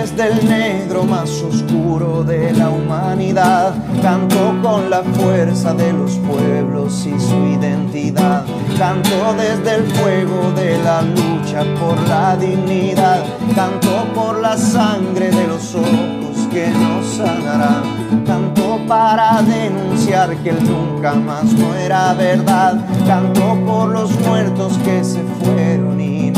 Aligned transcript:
desde 0.00 0.28
el 0.28 0.48
negro 0.48 1.04
más 1.04 1.30
oscuro 1.42 2.24
de 2.24 2.52
la 2.52 2.70
humanidad. 2.70 3.74
Canto 4.00 4.54
con 4.62 4.88
la 4.88 5.02
fuerza 5.02 5.74
de 5.74 5.92
los 5.92 6.12
pueblos 6.12 7.06
y 7.06 7.20
su 7.20 7.36
identidad. 7.60 8.44
Canto 8.78 9.34
desde 9.36 9.76
el 9.76 9.86
fuego 9.92 10.52
de 10.56 10.78
la 10.82 11.02
lucha 11.02 11.64
por 11.78 12.00
la 12.08 12.34
dignidad. 12.36 13.22
Canto 13.54 14.06
por 14.14 14.40
la 14.40 14.56
sangre 14.56 15.30
de 15.30 15.46
los 15.46 15.74
ojos 15.74 16.48
que 16.50 16.68
nos 16.68 17.06
sanarán. 17.06 18.24
Canto 18.24 18.80
para 18.88 19.42
denunciar 19.42 20.34
que 20.38 20.50
el 20.50 20.64
nunca 20.64 21.12
más 21.12 21.44
no 21.44 21.74
era 21.74 22.14
verdad. 22.14 22.86
Canto 23.06 23.54
por 23.66 23.90
los 23.90 24.18
muertos 24.20 24.78
que 24.82 25.04
se 25.04 25.22
fueron 25.42 26.00
y 26.00 26.29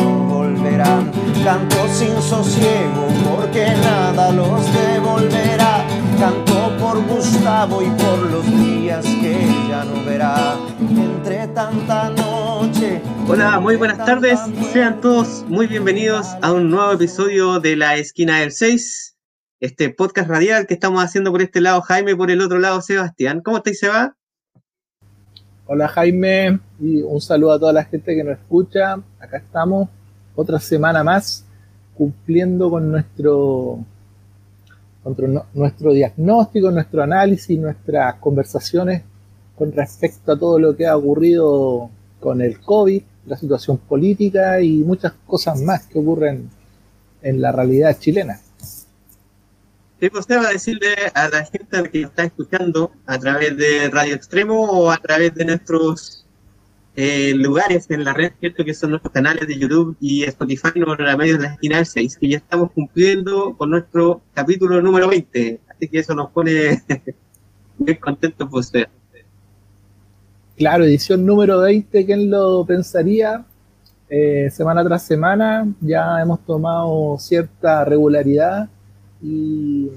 volverán. 0.63 1.11
Canto 1.45 1.89
sin 1.89 2.23
sosiego 2.23 3.09
porque 3.29 3.67
nada 3.83 4.31
los 4.31 4.65
devolverá. 4.73 5.85
Canto 6.19 6.77
por 6.79 7.05
Gustavo 7.05 7.83
y 7.83 7.91
por 7.91 8.31
los 8.31 8.47
días 8.47 9.05
que 9.05 9.47
ya 9.69 9.85
no 9.85 10.05
verá. 10.05 10.57
Entre 10.79 11.49
tanta 11.49 12.11
noche. 12.11 13.03
Hola, 13.29 13.59
muy 13.59 13.77
buenas 13.77 13.99
tardes. 14.07 14.39
Sean 14.73 15.01
todos 15.01 15.45
muy 15.49 15.67
bienvenidos 15.67 16.29
a 16.43 16.53
un 16.53 16.71
nuevo 16.71 16.93
episodio 16.93 17.59
de 17.59 17.77
La 17.77 17.97
Esquina 17.97 18.39
del 18.41 18.53
6. 18.53 19.17
Este 19.59 19.91
podcast 19.91 20.29
radial 20.29 20.67
que 20.67 20.75
estamos 20.75 21.03
haciendo 21.03 21.33
por 21.33 21.43
este 21.43 21.61
lado 21.61 21.83
Jaime, 21.83 22.15
por 22.15 22.31
el 22.31 22.41
otro 22.41 22.61
lado 22.61 22.81
Sebastián. 22.83 23.41
¿Cómo 23.41 23.59
estáis, 23.59 23.81
Seba? 23.81 24.17
Hola 25.67 25.89
Jaime 25.89 26.61
y 26.81 27.03
un 27.03 27.21
saludo 27.21 27.53
a 27.53 27.59
toda 27.59 27.73
la 27.73 27.85
gente 27.85 28.15
que 28.15 28.23
nos 28.23 28.39
escucha. 28.39 28.97
Acá 29.21 29.39
estamos 29.39 29.89
otra 30.35 30.59
semana 30.59 31.05
más 31.05 31.45
cumpliendo 31.97 32.71
con 32.71 32.91
nuestro, 32.91 33.85
nuestro 35.55 35.93
diagnóstico, 35.93 36.71
nuestro 36.71 37.03
análisis, 37.03 37.59
nuestras 37.59 38.15
conversaciones 38.17 39.03
con 39.57 39.73
respecto 39.73 40.33
a 40.33 40.39
todo 40.39 40.59
lo 40.59 40.77
que 40.77 40.87
ha 40.87 40.97
ocurrido 40.97 41.91
con 42.21 42.41
el 42.41 42.61
COVID, 42.61 43.03
la 43.27 43.37
situación 43.37 43.79
política 43.79 44.61
y 44.61 44.79
muchas 44.79 45.13
cosas 45.27 45.61
más 45.61 45.87
que 45.87 45.99
ocurren 45.99 46.51
en 47.23 47.41
la 47.41 47.53
realidad 47.53 47.97
chilena. 47.99 48.41
¿Qué 50.01 50.11
usted 50.13 50.39
va 50.39 50.49
a 50.49 50.53
decirle 50.53 50.89
a 51.15 51.29
la 51.29 51.45
gente 51.45 51.91
que 51.91 52.03
está 52.03 52.25
escuchando 52.25 52.91
a 53.07 53.19
través 53.19 53.57
de 53.57 53.89
Radio 53.89 54.17
Extremo 54.17 54.61
o 54.65 54.91
a 54.91 54.99
través 54.99 55.33
de 55.35 55.45
nuestros 55.45 56.22
eh, 56.95 57.33
lugares 57.35 57.91
en 57.91 58.05
la 58.05 58.13
red, 58.13 58.33
¿cierto? 58.39 58.65
Que 58.65 58.75
son 58.75 58.91
nuestros 58.91 59.13
canales 59.13 59.49
de 59.49 59.59
YouTube 59.59 59.97
y 60.01 60.25
Spotify, 60.25 60.73
no 60.77 60.95
la 60.95 61.17
medio 61.17 61.39
de 61.39 61.45
la 61.45 61.55
esquina 61.55 61.77
del 61.77 61.87
6, 61.87 62.19
que 62.19 62.29
ya 62.29 62.37
estamos 62.37 62.71
cumpliendo 62.73 63.57
con 63.57 63.71
nuestro 63.71 64.21
capítulo 64.35 64.83
número 64.83 65.09
20. 65.09 65.61
Así 65.69 65.89
que 65.89 65.99
eso 65.99 66.15
nos 66.15 66.31
pone 66.31 66.83
muy 67.79 67.97
contentos 67.97 68.49
por 68.49 68.61
usted. 68.61 68.87
Claro, 70.57 70.85
edición 70.85 71.25
número 71.25 71.61
20, 71.61 72.05
¿quién 72.05 72.31
lo 72.31 72.65
pensaría? 72.67 73.45
Eh, 74.11 74.51
semana 74.51 74.85
tras 74.85 75.05
semana 75.05 75.67
ya 75.81 76.21
hemos 76.21 76.45
tomado 76.45 77.17
cierta 77.19 77.83
regularidad 77.87 78.69
y 79.23 79.89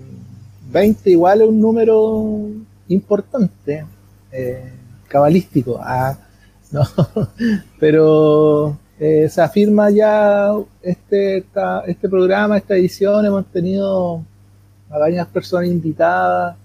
20 0.72 1.10
igual 1.10 1.42
es 1.42 1.50
un 1.50 1.60
número 1.60 2.48
importante, 2.88 3.86
eh, 4.32 4.72
cabalístico. 5.10 5.78
Ah, 5.82 6.18
no, 6.72 6.84
pero 7.80 8.78
eh, 9.00 9.28
se 9.30 9.42
afirma 9.42 9.90
ya 9.90 10.52
este, 10.82 11.46
este 11.88 12.10
programa, 12.10 12.58
esta 12.58 12.76
edición, 12.76 13.26
hemos 13.26 13.46
tenido 13.48 14.24
a 14.90 14.98
varias 14.98 15.28
personas 15.28 15.68
invitadas 15.68 16.56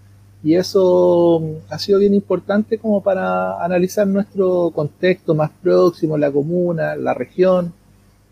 y 0.43 0.55
eso 0.55 1.43
ha 1.69 1.79
sido 1.79 1.99
bien 1.99 2.15
importante 2.15 2.79
como 2.79 3.03
para 3.03 3.63
analizar 3.63 4.07
nuestro 4.07 4.71
contexto 4.71 5.35
más 5.35 5.51
próximo, 5.63 6.17
la 6.17 6.31
comuna, 6.31 6.97
la 6.97 7.15
región 7.15 7.73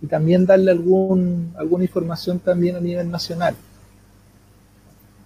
y 0.00 0.06
también 0.06 0.46
darle 0.46 0.70
algún, 0.70 1.52
alguna 1.56 1.84
información 1.84 2.38
también 2.38 2.76
a 2.76 2.80
nivel 2.80 3.10
nacional. 3.10 3.54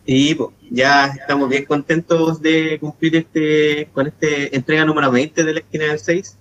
Y 0.05 0.37
ya 0.71 1.07
estamos 1.07 1.49
bien 1.49 1.65
contentos 1.65 2.43
de 2.43 2.79
cumplir 2.81 3.17
este 3.17 3.89
con 3.93 4.09
este 4.09 4.55
entrega 4.57 4.85
número 4.85 5.11
20 5.13 5.45
de 5.45 5.53
la 5.53 5.61
esquina 5.61 5.85
del 5.87 5.99
6. 5.99 6.39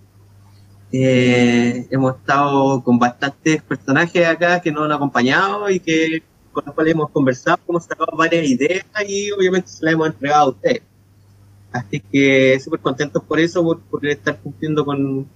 Eh, 0.93 1.87
hemos 1.91 2.17
estado 2.17 2.83
con 2.83 2.97
bastantes 2.97 3.61
personajes 3.61 4.27
acá 4.27 4.61
que 4.61 4.71
nos 4.71 4.85
han 4.85 4.91
acompañado 4.91 5.69
y 5.69 5.79
que 5.79 6.23
con 6.51 6.63
los 6.65 6.75
cuales 6.75 6.93
hemos 6.93 7.09
conversado, 7.11 7.59
hemos 7.69 7.85
sacado 7.85 8.17
varias 8.17 8.45
ideas 8.45 8.85
y 9.07 9.31
obviamente 9.31 9.69
se 9.69 9.85
las 9.85 9.93
hemos 9.93 10.07
entregado 10.07 10.43
a 10.43 10.49
ustedes. 10.49 10.81
Así 11.71 12.01
que 12.01 12.59
súper 12.59 12.81
contentos 12.81 13.23
por 13.23 13.39
eso, 13.39 13.63
por, 13.89 14.05
estar 14.05 14.37
cumpliendo 14.39 14.83
con, 14.83 15.27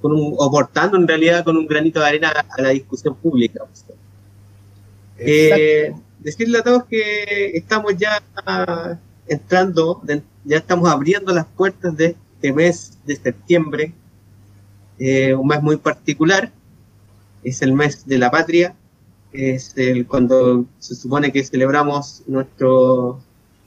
con 0.00 0.12
un, 0.12 0.34
o 0.38 0.44
aportando 0.44 0.96
en 0.96 1.06
realidad 1.06 1.44
con 1.44 1.56
un 1.56 1.66
granito 1.66 2.00
de 2.00 2.06
arena 2.06 2.32
a 2.56 2.62
la 2.62 2.70
discusión 2.70 3.14
pública. 3.16 3.64
Eh, 5.18 5.92
decirle 6.24 6.58
a 6.58 6.62
todos 6.62 6.84
que 6.84 7.52
estamos 7.54 7.96
ya 7.96 8.22
entrando, 9.28 10.02
ya 10.44 10.56
estamos 10.56 10.90
abriendo 10.90 11.32
las 11.32 11.46
puertas 11.46 11.96
de 11.96 12.16
este 12.34 12.52
mes 12.52 12.98
de 13.04 13.16
septiembre, 13.16 13.92
eh, 14.98 15.34
un 15.34 15.46
mes 15.46 15.62
muy 15.62 15.76
particular, 15.76 16.50
es 17.44 17.60
el 17.62 17.74
mes 17.74 18.06
de 18.06 18.18
la 18.18 18.30
patria, 18.30 18.74
es 19.32 19.76
el, 19.76 20.06
cuando 20.06 20.64
se 20.78 20.94
supone 20.94 21.30
que 21.30 21.44
celebramos 21.44 22.22
nuestro 22.26 23.20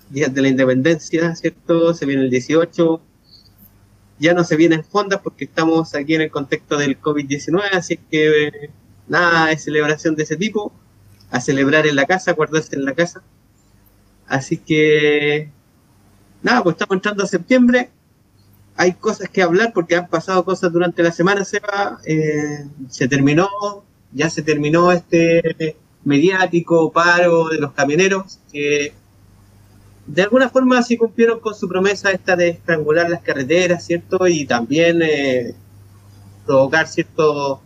Día 0.10 0.30
de 0.30 0.42
la 0.42 0.48
Independencia, 0.48 1.36
¿cierto? 1.36 1.94
Se 1.94 2.06
viene 2.06 2.24
el 2.24 2.30
18, 2.30 3.02
ya 4.20 4.34
no 4.34 4.44
se 4.44 4.56
vienen 4.56 4.84
fondas 4.84 5.20
porque 5.22 5.46
estamos 5.46 5.94
aquí 5.94 6.16
en 6.16 6.22
el 6.22 6.32
contexto 6.32 6.78
del 6.78 7.00
COVID-19, 7.00 7.62
así 7.74 7.98
que 8.10 8.72
nada 9.08 9.48
de 9.48 9.58
celebración 9.58 10.16
de 10.16 10.24
ese 10.24 10.38
tipo, 10.38 10.72
a 11.30 11.40
celebrar 11.40 11.88
en 11.88 11.96
la 11.96 12.06
casa, 12.06 12.34
guardarse 12.34 12.76
en 12.76 12.86
la 12.86 12.94
casa. 12.94 13.22
Así 14.28 14.58
que 14.58 15.50
nada, 16.42 16.64
pues 16.64 16.76
estamos 16.76 16.96
entrando 16.96 17.24
a 17.24 17.28
septiembre, 17.28 17.90
hay 18.78 18.94
cosas 18.94 19.30
que 19.30 19.42
hablar 19.42 19.74
porque 19.74 19.96
han 19.96 20.08
pasado 20.08 20.46
cosas 20.46 20.72
durante 20.72 21.02
la 21.02 21.12
semana, 21.12 21.44
Seba. 21.44 22.00
Eh, 22.06 22.66
se 22.90 23.08
terminó, 23.08 23.50
ya 24.14 24.30
se 24.30 24.44
terminó 24.44 24.92
este 24.92 25.76
mediático 26.04 26.92
paro 26.92 27.50
de 27.50 27.58
los 27.58 27.74
camioneros 27.74 28.40
que 28.52 28.94
de 30.06 30.22
alguna 30.22 30.50
forma 30.50 30.82
sí 30.84 30.96
cumplieron 30.96 31.40
con 31.40 31.54
su 31.54 31.68
promesa 31.68 32.12
esta 32.12 32.36
de 32.36 32.50
estrangular 32.50 33.10
las 33.10 33.22
carreteras, 33.22 33.86
¿cierto? 33.86 34.28
Y 34.28 34.46
también 34.46 35.02
eh, 35.02 35.54
provocar 36.46 36.88
ciertos 36.88 37.60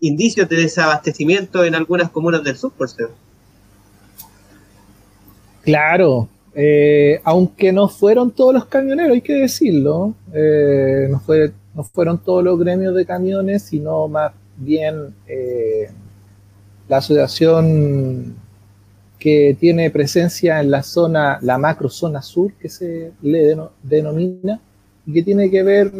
indicios 0.00 0.48
de 0.48 0.56
desabastecimiento 0.56 1.64
en 1.64 1.74
algunas 1.74 2.10
comunas 2.10 2.42
del 2.42 2.56
sur, 2.56 2.72
por 2.72 2.88
cierto. 2.88 3.14
Claro, 5.62 6.28
eh, 6.54 7.20
aunque 7.24 7.72
no 7.72 7.88
fueron 7.88 8.30
todos 8.30 8.54
los 8.54 8.64
camioneros, 8.64 9.12
hay 9.12 9.20
que 9.20 9.34
decirlo, 9.34 10.14
eh, 10.32 11.06
no, 11.10 11.20
fue, 11.20 11.52
no 11.74 11.84
fueron 11.84 12.18
todos 12.18 12.42
los 12.42 12.58
gremios 12.58 12.94
de 12.94 13.06
camiones, 13.06 13.62
sino 13.62 14.08
más 14.08 14.32
bien 14.56 15.14
eh, 15.28 15.90
la 16.88 16.96
asociación 16.96 18.34
que 19.18 19.56
tiene 19.60 19.90
presencia 19.90 20.60
en 20.60 20.70
la 20.70 20.82
zona, 20.82 21.38
la 21.42 21.58
macro 21.58 21.90
zona 21.90 22.22
sur, 22.22 22.52
que 22.54 22.70
se 22.70 23.12
le 23.22 23.56
denomina, 23.82 24.60
y 25.06 25.12
que 25.12 25.22
tiene 25.22 25.50
que 25.50 25.62
ver 25.62 25.92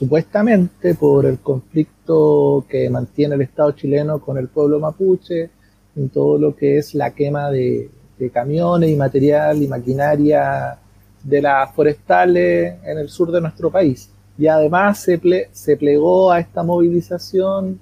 supuestamente 0.00 0.94
por 0.94 1.26
el 1.26 1.40
conflicto 1.40 2.64
que 2.66 2.88
mantiene 2.88 3.34
el 3.34 3.42
Estado 3.42 3.72
chileno 3.72 4.18
con 4.18 4.38
el 4.38 4.48
pueblo 4.48 4.80
mapuche, 4.80 5.50
en 5.94 6.08
todo 6.08 6.38
lo 6.38 6.56
que 6.56 6.78
es 6.78 6.94
la 6.94 7.10
quema 7.10 7.50
de, 7.50 7.90
camiones 8.32 8.90
y 8.90 8.96
material 8.96 9.62
y 9.62 9.68
maquinaria 9.68 10.78
de 11.22 11.42
las 11.42 11.74
forestales 11.74 12.76
en 12.82 12.98
el 12.98 13.10
sur 13.10 13.30
de 13.30 13.42
nuestro 13.42 13.70
país. 13.70 14.10
Y 14.38 14.46
además 14.46 15.00
se, 15.00 15.20
se 15.52 15.76
plegó 15.76 16.30
a 16.30 16.40
esta 16.40 16.62
movilización 16.62 17.78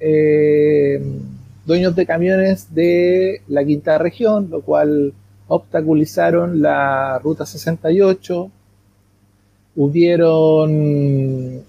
eh, 0.00 1.02
dueños 1.66 1.94
de 1.94 2.06
camiones 2.06 2.74
de 2.74 3.42
la 3.48 3.62
quinta 3.62 3.98
región, 3.98 4.48
lo 4.50 4.62
cual 4.62 5.12
obstaculizaron 5.48 6.62
la 6.62 7.18
ruta 7.18 7.44
68. 7.44 8.50
Hubieron 9.80 11.62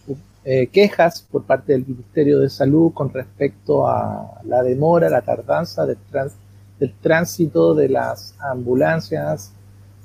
eh, 0.44 0.68
quejas 0.72 1.22
por 1.32 1.44
parte 1.44 1.74
del 1.74 1.86
Ministerio 1.86 2.40
de 2.40 2.50
Salud 2.50 2.92
con 2.92 3.14
respecto 3.14 3.88
a 3.88 4.42
la 4.46 4.64
demora, 4.64 5.10
la 5.10 5.22
tardanza 5.22 5.86
del 5.86 6.94
tránsito 7.02 7.76
de 7.76 7.90
las 7.90 8.34
ambulancias 8.40 9.54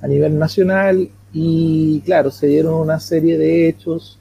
a 0.03 0.07
nivel 0.07 0.39
nacional 0.39 1.09
y 1.33 2.03
claro, 2.03 2.31
se 2.31 2.47
dieron 2.47 2.75
una 2.75 3.01
serie 3.01 3.39
de 3.39 3.69
hechos 3.69 4.19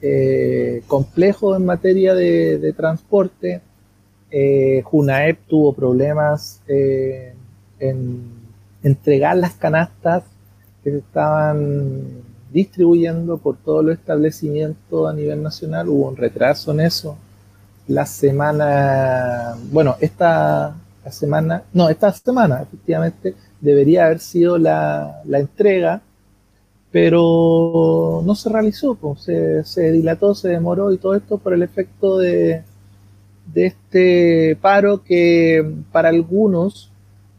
eh, 0.00 0.82
complejos 0.86 1.56
en 1.56 1.64
materia 1.64 2.14
de, 2.14 2.72
transporte. 2.76 3.60
Eh, 4.30 4.82
Junaep 4.84 5.38
tuvo 5.46 5.72
problemas 5.72 6.60
eh, 6.66 7.34
en 7.78 8.22
entregar 8.82 9.36
las 9.36 9.54
canastas 9.54 10.24
que 10.82 10.98
estaban 10.98 12.21
distribuyendo 12.52 13.38
por 13.38 13.56
todos 13.56 13.84
los 13.84 13.94
establecimientos 13.94 15.10
a 15.10 15.14
nivel 15.14 15.42
nacional. 15.42 15.88
Hubo 15.88 16.08
un 16.08 16.16
retraso 16.16 16.72
en 16.72 16.80
eso. 16.80 17.16
La 17.88 18.06
semana, 18.06 19.56
bueno, 19.70 19.96
esta 20.00 20.76
semana, 21.10 21.64
no, 21.72 21.88
esta 21.88 22.12
semana 22.12 22.62
efectivamente 22.62 23.34
debería 23.60 24.06
haber 24.06 24.20
sido 24.20 24.58
la, 24.58 25.22
la 25.24 25.38
entrega, 25.38 26.00
pero 26.92 28.22
no 28.24 28.34
se 28.34 28.50
realizó, 28.50 28.96
se, 29.18 29.64
se, 29.64 29.90
dilató, 29.90 30.34
se 30.34 30.50
demoró 30.50 30.92
y 30.92 30.98
todo 30.98 31.14
esto 31.14 31.38
por 31.38 31.54
el 31.54 31.62
efecto 31.62 32.18
de, 32.18 32.62
de 33.46 33.66
este 33.66 34.56
paro 34.60 35.02
que 35.02 35.64
para 35.90 36.10
algunos 36.10 36.90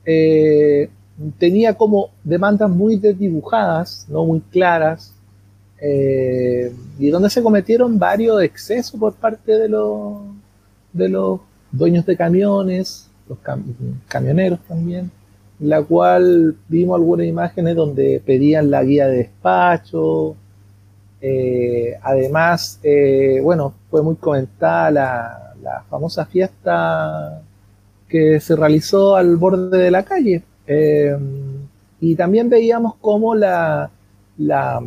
eh, 0.05 0.89
tenía 1.37 1.75
como 1.75 2.09
demandas 2.23 2.69
muy 2.69 2.97
desdibujadas, 2.97 4.05
no 4.09 4.25
muy 4.25 4.41
claras, 4.41 5.13
eh, 5.79 6.73
y 6.97 7.09
donde 7.09 7.29
se 7.29 7.43
cometieron 7.43 7.99
varios 7.99 8.41
excesos 8.41 8.99
por 8.99 9.13
parte 9.13 9.51
de 9.51 9.69
los, 9.69 10.19
de 10.93 11.09
los 11.09 11.41
dueños 11.71 12.05
de 12.05 12.15
camiones, 12.15 13.09
los 13.27 13.37
camioneros 14.07 14.59
también, 14.67 15.11
la 15.59 15.81
cual 15.81 16.55
vimos 16.67 16.95
algunas 16.95 17.27
imágenes 17.27 17.75
donde 17.75 18.21
pedían 18.25 18.71
la 18.71 18.83
guía 18.83 19.07
de 19.07 19.17
despacho, 19.17 20.35
eh, 21.21 21.97
además, 22.01 22.79
eh, 22.83 23.39
bueno, 23.41 23.73
fue 23.89 24.01
muy 24.03 24.15
comentada 24.15 24.91
la, 24.91 25.53
la 25.61 25.83
famosa 25.89 26.25
fiesta 26.25 27.41
que 28.09 28.39
se 28.39 28.55
realizó 28.55 29.15
al 29.15 29.37
borde 29.37 29.77
de 29.77 29.91
la 29.91 30.03
calle, 30.03 30.43
eh, 30.67 31.17
y 31.99 32.15
también 32.15 32.49
veíamos 32.49 32.95
cómo 33.01 33.35
la, 33.35 33.89
la, 34.37 34.81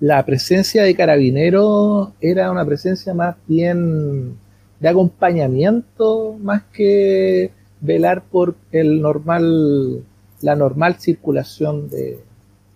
la, 0.00 0.26
presencia 0.26 0.82
de 0.84 0.94
carabineros 0.94 2.10
era 2.20 2.50
una 2.50 2.64
presencia 2.64 3.14
más 3.14 3.36
bien 3.46 4.36
de 4.80 4.88
acompañamiento, 4.88 6.36
más 6.40 6.64
que 6.72 7.50
velar 7.80 8.22
por 8.22 8.56
el 8.72 9.00
normal, 9.00 10.04
la 10.40 10.56
normal 10.56 10.96
circulación 10.98 11.88
de, 11.88 12.18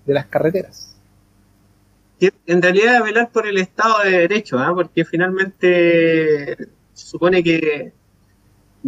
de 0.07 0.15
las 0.15 0.27
carreteras. 0.27 0.97
En 2.47 2.63
realidad 2.63 3.05
velar 3.05 3.31
por 3.31 3.47
el 3.47 3.59
Estado 3.59 4.03
de 4.05 4.11
Derecho, 4.11 4.59
¿eh? 4.59 4.69
porque 4.75 5.05
finalmente 5.05 6.57
se 6.95 7.07
supone 7.07 7.43
que 7.43 7.93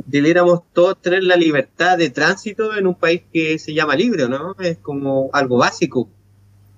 debiéramos 0.07 0.61
todos 0.73 1.01
tener 1.01 1.25
la 1.25 1.37
libertad 1.37 1.99
de 1.99 2.11
tránsito 2.11 2.77
en 2.77 2.87
un 2.87 2.95
país 2.95 3.23
que 3.33 3.59
se 3.59 3.75
llama 3.75 3.97
libre, 3.97 4.29
¿no? 4.29 4.55
Es 4.59 4.79
como 4.79 5.31
algo 5.33 5.59
básico. 5.59 6.09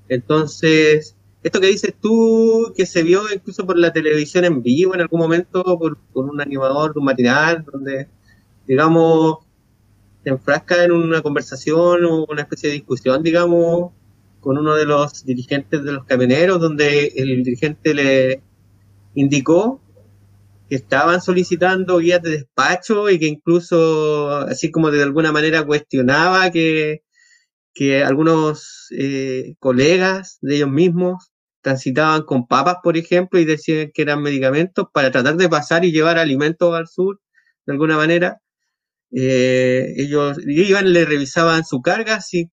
Entonces, 0.08 1.16
esto 1.42 1.60
que 1.60 1.68
dices 1.68 1.94
tú, 2.00 2.72
que 2.76 2.86
se 2.86 3.02
vio 3.02 3.22
incluso 3.32 3.66
por 3.66 3.78
la 3.78 3.92
televisión 3.92 4.44
en 4.44 4.62
vivo 4.62 4.94
en 4.94 5.02
algún 5.02 5.20
momento, 5.20 5.62
por, 5.78 5.98
un 6.14 6.40
animador 6.40 6.92
un 6.96 7.04
matinal, 7.04 7.64
donde, 7.70 8.08
digamos, 8.66 9.38
se 10.22 10.30
enfrasca 10.30 10.84
en 10.84 10.92
una 10.92 11.22
conversación 11.22 12.04
o 12.04 12.26
una 12.26 12.42
especie 12.42 12.68
de 12.68 12.74
discusión, 12.74 13.22
digamos, 13.22 13.92
con 14.40 14.58
uno 14.58 14.74
de 14.74 14.86
los 14.86 15.24
dirigentes 15.24 15.84
de 15.84 15.92
los 15.92 16.04
camioneros, 16.04 16.60
donde 16.60 17.12
el 17.16 17.42
dirigente 17.42 17.94
le 17.94 18.42
indicó 19.14 19.80
que 20.70 20.76
estaban 20.76 21.20
solicitando 21.20 21.98
guías 21.98 22.22
de 22.22 22.30
despacho 22.30 23.10
y 23.10 23.18
que 23.18 23.26
incluso, 23.26 24.30
así 24.30 24.70
como 24.70 24.92
de 24.92 25.02
alguna 25.02 25.32
manera 25.32 25.66
cuestionaba 25.66 26.50
que, 26.52 27.02
que 27.74 28.04
algunos 28.04 28.86
eh, 28.96 29.54
colegas 29.58 30.38
de 30.42 30.56
ellos 30.56 30.70
mismos 30.70 31.32
transitaban 31.62 32.22
con 32.22 32.46
papas, 32.46 32.76
por 32.84 32.96
ejemplo, 32.96 33.40
y 33.40 33.44
decían 33.44 33.90
que 33.92 34.02
eran 34.02 34.22
medicamentos 34.22 34.86
para 34.92 35.10
tratar 35.10 35.36
de 35.36 35.48
pasar 35.48 35.84
y 35.84 35.92
llevar 35.92 36.18
alimentos 36.18 36.74
al 36.74 36.86
sur, 36.86 37.20
de 37.66 37.72
alguna 37.72 37.96
manera. 37.96 38.40
Eh, 39.12 39.94
ellos 39.96 40.38
iban, 40.46 40.92
le 40.92 41.04
revisaban 41.04 41.64
su 41.64 41.82
carga, 41.82 42.16
así 42.16 42.50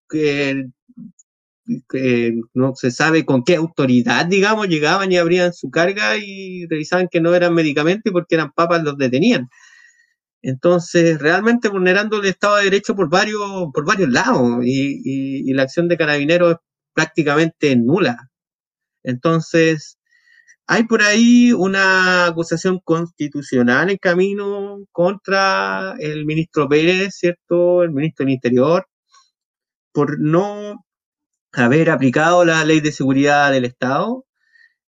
no 2.54 2.76
se 2.76 2.92
sabe 2.92 3.26
con 3.26 3.44
qué 3.44 3.56
autoridad, 3.56 4.26
digamos, 4.26 4.68
llegaban 4.68 5.12
y 5.12 5.18
abrían 5.18 5.54
su 5.54 5.70
carga 5.70 6.18
y 6.18 6.66
revisaban 6.68 7.08
que 7.10 7.22
no 7.22 7.36
eran 7.36 7.54
medicamentos 7.54 8.10
y 8.10 8.14
porque 8.14 8.36
eran 8.36 8.52
papas 8.54 8.84
los 8.84 8.98
detenían. 8.98 9.50
Entonces, 10.42 11.20
realmente 11.20 11.70
vulnerando 11.70 12.20
el 12.22 12.28
Estado 12.28 12.58
de 12.58 12.66
Derecho 12.66 12.96
por 12.96 13.10
varios, 13.10 13.42
por 13.74 13.86
varios 13.86 14.10
lados 14.10 14.60
y, 14.64 15.54
la 15.54 15.64
acción 15.64 15.88
de 15.88 15.98
carabineros 15.98 16.54
es 16.54 16.58
prácticamente 16.94 17.76
nula. 17.76 18.30
Entonces, 19.04 19.98
hay 20.68 20.86
por 20.86 21.02
ahí 21.04 21.54
una 21.54 22.28
acusación 22.28 22.80
constitucional 22.84 23.90
en 23.92 23.98
camino 23.98 24.86
contra 24.92 25.96
el 26.00 26.26
ministro 26.26 26.70
Pérez, 26.70 27.16
¿cierto? 27.18 27.84
El 27.84 27.92
ministro 27.92 28.26
del 28.26 28.36
Interior, 28.36 28.88
por 29.94 30.20
no 30.20 30.87
haber 31.58 31.90
aplicado 31.90 32.46
la 32.46 32.64
ley 32.66 32.82
de 32.82 32.92
seguridad 32.92 33.52
del 33.52 33.66
Estado. 33.66 34.26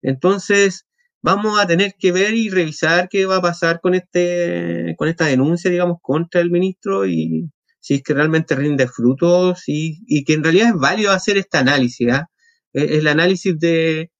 Entonces, 0.01 0.85
vamos 1.21 1.59
a 1.59 1.67
tener 1.67 1.93
que 1.99 2.11
ver 2.11 2.33
y 2.35 2.49
revisar 2.49 3.09
qué 3.09 3.25
va 3.25 3.37
a 3.37 3.41
pasar 3.41 3.81
con 3.81 3.95
este, 3.95 4.95
con 4.97 5.09
esta 5.09 5.25
denuncia, 5.25 5.71
digamos, 5.71 5.97
contra 6.01 6.41
el 6.41 6.51
ministro 6.51 7.05
y 7.05 7.49
si 7.79 7.95
es 7.95 8.03
que 8.03 8.13
realmente 8.13 8.55
rinde 8.55 8.87
frutos 8.87 9.63
y, 9.67 10.23
que 10.25 10.33
en 10.33 10.43
realidad 10.43 10.69
es 10.69 10.75
válido 10.75 11.11
hacer 11.11 11.37
este 11.37 11.57
análisis, 11.57 12.11
¿ah? 12.11 12.29
e, 12.73 12.97
el 12.97 13.07
análisis 13.07 13.57
de 13.59 14.11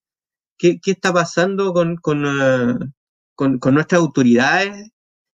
qué, 0.58 0.80
está 0.86 1.14
pasando 1.14 1.74
con, 1.74 1.98
ah, 2.26 2.80
con, 3.36 3.60
con, 3.60 3.74
nuestras 3.76 4.02
autoridades 4.02 4.92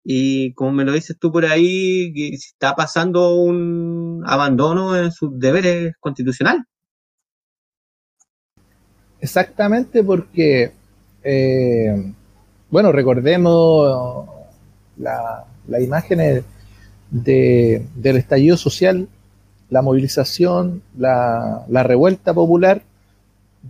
y 0.04 0.54
como 0.56 0.72
me 0.74 0.86
lo 0.86 0.94
dices 0.94 1.18
tú 1.20 1.32
por 1.32 1.46
ahí, 1.46 2.14
está 2.34 2.76
pasando 2.76 3.36
un 3.36 4.24
abandono 4.26 4.98
en 4.98 5.12
sus 5.12 5.32
deberes 5.40 5.94
constitucionales. 6.00 6.64
Exactamente 9.22 10.04
porque, 10.04 10.72
eh, 11.24 12.12
bueno, 12.72 12.92
recordemos 12.92 14.28
la, 14.98 15.46
la 15.68 15.80
imagen 15.80 16.44
de, 17.12 17.86
del 17.96 18.18
estallido 18.18 18.58
social, 18.58 19.08
la 19.70 19.84
movilización, 19.84 20.82
la, 20.98 21.66
la 21.70 21.84
revuelta 21.84 22.34
popular, 22.34 22.82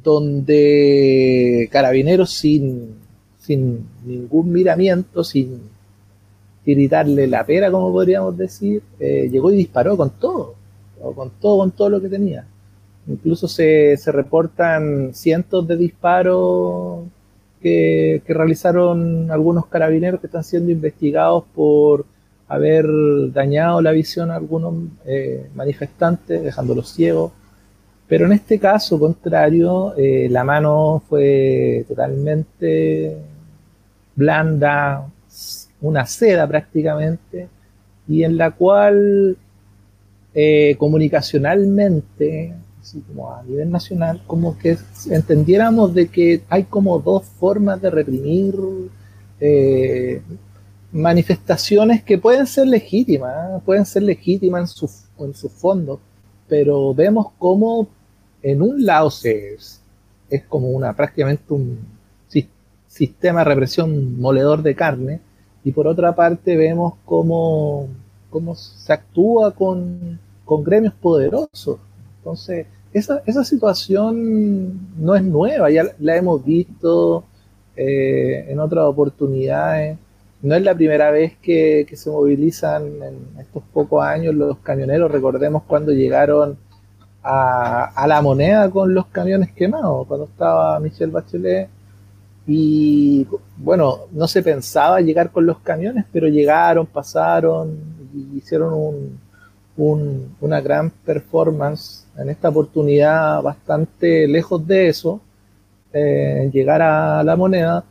donde 0.04 1.68
carabineros 1.70 2.32
sin, 2.32 2.96
sin 3.40 3.88
ningún 4.06 4.54
miramiento, 4.54 5.24
sin 5.24 5.60
tiritarle 6.64 7.28
la 7.28 7.46
pera, 7.46 7.70
como 7.72 7.92
podríamos 7.92 8.38
decir, 8.38 8.82
eh, 9.00 9.28
llegó 9.30 9.52
y 9.52 9.58
disparó 9.58 9.98
con 9.98 10.12
todo, 10.12 10.56
con 11.14 11.30
todo, 11.42 11.58
con 11.58 11.72
todo 11.72 11.90
lo 11.90 12.02
que 12.02 12.08
tenía. 12.08 12.46
Incluso 13.08 13.48
se, 13.48 13.98
se 13.98 14.12
reportan 14.12 15.14
cientos 15.14 15.68
de 15.68 15.78
disparos 15.78 17.06
que, 17.62 18.22
realizaron 18.28 19.32
algunos 19.32 19.68
carabineros 19.68 20.20
que 20.20 20.28
están 20.28 20.44
siendo 20.44 20.72
investigados 20.72 21.44
por 21.54 22.06
haber 22.48 22.86
dañado 23.32 23.82
la 23.82 23.92
visión 23.92 24.32
a 24.32 24.36
algunos 24.36 24.74
eh, 25.06 25.48
manifestantes, 25.56 26.44
dejándolos 26.44 26.90
ciegos. 26.92 27.32
Pero 28.08 28.26
en 28.26 28.34
este 28.34 28.60
caso 28.60 29.00
contrario, 29.00 29.94
eh, 29.98 30.28
la 30.30 30.44
mano 30.44 31.02
fue 31.08 31.86
totalmente 31.88 33.18
blanda, 34.16 35.08
una 35.80 36.06
seda 36.06 36.46
prácticamente, 36.48 37.48
y 38.08 38.24
en 38.24 38.36
la 38.36 38.52
cual 38.52 39.38
eh, 40.34 40.76
comunicacionalmente 40.78 42.54
así 42.82 43.02
como 43.02 43.32
a 43.32 43.44
nivel 43.44 43.70
nacional, 43.70 44.22
como 44.26 44.58
que 44.58 44.78
entendiéramos 45.10 45.94
de 45.94 46.08
que 46.08 46.44
hay 46.50 46.64
como 46.64 47.00
dos 47.00 47.26
formas 47.26 47.82
de 47.82 47.90
reprimir 47.90 48.56
eh, 49.40 50.22
manifestaciones 50.92 52.04
que 52.04 52.18
pueden 52.18 52.48
ser 52.48 52.68
legítimas, 52.68 53.62
pueden 53.64 53.86
ser 53.86 54.04
legítimas 54.04 54.62
en 54.62 54.68
su, 54.68 55.26
en 55.26 55.34
su 55.36 55.50
fondo, 55.50 56.00
pero 56.48 56.94
vemos 56.94 57.28
como 57.38 57.88
en 58.42 58.62
un 58.62 58.86
lado 58.86 59.12
se, 59.12 59.58
es 60.30 60.44
como 60.50 60.70
una 60.70 60.96
prácticamente 60.96 61.54
un 61.54 61.80
sistema 62.88 63.40
de 63.40 63.46
represión 63.46 64.20
moledor 64.20 64.64
de 64.64 64.76
carne, 64.76 65.22
y 65.64 65.72
por 65.72 65.88
otra 65.88 66.14
parte 66.14 66.58
vemos 66.58 66.96
cómo, 67.06 67.88
cómo 68.30 68.56
se 68.56 68.92
actúa 68.92 69.54
con, 69.54 70.20
con 70.44 70.64
gremios 70.64 70.94
poderosos 70.96 71.80
entonces, 72.22 72.68
esa, 72.94 73.24
esa 73.26 73.44
situación 73.44 74.94
no 74.98 75.16
es 75.16 75.24
nueva, 75.24 75.72
ya 75.72 75.86
la 75.98 76.18
hemos 76.18 76.46
visto 76.46 77.24
eh, 77.76 78.46
en 78.50 78.60
otras 78.60 78.86
oportunidades. 78.86 79.98
no 80.44 80.56
es 80.56 80.62
la 80.64 80.76
primera 80.76 81.10
vez 81.12 81.34
que, 81.42 81.88
se 81.94 82.10
movilizan 82.12 82.84
en 83.02 83.40
estos 83.40 83.64
pocos 83.74 84.04
años 84.04 84.36
los 84.36 84.60
camioneros. 84.60 85.12
Recordemos 85.12 85.64
cuando 85.64 85.92
llegaron 85.92 86.58
a, 87.24 88.06
la 88.08 88.22
moneda 88.22 88.70
con 88.70 88.94
los 88.94 89.08
camiones 89.08 89.52
quemados, 89.52 90.08
cuando 90.08 90.26
estaba 90.26 90.80
Michelle 90.80 91.12
Bachelet. 91.12 91.70
Y 92.48 93.28
bueno, 93.58 94.02
no 94.12 94.28
se 94.28 94.44
pensaba 94.44 95.02
llegar 95.02 95.32
con 95.32 95.46
los 95.46 95.60
camiones, 95.60 96.06
pero 96.12 96.28
llegaron, 96.28 96.86
pasaron 96.86 97.78
y 98.14 98.38
hicieron 98.38 99.20
una 99.82 100.62
gran 100.62 100.90
performance. 100.90 102.06
En 102.18 102.30
esta 102.30 102.50
oportunidad, 102.50 103.42
bastante 103.42 104.28
lejos 104.28 104.66
de 104.68 104.90
eso, 104.90 105.22
eh, 105.94 106.50
llegar 106.54 106.82
a 106.82 107.24
la 107.24 107.36
moneda 107.36 107.84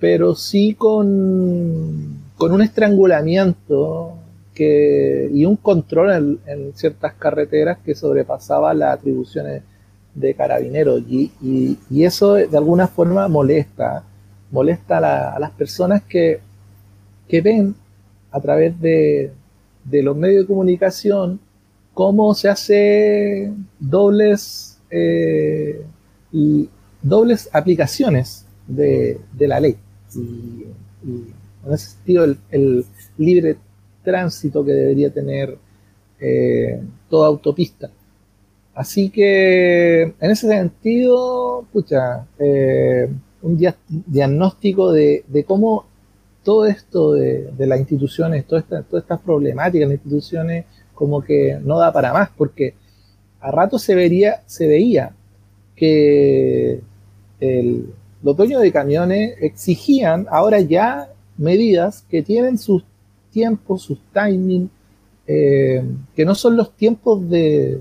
pero 0.00 0.34
sí 0.34 0.74
con, 0.74 2.22
con 2.36 2.52
un 2.52 2.62
estrangulamiento 2.62 4.16
y 4.62 5.46
un 5.46 5.56
control 5.56 6.38
en, 6.44 6.72
ciertas 6.74 7.14
carreteras 7.14 7.78
que 7.78 7.94
sobrepasaba 7.94 8.74
las 8.74 8.98
atribuciones 8.98 9.62
de 10.14 10.34
carabineros. 10.34 11.00
Y, 11.08 11.78
eso 12.04 12.34
de 12.34 12.56
alguna 12.58 12.86
forma 12.86 13.26
molesta, 13.26 14.04
molesta 14.50 14.98
a, 15.34 15.38
las 15.38 15.50
personas 15.52 16.02
que, 16.02 16.40
que, 17.26 17.40
ven 17.40 17.74
a 18.30 18.38
través 18.38 18.78
de, 18.78 19.32
de, 19.84 20.02
los 20.02 20.16
medios 20.16 20.42
de 20.42 20.46
comunicación 20.46 21.40
cómo 21.94 22.34
se 22.34 22.48
hace 22.48 23.52
dobles, 23.78 24.78
eh, 24.90 25.84
dobles 27.02 27.48
aplicaciones 27.52 28.46
de, 28.66 29.18
de 29.32 29.48
la 29.48 29.60
ley 29.60 29.76
y, 30.14 30.66
en 31.66 31.72
ese 31.72 31.90
sentido 31.90 32.24
el, 32.50 32.84
libre 33.18 33.56
tránsito 34.02 34.64
que 34.64 34.72
debería 34.72 35.12
tener 35.12 35.58
eh, 36.18 36.80
toda 37.08 37.28
autopista. 37.28 37.90
Así 38.74 39.10
que 39.10 40.02
en 40.02 40.30
ese 40.30 40.48
sentido, 40.48 41.66
pucha, 41.72 42.26
eh, 42.38 43.10
un 43.42 43.58
diagnóstico 44.06 44.92
de, 44.92 45.24
cómo 45.46 45.86
todo 46.42 46.66
esto 46.66 47.12
de, 47.12 47.52
las 47.58 47.78
instituciones, 47.78 48.46
todas 48.46 48.64
estas 48.92 49.20
problemáticas 49.20 49.88
de 49.88 49.94
las 49.94 50.04
instituciones, 50.04 50.64
como 50.94 51.22
que 51.22 51.58
no 51.62 51.78
da 51.78 51.92
para 51.92 52.12
más, 52.12 52.30
porque 52.36 52.74
a 53.40 53.50
rato 53.50 53.78
se, 53.78 53.94
vería, 53.94 54.42
se 54.46 54.66
veía 54.66 55.12
que 55.74 56.80
el, 57.40 57.94
los 58.22 58.36
dueños 58.36 58.60
de 58.60 58.72
camiones 58.72 59.34
exigían 59.40 60.26
ahora 60.30 60.60
ya 60.60 61.08
medidas 61.38 62.04
que 62.10 62.22
tienen 62.22 62.58
sus 62.58 62.84
tiempos, 63.30 63.82
sus 63.82 63.98
timing, 64.12 64.68
eh, 65.26 65.82
que 66.14 66.24
no 66.24 66.34
son 66.34 66.56
los 66.56 66.72
tiempos 66.76 67.28
de, 67.30 67.80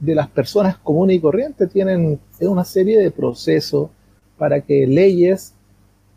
las 0.00 0.28
personas 0.28 0.78
comunes 0.78 1.16
y 1.16 1.20
corrientes, 1.20 1.70
tienen 1.70 2.18
una 2.40 2.64
serie 2.64 2.98
de 2.98 3.10
procesos 3.10 3.90
para 4.38 4.60
que 4.60 4.86
leyes 4.86 5.54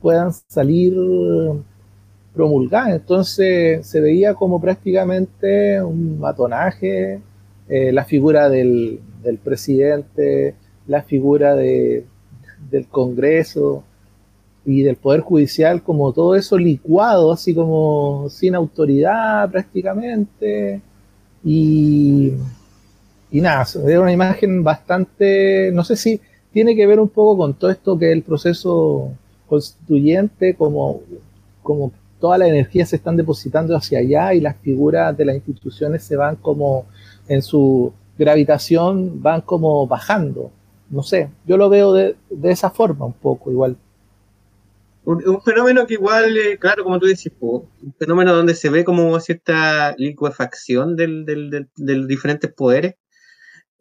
puedan 0.02 0.32
salir 0.48 0.94
promulgadas. 2.40 2.96
Entonces 2.96 3.86
se 3.86 4.00
veía 4.00 4.34
como 4.34 4.62
prácticamente 4.62 5.82
un 5.84 6.20
matonaje, 6.20 7.20
eh, 7.68 7.92
la 7.92 8.06
figura 8.06 8.50
del 8.50 9.02
presidente, 9.44 10.56
la 10.88 11.02
figura 11.04 11.54
de, 11.56 12.06
del 12.72 12.88
Congreso 12.88 13.84
y 14.66 14.84
del 14.84 14.96
Poder 14.96 15.20
Judicial, 15.20 15.84
como 15.84 16.14
todo 16.14 16.34
eso 16.36 16.58
licuado, 16.58 17.34
así 17.34 17.54
como 17.54 18.28
sin 18.30 18.56
autoridad 18.56 19.52
prácticamente. 19.52 20.82
Y, 21.44 22.34
nada, 23.32 23.64
es 23.64 23.76
una 23.76 24.14
imagen 24.14 24.64
bastante, 24.64 25.72
no 25.74 25.84
sé 25.84 25.98
si 25.98 26.22
tiene 26.54 26.74
que 26.76 26.88
ver 26.88 27.02
un 27.02 27.10
poco 27.10 27.38
con 27.38 27.54
todo 27.54 27.70
esto 27.70 28.00
que 28.00 28.14
el 28.14 28.24
proceso 28.24 29.12
constituyente, 29.48 30.56
como, 30.56 31.02
como 31.62 31.92
toda 32.20 32.38
la 32.38 32.48
energía 32.48 32.86
se 32.86 32.98
están 32.98 33.16
depositando 33.18 33.76
hacia 33.76 34.00
allá 34.00 34.34
y 34.34 34.42
las 34.42 34.58
figuras 34.58 35.16
de 35.18 35.26
las 35.26 35.36
instituciones 35.36 36.04
se 36.04 36.16
van 36.16 36.36
como 36.36 36.86
en 37.28 37.42
su 37.42 37.94
gravitación, 38.18 39.22
van 39.22 39.42
como 39.42 39.88
bajando 39.88 40.52
no 40.90 41.04
sé, 41.04 41.30
yo 41.46 41.58
lo 41.58 41.70
veo 41.70 41.94
de, 41.94 42.16
esa 42.44 42.70
forma 42.70 43.06
un 43.06 43.14
poco 43.14 43.52
igual. 43.52 43.78
Un, 45.06 45.42
fenómeno 45.42 45.88
que 45.88 45.96
igual, 45.96 46.38
eh, 46.38 46.58
claro, 46.60 46.84
como 46.84 47.00
tú 47.00 47.08
dices, 47.08 47.32
un 47.40 47.68
fenómeno 47.98 48.34
donde 48.34 48.54
se 48.54 48.70
ve 48.70 48.84
como 48.84 49.20
cierta 49.20 49.96
liquefacción 49.98 50.96
del, 50.96 51.26
del, 51.26 51.70
de 51.76 51.96
los 51.96 52.08
diferentes 52.08 52.52
poderes. 52.54 52.96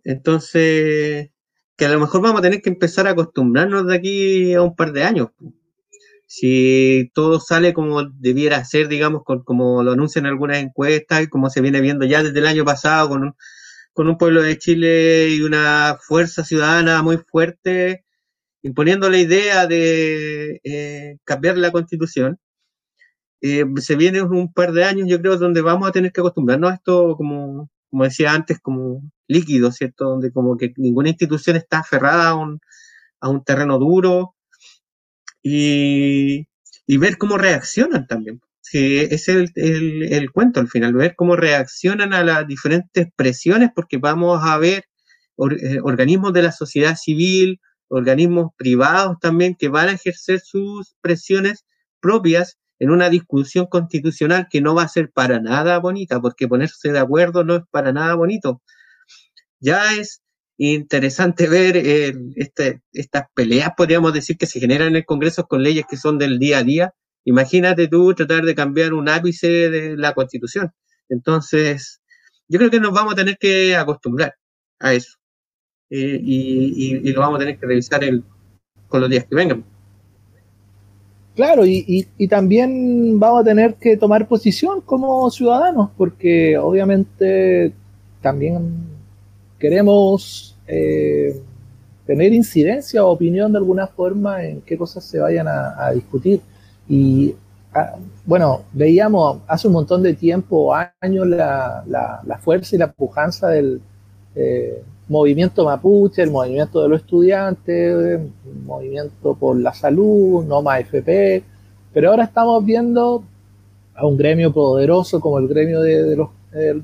Entonces, 0.04 1.30
que 1.76 1.84
a 1.84 1.90
lo 1.90 2.00
mejor 2.00 2.22
vamos 2.22 2.38
a 2.38 2.42
tener 2.42 2.62
que 2.62 2.70
empezar 2.70 3.06
a 3.06 3.10
acostumbrarnos 3.10 3.86
de 3.86 3.96
aquí 3.96 4.54
a 4.54 4.62
un 4.62 4.74
par 4.74 4.92
de 4.92 5.04
años. 5.04 5.28
Si 6.28 7.10
todo 7.14 7.40
sale 7.40 7.72
como 7.72 8.04
debiera 8.04 8.62
ser, 8.64 8.88
digamos, 8.88 9.22
como 9.24 9.82
lo 9.82 9.92
anuncian 9.92 10.26
algunas 10.26 10.58
encuestas 10.58 11.22
y 11.22 11.28
como 11.28 11.48
se 11.50 11.62
viene 11.62 11.80
viendo 11.80 12.04
ya 12.06 12.22
desde 12.22 12.38
el 12.40 12.46
año 12.46 12.64
pasado 12.66 13.08
con 13.08 13.22
un, 13.24 13.34
con 13.94 14.08
un 14.08 14.18
pueblo 14.18 14.42
de 14.42 14.58
Chile 14.58 15.30
y 15.30 15.42
una 15.42 15.96
fuerza 16.00 16.44
ciudadana 16.44 17.02
muy 17.02 17.18
fuerte, 17.18 18.04
imponiendo 18.62 19.10
la 19.10 19.18
idea 19.18 19.66
de 19.66 20.60
eh, 20.64 21.18
cambiar 21.24 21.58
la 21.58 21.72
constitución. 21.72 22.38
Eh, 23.40 23.64
se 23.78 23.96
viene 23.96 24.22
un 24.22 24.52
par 24.52 24.72
de 24.72 24.84
años, 24.84 25.08
yo 25.08 25.20
creo, 25.20 25.38
donde 25.38 25.62
vamos 25.62 25.88
a 25.88 25.92
tener 25.92 26.12
que 26.12 26.20
acostumbrarnos 26.20 26.72
a 26.72 26.74
esto, 26.74 27.16
como, 27.16 27.70
como 27.90 28.04
decía 28.04 28.32
antes, 28.34 28.60
como 28.60 29.02
líquido, 29.28 29.72
¿cierto? 29.72 30.04
Donde 30.06 30.32
como 30.32 30.56
que 30.58 30.74
ninguna 30.76 31.10
institución 31.10 31.56
está 31.56 31.78
aferrada 31.80 32.30
a 32.30 32.34
un, 32.34 32.60
a 33.20 33.28
un 33.30 33.44
terreno 33.44 33.78
duro 33.78 34.34
y, 35.42 36.46
ver 36.86 37.18
cómo 37.18 37.38
reaccionan 37.38 38.06
también 38.06 38.40
que 38.70 39.04
es 39.04 39.28
el, 39.28 39.50
el, 39.54 40.30
cuento 40.30 40.60
al 40.60 40.68
final, 40.68 40.92
ver 40.92 41.14
cómo 41.16 41.36
reaccionan 41.36 42.12
a 42.12 42.22
las 42.22 42.46
diferentes 42.46 43.08
presiones, 43.16 43.70
porque 43.74 43.96
vamos 43.96 44.40
a 44.44 44.58
ver 44.58 44.84
eh, 45.38 45.78
organismos 45.82 46.32
de 46.32 46.42
la 46.42 46.52
sociedad 46.52 46.96
civil, 46.96 47.60
organismos 47.88 48.50
privados 48.56 49.16
también, 49.20 49.56
que 49.58 49.68
van 49.68 49.88
a 49.88 49.92
ejercer 49.92 50.40
sus 50.40 50.96
presiones 51.00 51.64
propias 52.00 52.58
en 52.78 52.90
una 52.90 53.08
discusión 53.08 53.66
constitucional 53.66 54.48
que 54.50 54.60
no 54.60 54.74
va 54.74 54.82
a 54.82 54.88
ser 54.88 55.10
para 55.12 55.40
nada 55.40 55.78
bonita, 55.78 56.20
porque 56.20 56.48
ponerse 56.48 56.92
de 56.92 56.98
acuerdo 56.98 57.44
no 57.44 57.56
es 57.56 57.62
para 57.70 57.92
nada 57.92 58.14
bonito. 58.14 58.62
Ya 59.60 59.94
es 59.94 60.22
interesante 60.58 61.48
ver 61.48 61.76
este, 62.36 62.82
estas 62.92 63.24
peleas, 63.34 63.70
podríamos 63.76 64.12
decir, 64.12 64.36
que 64.36 64.46
se 64.46 64.60
generan 64.60 64.88
en 64.88 64.96
el 64.96 65.04
Congreso 65.04 65.46
con 65.46 65.62
leyes 65.62 65.86
que 65.88 65.96
son 65.96 66.18
del 66.18 66.38
día 66.38 66.58
a 66.58 66.62
día, 66.64 66.94
Imagínate 67.28 67.88
tú 67.88 68.14
tratar 68.14 68.42
de 68.42 68.54
cambiar 68.54 68.94
un 68.94 69.06
ápice 69.06 69.68
de 69.68 69.98
la 69.98 70.14
constitución. 70.14 70.72
Entonces, 71.10 72.00
yo 72.48 72.58
creo 72.58 72.70
que 72.70 72.80
nos 72.80 72.94
vamos 72.94 73.12
a 73.12 73.16
tener 73.16 73.36
que 73.36 73.76
acostumbrar 73.76 74.34
a 74.80 74.94
eso. 74.94 75.18
Eh, 75.90 76.18
y, 76.22 77.12
lo 77.12 77.20
vamos 77.20 77.36
a 77.36 77.40
tener 77.40 77.58
que 77.58 77.66
revisar 77.66 78.00
con 78.88 79.02
los 79.02 79.10
días 79.10 79.26
que 79.26 79.34
vengan. 79.34 79.62
Claro, 81.36 81.66
y, 81.66 82.08
también 82.30 83.20
vamos 83.20 83.42
a 83.42 83.44
tener 83.44 83.74
que 83.74 83.98
tomar 83.98 84.26
posición 84.26 84.80
como 84.80 85.30
ciudadanos, 85.30 85.90
porque 85.98 86.56
obviamente 86.56 87.74
también 88.22 88.86
queremos 89.58 90.56
eh, 90.66 91.40
tener 92.06 92.32
incidencia 92.32 93.04
o 93.04 93.10
opinión 93.10 93.52
de 93.52 93.58
alguna 93.58 93.86
forma 93.86 94.44
en 94.44 94.60
qué 94.62 94.76
cosas 94.76 95.04
se 95.04 95.18
vayan 95.18 95.46
a 95.48 95.90
discutir. 95.92 96.40
Y 96.88 97.34
ah, 97.74 97.96
bueno, 98.24 98.62
veíamos 98.72 99.38
hace 99.46 99.66
un 99.66 99.74
montón 99.74 100.02
de 100.02 100.14
tiempo, 100.14 100.74
años, 101.00 101.26
la, 101.26 101.84
la, 101.86 102.38
fuerza 102.38 102.76
y 102.76 102.78
la 102.78 102.90
pujanza 102.90 103.48
del 103.48 103.80
eh, 104.34 104.82
movimiento 105.08 105.64
mapuche, 105.64 106.22
el 106.22 106.30
movimiento 106.30 106.82
de 106.82 106.88
los 106.88 107.00
estudiantes, 107.00 107.94
el 107.94 108.30
movimiento 108.64 109.34
por 109.34 109.58
la 109.58 109.74
salud, 109.74 110.44
no 110.44 110.62
más 110.62 110.80
FP, 110.80 111.42
pero 111.92 112.10
ahora 112.10 112.24
estamos 112.24 112.64
viendo 112.64 113.22
a 113.94 114.06
un 114.06 114.16
gremio 114.16 114.52
poderoso 114.52 115.20
como 115.20 115.38
el 115.38 115.48
gremio 115.48 115.80
de, 115.80 116.16
los 116.16 116.30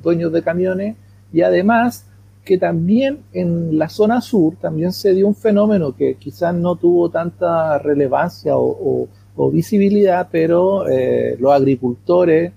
dueños 0.02 0.32
de 0.32 0.42
camiones 0.42 0.96
y 1.32 1.40
además 1.40 2.06
que 2.44 2.58
también 2.58 3.20
en 3.32 3.78
la 3.78 3.88
zona 3.88 4.20
sur 4.20 4.56
también 4.56 4.92
se 4.92 5.14
dio 5.14 5.26
un 5.26 5.34
fenómeno 5.34 5.96
que 5.96 6.16
quizás 6.16 6.54
no 6.54 6.76
tuvo 6.76 7.08
tanta 7.08 7.78
relevancia 7.78 8.56
o 8.56 9.08
visibilidad, 9.50 10.28
pero 10.30 10.88
eh, 10.88 11.36
los 11.38 11.52
agricultores, 11.52 12.52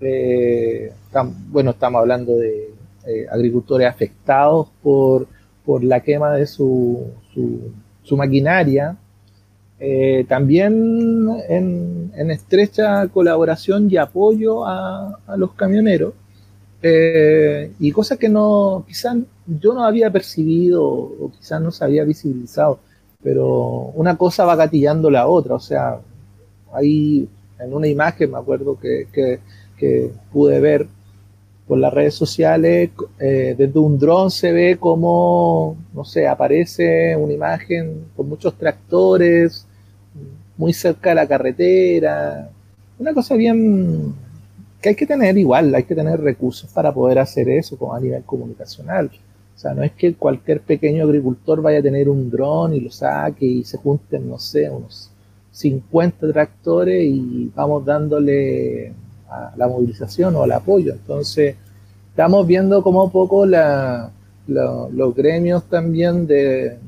eh, 0.00 0.92
bueno, 1.48 1.70
estamos 1.70 2.00
hablando 2.00 2.36
de 2.36 2.70
eh, 3.06 3.26
agricultores 3.30 3.88
afectados 3.88 4.68
por, 4.82 5.26
por, 5.64 5.82
la 5.82 6.00
quema 6.00 6.32
de 6.32 6.46
su, 6.46 7.06
su, 7.32 8.16
maquinaria, 8.16 8.96
también 10.28 11.28
en 11.48 12.30
estrecha 12.30 13.08
colaboración 13.08 13.90
y 13.90 13.96
apoyo 13.96 14.64
a, 14.64 15.18
los 15.36 15.54
camioneros. 15.54 16.14
Eh, 16.82 17.72
y 17.78 17.92
cosas 17.92 18.18
que 18.18 18.28
no, 18.28 18.84
quizás 18.88 19.16
yo 19.46 19.72
no 19.72 19.84
había 19.84 20.10
percibido 20.10 20.82
o 20.84 21.30
quizás 21.30 21.60
no 21.60 21.70
se 21.70 21.84
había 21.84 22.02
visibilizado, 22.04 22.80
pero 23.22 23.92
una 23.94 24.16
cosa 24.16 24.44
va 24.44 24.56
gatillando 24.56 25.08
la 25.08 25.28
otra, 25.28 25.54
o 25.54 25.60
sea, 25.60 26.00
ahí 26.72 27.28
en 27.60 27.72
una 27.72 27.86
imagen 27.86 28.32
me 28.32 28.38
acuerdo 28.38 28.78
que, 28.78 29.06
que, 29.12 29.40
pude 30.32 30.60
ver 30.60 30.86
por 31.66 31.76
las 31.78 31.92
redes 31.92 32.14
sociales, 32.14 32.90
eh, 33.18 33.56
desde 33.58 33.78
un 33.80 33.98
dron 33.98 34.30
se 34.30 34.52
ve 34.52 34.76
como, 34.78 35.76
no 35.92 36.04
sé, 36.04 36.28
aparece 36.28 37.16
una 37.16 37.32
imagen 37.32 38.06
con 38.16 38.28
muchos 38.28 38.54
tractores, 38.56 39.66
muy 40.56 40.72
cerca 40.72 41.10
de 41.10 41.14
la 41.16 41.26
carretera, 41.26 42.48
una 42.98 43.12
cosa 43.12 43.34
bien 43.34 44.14
que 44.82 44.90
hay 44.90 44.94
que 44.96 45.06
tener 45.06 45.38
igual, 45.38 45.74
hay 45.74 45.84
que 45.84 45.94
tener 45.94 46.20
recursos 46.20 46.70
para 46.70 46.92
poder 46.92 47.20
hacer 47.20 47.48
eso 47.48 47.94
a 47.94 48.00
nivel 48.00 48.24
comunicacional. 48.24 49.10
O 49.54 49.58
sea, 49.58 49.74
no 49.74 49.82
es 49.82 49.92
que 49.92 50.14
cualquier 50.14 50.60
pequeño 50.60 51.04
agricultor 51.04 51.62
vaya 51.62 51.78
a 51.78 51.82
tener 51.82 52.08
un 52.08 52.28
dron 52.28 52.74
y 52.74 52.80
lo 52.80 52.90
saque 52.90 53.46
y 53.46 53.64
se 53.64 53.78
junten, 53.78 54.28
no 54.28 54.38
sé, 54.38 54.68
unos 54.68 55.10
50 55.52 56.32
tractores 56.32 57.04
y 57.04 57.50
vamos 57.54 57.84
dándole 57.84 58.92
a 59.28 59.52
la 59.56 59.68
movilización 59.68 60.34
o 60.34 60.42
al 60.42 60.52
apoyo. 60.52 60.92
Entonces, 60.92 61.54
estamos 62.10 62.46
viendo 62.46 62.82
como 62.82 63.10
poco 63.10 63.46
la, 63.46 64.10
los 64.48 65.14
gremios 65.14 65.64
también 65.64 66.26
de, 66.26 66.78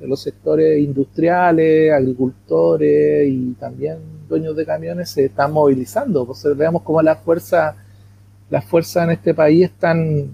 los 0.00 0.20
sectores 0.20 0.78
industriales, 0.78 1.92
agricultores 1.92 3.28
y 3.28 3.52
también 3.60 3.98
dueños 4.32 4.56
de 4.56 4.66
camiones 4.66 5.10
se 5.10 5.26
están 5.26 5.52
movilizando. 5.52 6.26
Veamos 6.56 6.82
cómo 6.82 7.00
las 7.02 7.18
fuerzas 7.18 7.76
las 8.50 8.64
fuerzas 8.64 9.04
en 9.04 9.10
este 9.12 9.32
país 9.32 9.64
están, 9.64 10.30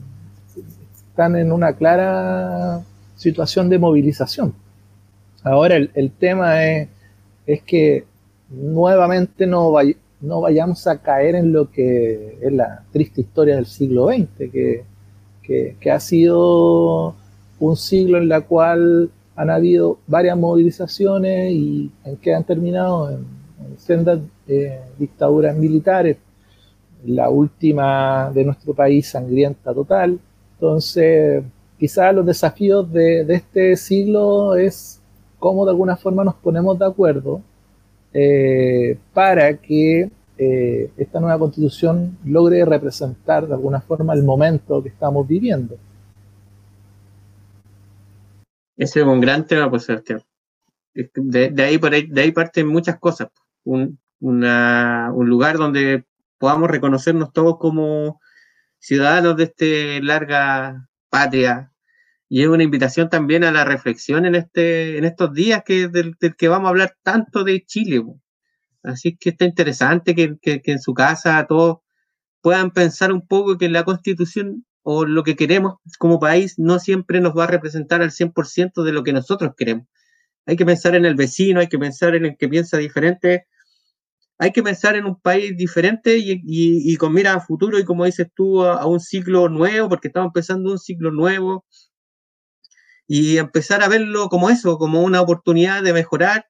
están 1.10 1.36
en 1.36 1.52
una 1.52 1.72
clara 1.74 2.82
situación 3.14 3.68
de 3.68 3.78
movilización. 3.78 4.54
Ahora 5.44 5.76
el, 5.76 5.90
el 5.94 6.10
tema 6.10 6.64
es, 6.64 6.88
es, 7.46 7.62
que 7.62 8.06
nuevamente 8.48 9.46
no, 9.46 9.72
no 10.20 10.40
vayamos 10.40 10.86
a 10.88 10.98
caer 10.98 11.36
en 11.36 11.52
lo 11.52 11.70
que 11.70 12.38
es 12.42 12.52
la 12.52 12.82
triste 12.90 13.20
historia 13.20 13.54
del 13.54 13.66
siglo 13.66 14.08
XX, 14.08 14.50
que 14.50 14.84
que, 15.80 15.90
ha 15.90 15.98
sido 15.98 17.14
un 17.58 17.76
siglo 17.76 18.18
en 18.18 18.28
la 18.28 18.42
cual 18.42 19.10
han 19.34 19.50
habido 19.50 19.98
varias 20.06 20.36
movilizaciones 20.36 21.52
y 21.52 21.90
en 22.04 22.16
que 22.16 22.34
han 22.34 22.44
terminado 22.44 23.10
en, 23.10 23.37
sendas 23.76 24.20
eh, 24.46 24.80
dictaduras 24.98 25.56
militares, 25.56 26.16
la 27.04 27.28
última 27.30 28.30
de 28.34 28.44
nuestro 28.44 28.74
país 28.74 29.08
sangrienta 29.08 29.72
total. 29.72 30.18
Entonces, 30.54 31.42
quizás 31.78 32.14
los 32.14 32.26
desafíos 32.26 32.90
de, 32.92 33.20
este 33.28 33.76
siglo 33.76 34.56
es 34.56 35.00
cómo 35.38 35.64
de 35.64 35.70
alguna 35.70 35.96
forma 35.96 36.24
nos 36.24 36.34
ponemos 36.34 36.78
de 36.78 36.86
acuerdo 36.86 37.40
eh, 38.12 38.98
para 39.12 39.56
que 39.56 40.10
eh, 40.36 40.90
esta 40.96 41.20
nueva 41.20 41.38
constitución 41.38 42.18
logre 42.24 42.64
representar 42.64 43.46
de 43.46 43.54
alguna 43.54 43.80
forma 43.80 44.14
el 44.14 44.22
momento 44.22 44.82
que 44.82 44.88
estamos 44.88 45.26
viviendo. 45.26 45.76
Ese 48.76 49.00
es 49.00 49.06
un 49.06 49.20
gran 49.20 49.44
tema, 49.44 49.68
pues. 49.68 49.88
De, 50.94 51.62
ahí, 51.64 51.78
por 51.78 51.92
ahí, 51.92 52.06
de 52.06 52.22
ahí 52.22 52.32
parten 52.32 52.66
muchas 52.68 52.98
cosas. 52.98 53.28
Un, 53.68 53.98
un 54.20 55.28
lugar 55.28 55.58
donde 55.58 56.04
podamos 56.38 56.70
reconocernos 56.70 57.32
todos 57.32 57.58
como 57.58 58.20
ciudadanos 58.78 59.36
de 59.36 59.44
esta 59.44 60.04
larga 60.04 60.88
patria. 61.10 61.72
Y 62.28 62.42
es 62.42 62.48
una 62.48 62.62
invitación 62.62 63.08
también 63.08 63.44
a 63.44 63.52
la 63.52 63.64
reflexión 63.64 64.26
en, 64.26 64.34
este, 64.34 64.98
en 64.98 65.04
estos 65.04 65.32
días 65.32 65.62
que, 65.64 65.88
del, 65.88 66.16
que 66.16 66.48
vamos 66.48 66.66
a 66.66 66.70
hablar 66.70 66.96
tanto 67.02 67.44
de 67.44 67.64
Chile. 67.64 68.04
Así 68.82 69.16
que 69.16 69.30
está 69.30 69.44
interesante 69.44 70.14
que, 70.14 70.38
en 70.42 70.80
su 70.80 70.94
casa 70.94 71.46
todos 71.48 71.78
puedan 72.40 72.70
pensar 72.70 73.12
un 73.12 73.26
poco 73.26 73.58
que 73.58 73.68
la 73.68 73.84
constitución 73.84 74.64
o 74.82 75.04
lo 75.04 75.24
que 75.24 75.36
queremos 75.36 75.76
como 75.98 76.20
país 76.20 76.54
no 76.58 76.78
siempre 76.78 77.20
nos 77.20 77.36
va 77.36 77.44
a 77.44 77.48
representar 77.48 78.02
al 78.02 78.10
100% 78.10 78.84
de 78.84 78.92
lo 78.92 79.02
que 79.02 79.12
nosotros 79.12 79.52
queremos. 79.56 79.86
Hay 80.46 80.56
que 80.56 80.64
pensar 80.64 80.94
en 80.94 81.04
el 81.04 81.14
vecino, 81.14 81.60
hay 81.60 81.68
que 81.68 81.78
pensar 81.78 82.14
en 82.14 82.24
el 82.24 82.36
que 82.38 82.48
piensa 82.48 82.78
diferente, 82.78 83.46
hay 84.38 84.52
que 84.52 84.62
pensar 84.62 84.94
en 84.94 85.04
un 85.04 85.20
país 85.20 85.56
diferente 85.56 86.16
y, 86.20 86.96
con 86.96 87.12
mira 87.12 87.34
a 87.34 87.40
futuro 87.40 87.78
y 87.78 87.84
como 87.84 88.04
dices 88.04 88.28
tú, 88.34 88.62
a, 88.62 88.86
un 88.86 89.00
ciclo 89.00 89.48
nuevo, 89.48 89.88
porque 89.88 90.08
estamos 90.08 90.28
empezando 90.28 90.70
un 90.70 90.78
ciclo 90.78 91.10
nuevo 91.10 91.66
y 93.08 93.38
empezar 93.38 93.82
a 93.82 93.88
verlo 93.88 94.28
como 94.28 94.50
eso, 94.50 94.78
como 94.78 95.02
una 95.02 95.20
oportunidad 95.20 95.82
de 95.82 95.92
mejorar 95.92 96.46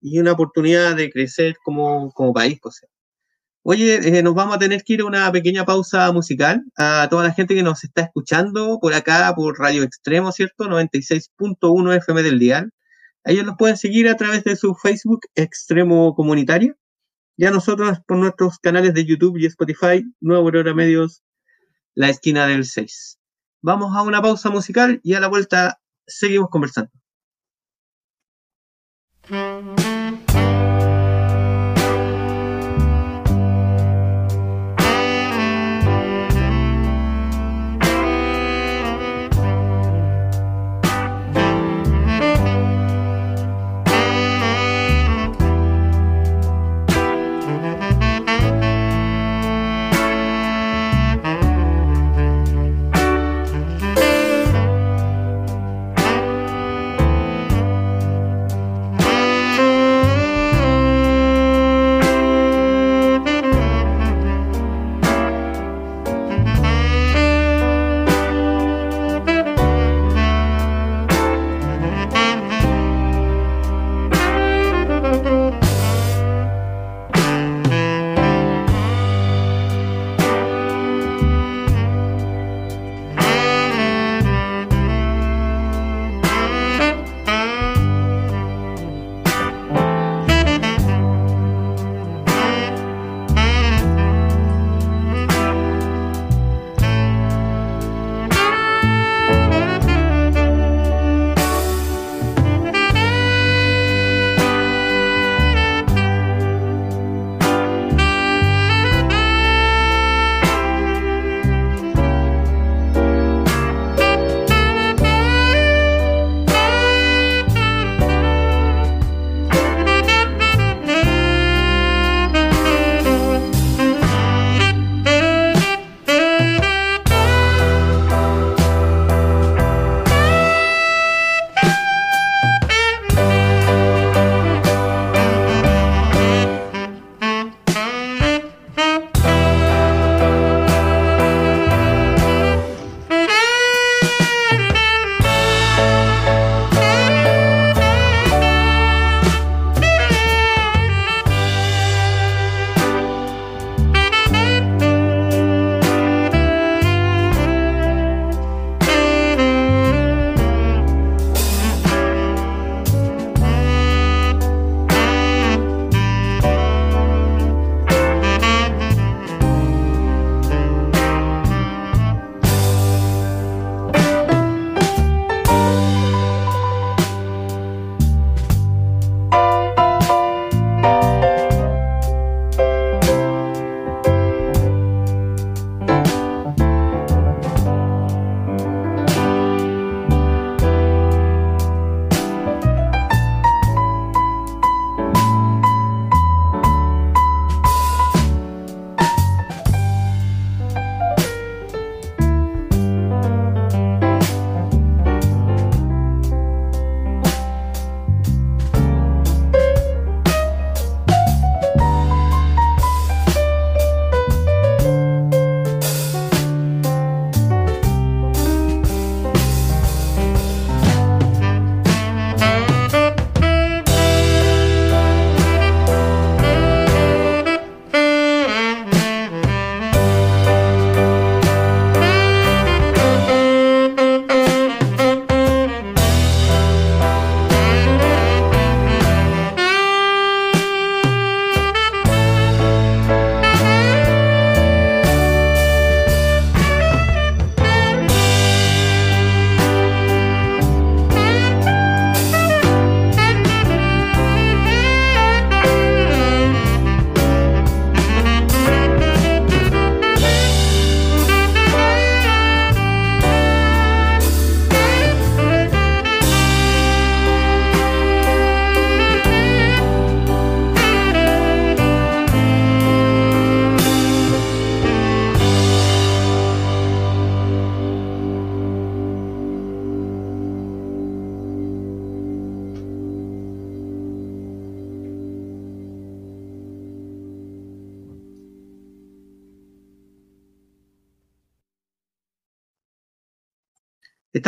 y 0.00 0.18
una 0.18 0.32
oportunidad 0.32 0.96
de 0.96 1.10
crecer 1.10 1.56
como, 1.62 2.12
país. 2.34 2.58
José. 2.60 2.86
Oye, 3.62 4.18
eh, 4.18 4.22
nos 4.22 4.34
vamos 4.34 4.56
a 4.56 4.58
tener 4.58 4.84
que 4.84 4.94
ir 4.94 5.00
a 5.02 5.06
una 5.06 5.30
pequeña 5.32 5.64
pausa 5.64 6.10
musical. 6.12 6.64
A 6.78 7.08
toda 7.10 7.24
la 7.24 7.34
gente 7.34 7.54
que 7.54 7.62
nos 7.62 7.84
está 7.84 8.02
escuchando 8.02 8.78
por 8.80 8.94
acá, 8.94 9.34
por 9.34 9.58
Radio 9.58 9.82
Extremo, 9.82 10.32
¿cierto? 10.32 10.66
96.1 10.68 11.96
FM 11.96 12.22
del 12.22 12.38
Dial. 12.38 12.70
Ellos 13.24 13.44
nos 13.44 13.56
pueden 13.56 13.76
seguir 13.76 14.08
a 14.08 14.16
través 14.16 14.44
de 14.44 14.56
su 14.56 14.74
Facebook 14.76 15.22
Extremo 15.34 16.14
Comunitario. 16.14 16.76
Ya 17.36 17.50
nosotros 17.50 17.98
por 18.06 18.16
nuestros 18.16 18.58
canales 18.58 18.94
de 18.94 19.04
YouTube 19.04 19.36
y 19.38 19.46
Spotify, 19.46 20.04
Nuevo 20.20 20.44
Aurora 20.44 20.74
Medios, 20.74 21.22
La 21.94 22.08
Esquina 22.08 22.46
del 22.46 22.64
6. 22.64 23.18
Vamos 23.62 23.94
a 23.94 24.02
una 24.02 24.22
pausa 24.22 24.48
musical 24.50 25.00
y 25.02 25.14
a 25.14 25.20
la 25.20 25.28
vuelta 25.28 25.78
seguimos 26.06 26.48
conversando. 26.48 26.90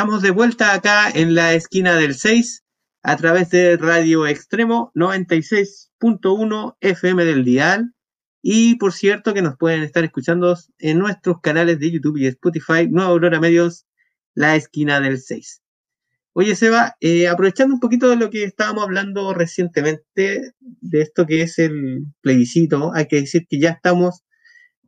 De 0.09 0.31
vuelta 0.31 0.73
acá 0.73 1.11
en 1.11 1.35
la 1.35 1.53
esquina 1.53 1.95
del 1.95 2.15
6 2.15 2.65
a 3.03 3.17
través 3.19 3.51
de 3.51 3.77
Radio 3.77 4.27
Extremo 4.27 4.91
96.1 4.95 6.77
FM 6.81 7.25
del 7.27 7.45
Dial. 7.45 7.93
Y 8.43 8.77
por 8.77 8.95
cierto 8.95 9.35
que 9.35 9.43
nos 9.43 9.59
pueden 9.59 9.83
estar 9.83 10.03
escuchando 10.03 10.57
en 10.79 10.99
nuestros 10.99 11.43
canales 11.43 11.79
de 11.79 11.91
YouTube 11.91 12.17
y 12.17 12.27
Spotify, 12.27 12.89
Nueva 12.89 13.11
Aurora 13.11 13.39
Medios, 13.39 13.85
la 14.35 14.57
esquina 14.57 14.99
del 14.99 15.21
6. 15.21 15.61
Oye, 16.33 16.57
Seba, 16.57 16.97
eh, 17.01 17.29
aprovechando 17.29 17.75
un 17.75 17.81
poquito 17.81 18.09
de 18.09 18.17
lo 18.17 18.31
que 18.31 18.45
estábamos 18.45 18.85
hablando 18.85 19.35
recientemente, 19.35 20.55
de 20.59 21.01
esto 21.03 21.27
que 21.27 21.43
es 21.43 21.59
el 21.59 22.07
plebiscito, 22.23 22.95
hay 22.95 23.09
que 23.09 23.21
decir 23.21 23.47
que 23.47 23.61
ya 23.61 23.71
estamos 23.71 24.25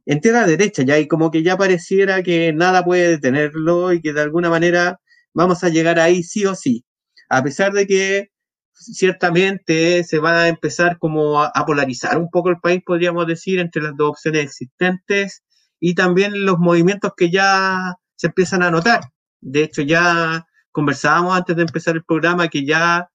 en 0.07 0.23
tierra 0.23 0.47
derecha, 0.47 0.83
ya 0.83 0.99
y 0.99 1.07
como 1.07 1.31
que 1.31 1.43
ya 1.43 1.59
pareciera 1.59 2.23
que 2.23 2.55
nada 2.55 2.85
puede 2.85 3.11
detenerlo 3.11 3.93
y 3.93 4.01
que 4.01 4.15
de 4.15 4.23
alguna 4.23 4.49
manera 4.49 4.99
vamos 5.35 5.65
a 5.65 5.69
llegar 5.69 5.99
ahí 5.99 6.23
sí 6.23 6.47
o 6.47 6.55
sí. 6.55 6.85
A 7.29 7.43
pesar 7.43 7.73
de 7.73 7.87
que 7.87 8.29
ciertamente 8.73 10.05
se 10.05 10.19
va 10.19 10.43
a 10.43 10.49
empezar 10.49 10.99
como 10.99 11.43
a, 11.43 11.53
polarizar 11.67 12.19
un 12.19 12.31
poco 12.31 12.51
el 12.51 12.61
país, 12.61 12.83
podríamos 12.85 13.27
decir, 13.27 13.59
entre 13.59 13.83
las 13.83 13.97
dos 13.97 14.11
opciones 14.11 14.45
existentes 14.45 15.43
y 15.81 15.95
también 15.95 16.45
los 16.45 16.59
movimientos 16.59 17.13
que 17.17 17.31
ya 17.31 17.95
se 18.17 18.29
empiezan 18.29 18.63
a 18.63 18.71
notar. 18.71 19.01
De 19.41 19.63
hecho, 19.65 19.83
ya 19.83 20.47
conversábamos 20.73 21.37
antes 21.37 21.57
de 21.57 21.63
empezar 21.63 21.97
el 21.97 22.05
programa 22.05 22.49
que 22.49 22.65
ya 22.65 23.09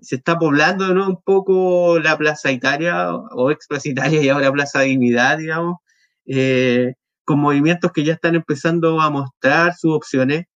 se 0.00 0.16
está 0.16 0.38
poblando 0.38 0.90
un 0.92 1.20
poco 1.22 1.98
la 1.98 2.16
Plaza 2.16 2.52
Italia 2.52 3.12
o 3.14 3.50
ex 3.50 3.66
Plaza 3.66 3.88
Italia 3.88 4.22
y 4.22 4.28
ahora 4.28 4.52
Plaza 4.52 4.80
Dignidad, 4.80 5.38
digamos, 5.38 5.76
eh, 6.26 6.94
con 7.24 7.40
movimientos 7.40 7.92
que 7.92 8.04
ya 8.04 8.14
están 8.14 8.34
empezando 8.34 9.00
a 9.00 9.10
mostrar 9.10 9.74
sus 9.74 9.94
opciones. 9.94 10.46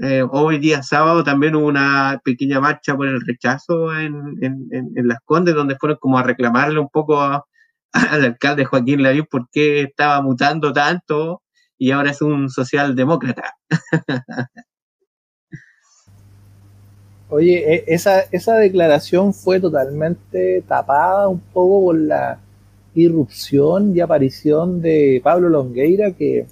Eh, 0.00 0.24
hoy 0.30 0.58
día 0.58 0.82
sábado 0.82 1.22
también 1.22 1.54
hubo 1.54 1.66
una 1.66 2.20
pequeña 2.24 2.60
marcha 2.60 2.96
por 2.96 3.06
el 3.08 3.20
rechazo 3.20 3.94
en, 3.94 4.38
Las 4.94 5.18
Condes, 5.24 5.54
donde 5.54 5.76
fueron 5.76 5.98
como 6.00 6.18
a 6.18 6.22
reclamarle 6.22 6.78
un 6.78 6.88
poco 6.88 7.20
al 7.92 8.24
alcalde 8.24 8.64
Joaquín 8.64 9.02
Lavín 9.02 9.26
por 9.30 9.48
qué 9.50 9.82
estaba 9.82 10.22
mutando 10.22 10.72
tanto 10.72 11.42
y 11.76 11.90
ahora 11.90 12.10
es 12.10 12.22
un 12.22 12.48
socialdemócrata. 12.48 13.54
Oye, 17.28 17.74
e, 17.74 17.84
esa, 17.86 18.20
esa 18.30 18.56
declaración 18.56 19.34
fue 19.34 19.60
totalmente 19.60 20.62
tapada 20.68 21.28
un 21.28 21.40
poco 21.40 21.86
por 21.86 21.98
la 21.98 22.38
irrupción 22.94 23.96
y 23.96 24.00
aparición 24.00 24.80
de 24.82 25.20
Pablo 25.24 25.48
Longueira, 25.48 26.12
que, 26.12 26.46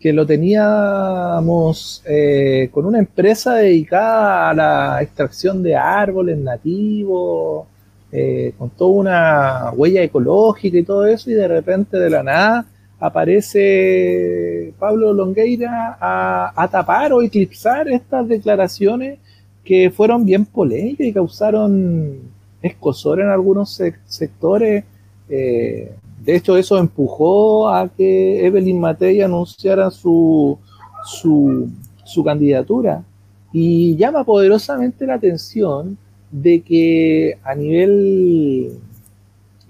que 0.00 0.12
lo 0.12 0.26
teníamos 0.26 2.02
eh, 2.06 2.68
con 2.72 2.86
una 2.86 3.00
empresa 3.00 3.54
dedicada 3.54 4.50
a 4.50 4.54
la 4.54 5.02
extracción 5.02 5.62
de 5.62 5.74
árboles 5.74 6.38
nativos, 6.38 7.66
eh, 8.12 8.54
con 8.56 8.70
toda 8.70 8.90
una 8.90 9.70
huella 9.72 10.02
ecológica 10.02 10.78
y 10.78 10.84
todo 10.84 11.06
eso, 11.06 11.30
y 11.30 11.34
de 11.34 11.48
repente 11.48 11.98
de 11.98 12.10
la 12.10 12.22
nada 12.22 12.66
aparece 13.00 14.72
Pablo 14.78 15.12
Longueira 15.12 15.98
a, 16.00 16.68
tapar 16.70 17.12
o 17.12 17.22
eclipsar 17.22 17.88
estas 17.88 18.26
declaraciones 18.26 19.18
que 19.64 19.90
fueron 19.90 20.24
bien 20.24 20.46
polémicas 20.46 21.06
y 21.06 21.12
causaron 21.12 22.18
escosor 22.62 23.20
en 23.20 23.28
algunos 23.28 23.80
sectores. 24.06 24.84
Eh, 25.28 25.92
de 26.28 26.36
hecho, 26.36 26.58
eso 26.58 26.76
empujó 26.76 27.70
a 27.70 27.88
que 27.88 28.44
Evelyn 28.44 28.78
Matei 28.78 29.22
anunciara 29.22 29.90
su, 29.90 30.58
su, 31.06 32.22
candidatura. 32.22 33.02
Y 33.50 33.96
llama 33.96 34.24
poderosamente 34.24 35.06
la 35.06 35.14
atención 35.14 35.96
de 36.30 36.60
que 36.60 37.38
a 37.42 37.54
nivel 37.54 38.72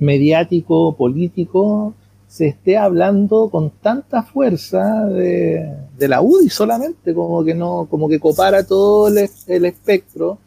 mediático, 0.00 0.96
político, 0.96 1.94
se 2.26 2.48
esté 2.48 2.76
hablando 2.76 3.50
con 3.50 3.70
tanta 3.70 4.24
fuerza 4.24 5.06
de, 5.06 5.76
la 6.08 6.20
UDI 6.22 6.48
solamente, 6.50 7.14
como 7.14 7.44
que 7.44 7.54
no, 7.54 7.86
como 7.88 8.08
que 8.08 8.18
copara 8.18 8.66
todo 8.66 9.06
el, 9.06 9.64
espectro 9.64 10.38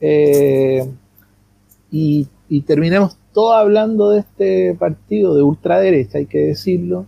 eh, 0.00 0.84
y, 1.92 2.26
terminemos 2.66 3.16
todo 3.36 3.52
hablando 3.52 4.08
de 4.08 4.20
este 4.20 4.74
partido 4.76 5.36
de 5.36 5.42
ultraderecha, 5.42 6.16
hay 6.16 6.24
que 6.24 6.38
decirlo, 6.38 7.04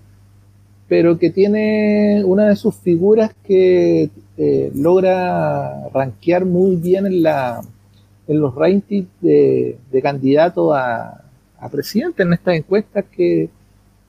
pero 0.87 1.19
que 1.19 1.31
tiene 1.31 2.23
una 2.23 2.51
de 2.51 2.57
sus 2.57 2.75
figuras 2.75 3.31
que 3.45 4.11
eh, 4.37 4.71
logra 4.75 5.89
rankear 5.89 6.45
muy 6.45 6.77
bien 6.77 7.07
en 7.07 7.23
la 7.23 7.63
en 8.27 8.41
los 8.41 8.55
rankings 8.55 9.09
de, 9.23 9.79
de 9.91 10.03
candidato 10.03 10.75
a, 10.75 11.25
presidente 11.73 12.25
en 12.25 12.35
estas 12.35 12.57
encuestas 12.57 13.07
que 13.07 13.49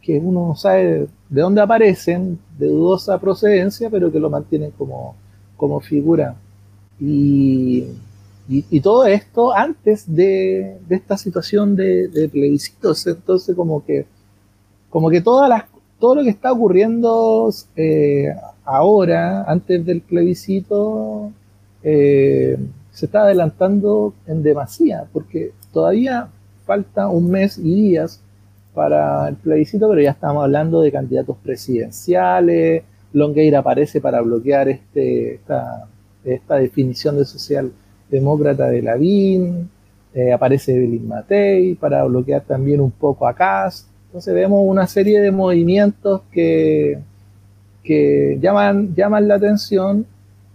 que 0.01 0.19
uno 0.19 0.55
sabe 0.57 1.07
de 1.29 1.41
dónde 1.41 1.61
aparecen, 1.61 2.37
de 2.57 2.67
dudosa 2.67 3.17
procedencia, 3.17 3.89
pero 3.89 4.11
que 4.11 4.19
lo 4.19 4.29
mantienen 4.29 4.71
como, 4.71 5.15
como 5.55 5.79
figura. 5.79 6.35
Y, 8.51 8.81
todo 8.81 9.05
esto 9.05 9.53
antes 9.53 10.11
de, 10.11 10.77
esta 10.89 11.17
situación 11.17 11.75
de, 11.75 12.29
plebiscitos. 12.31 13.05
Entonces, 13.05 13.55
como 13.55 13.85
que, 13.85 14.07
como 14.89 15.11
que 15.11 15.21
todas 15.21 15.47
las, 15.47 15.65
todo 15.99 16.15
lo 16.15 16.23
que 16.23 16.31
está 16.31 16.51
ocurriendo 16.51 17.53
eh, 17.75 18.33
ahora, 18.65 19.43
antes 19.43 19.85
del 19.85 20.01
plebiscito, 20.01 21.31
eh, 21.83 22.57
se 22.91 23.05
está 23.05 23.21
adelantando 23.21 24.15
en 24.25 24.41
demasía, 24.41 25.05
porque 25.13 25.51
todavía 25.71 26.29
falta 26.65 27.07
un 27.07 27.29
mes 27.29 27.59
y 27.59 27.75
días 27.75 28.19
para 28.73 29.29
el 29.29 29.35
plebiscito, 29.35 29.87
pero 29.89 30.01
ya 30.01 30.11
estamos 30.11 30.43
hablando 30.43 30.81
de 30.81 30.91
candidatos 30.91 31.37
presidenciales. 31.43 32.83
Longueira 33.13 33.59
aparece 33.59 34.01
para 34.01 34.21
bloquear 34.21 34.69
este, 34.69 35.35
esta, 35.35 35.87
esta 36.23 36.55
definición 36.55 37.17
de 37.17 37.25
socialdemócrata 38.09 38.67
de 38.69 38.81
Lavín. 38.81 39.69
Eh, 40.13 40.33
aparece 40.33 40.75
Evelyn 40.75 41.07
Matei 41.07 41.75
para 41.75 42.03
bloquear 42.03 42.41
también 42.41 42.81
un 42.81 42.91
poco 42.91 43.27
a 43.27 43.33
Kass. 43.33 43.87
Entonces 44.07 44.33
vemos 44.33 44.61
una 44.65 44.87
serie 44.87 45.21
de 45.21 45.31
movimientos 45.31 46.21
que, 46.31 46.97
que 47.83 48.39
llaman, 48.41 48.95
llaman 48.95 49.27
la 49.27 49.35
atención 49.35 50.05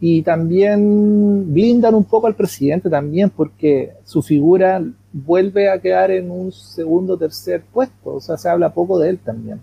y 0.01 0.23
también 0.23 1.53
blindan 1.53 1.95
un 1.95 2.05
poco 2.05 2.27
al 2.27 2.35
presidente 2.35 2.91
también 2.91 3.31
porque 3.31 3.93
su 4.05 4.23
figura 4.23 4.83
vuelve 5.13 5.71
a 5.71 5.79
quedar 5.79 6.11
en 6.11 6.33
un 6.33 6.51
segundo 6.51 7.17
tercer 7.17 7.63
puesto. 7.73 8.15
O 8.15 8.21
sea, 8.21 8.37
se 8.37 8.49
habla 8.49 8.75
poco 8.75 8.99
de 8.99 9.11
él 9.11 9.19
también. 9.19 9.61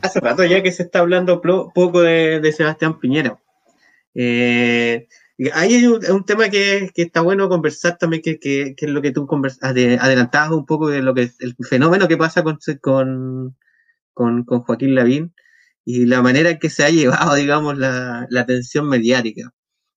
Hace 0.00 0.20
rato 0.20 0.44
ya 0.44 0.62
que 0.62 0.72
se 0.72 0.84
está 0.84 1.00
hablando 1.00 1.42
poco 1.42 2.00
de, 2.00 2.52
Sebastián 2.56 2.98
Piñera. 2.98 3.36
Eh, 4.14 5.08
hay 5.52 5.86
un, 5.86 6.24
tema 6.24 6.48
que, 6.48 6.90
está 6.94 7.20
bueno 7.22 7.48
conversar 7.48 7.98
también, 7.98 8.22
que, 8.22 8.74
es 8.76 8.90
lo 8.90 9.02
que 9.02 9.12
tú 9.12 9.28
adelantabas 9.60 10.50
un 10.52 10.66
poco 10.66 10.88
de 10.88 11.02
lo 11.02 11.14
que 11.14 11.30
el 11.40 11.56
fenómeno 11.68 12.08
que 12.08 12.16
pasa 12.16 12.42
con, 12.42 12.58
con, 12.80 14.44
con, 14.44 14.44
Joaquín 14.62 14.94
Lavín 14.94 15.34
y 15.84 16.06
la 16.06 16.22
manera 16.22 16.50
en 16.50 16.58
que 16.58 16.70
se 16.70 16.84
ha 16.84 16.90
llevado, 16.90 17.34
digamos, 17.36 17.78
la, 17.78 18.26
la 18.30 18.40
atención 18.42 18.88
mediática. 18.88 19.52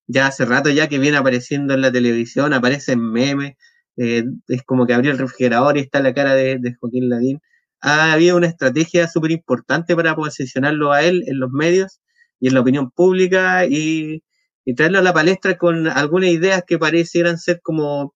Ya 0.08 0.26
hace 0.28 0.44
rato 0.44 0.70
ya 0.70 0.88
que 0.88 0.98
viene 0.98 1.16
apareciendo 1.16 1.74
en 1.74 1.82
la 1.82 1.92
televisión, 1.92 2.52
aparecen 2.54 3.00
memes, 3.00 3.54
eh, 3.96 4.24
es 4.48 4.62
como 4.64 4.86
que 4.86 4.94
abrió 4.94 5.10
el 5.10 5.18
refrigerador 5.18 5.76
y 5.76 5.80
está 5.80 6.00
la 6.00 6.14
cara 6.14 6.34
de, 6.34 6.60
Joaquín 6.80 7.08
Ladín. 7.08 7.40
Ha 7.80 8.12
habido 8.12 8.36
una 8.36 8.48
estrategia 8.48 9.08
súper 9.08 9.30
importante 9.32 9.96
para 9.96 10.14
posicionarlo 10.16 10.92
a 10.92 11.02
él 11.02 11.24
en 11.26 11.40
los 11.40 11.50
medios 11.50 12.00
y 12.40 12.48
en 12.48 12.54
la 12.54 12.60
opinión 12.60 12.90
pública 12.90 13.66
y, 13.66 14.22
traerlo 14.74 14.98
a 14.98 15.02
la 15.02 15.12
palestra 15.12 15.56
con 15.58 15.86
algunas 15.88 16.30
ideas 16.30 16.64
que 16.66 16.78
parecieran 16.78 17.38
ser 17.38 17.60
como 17.62 18.14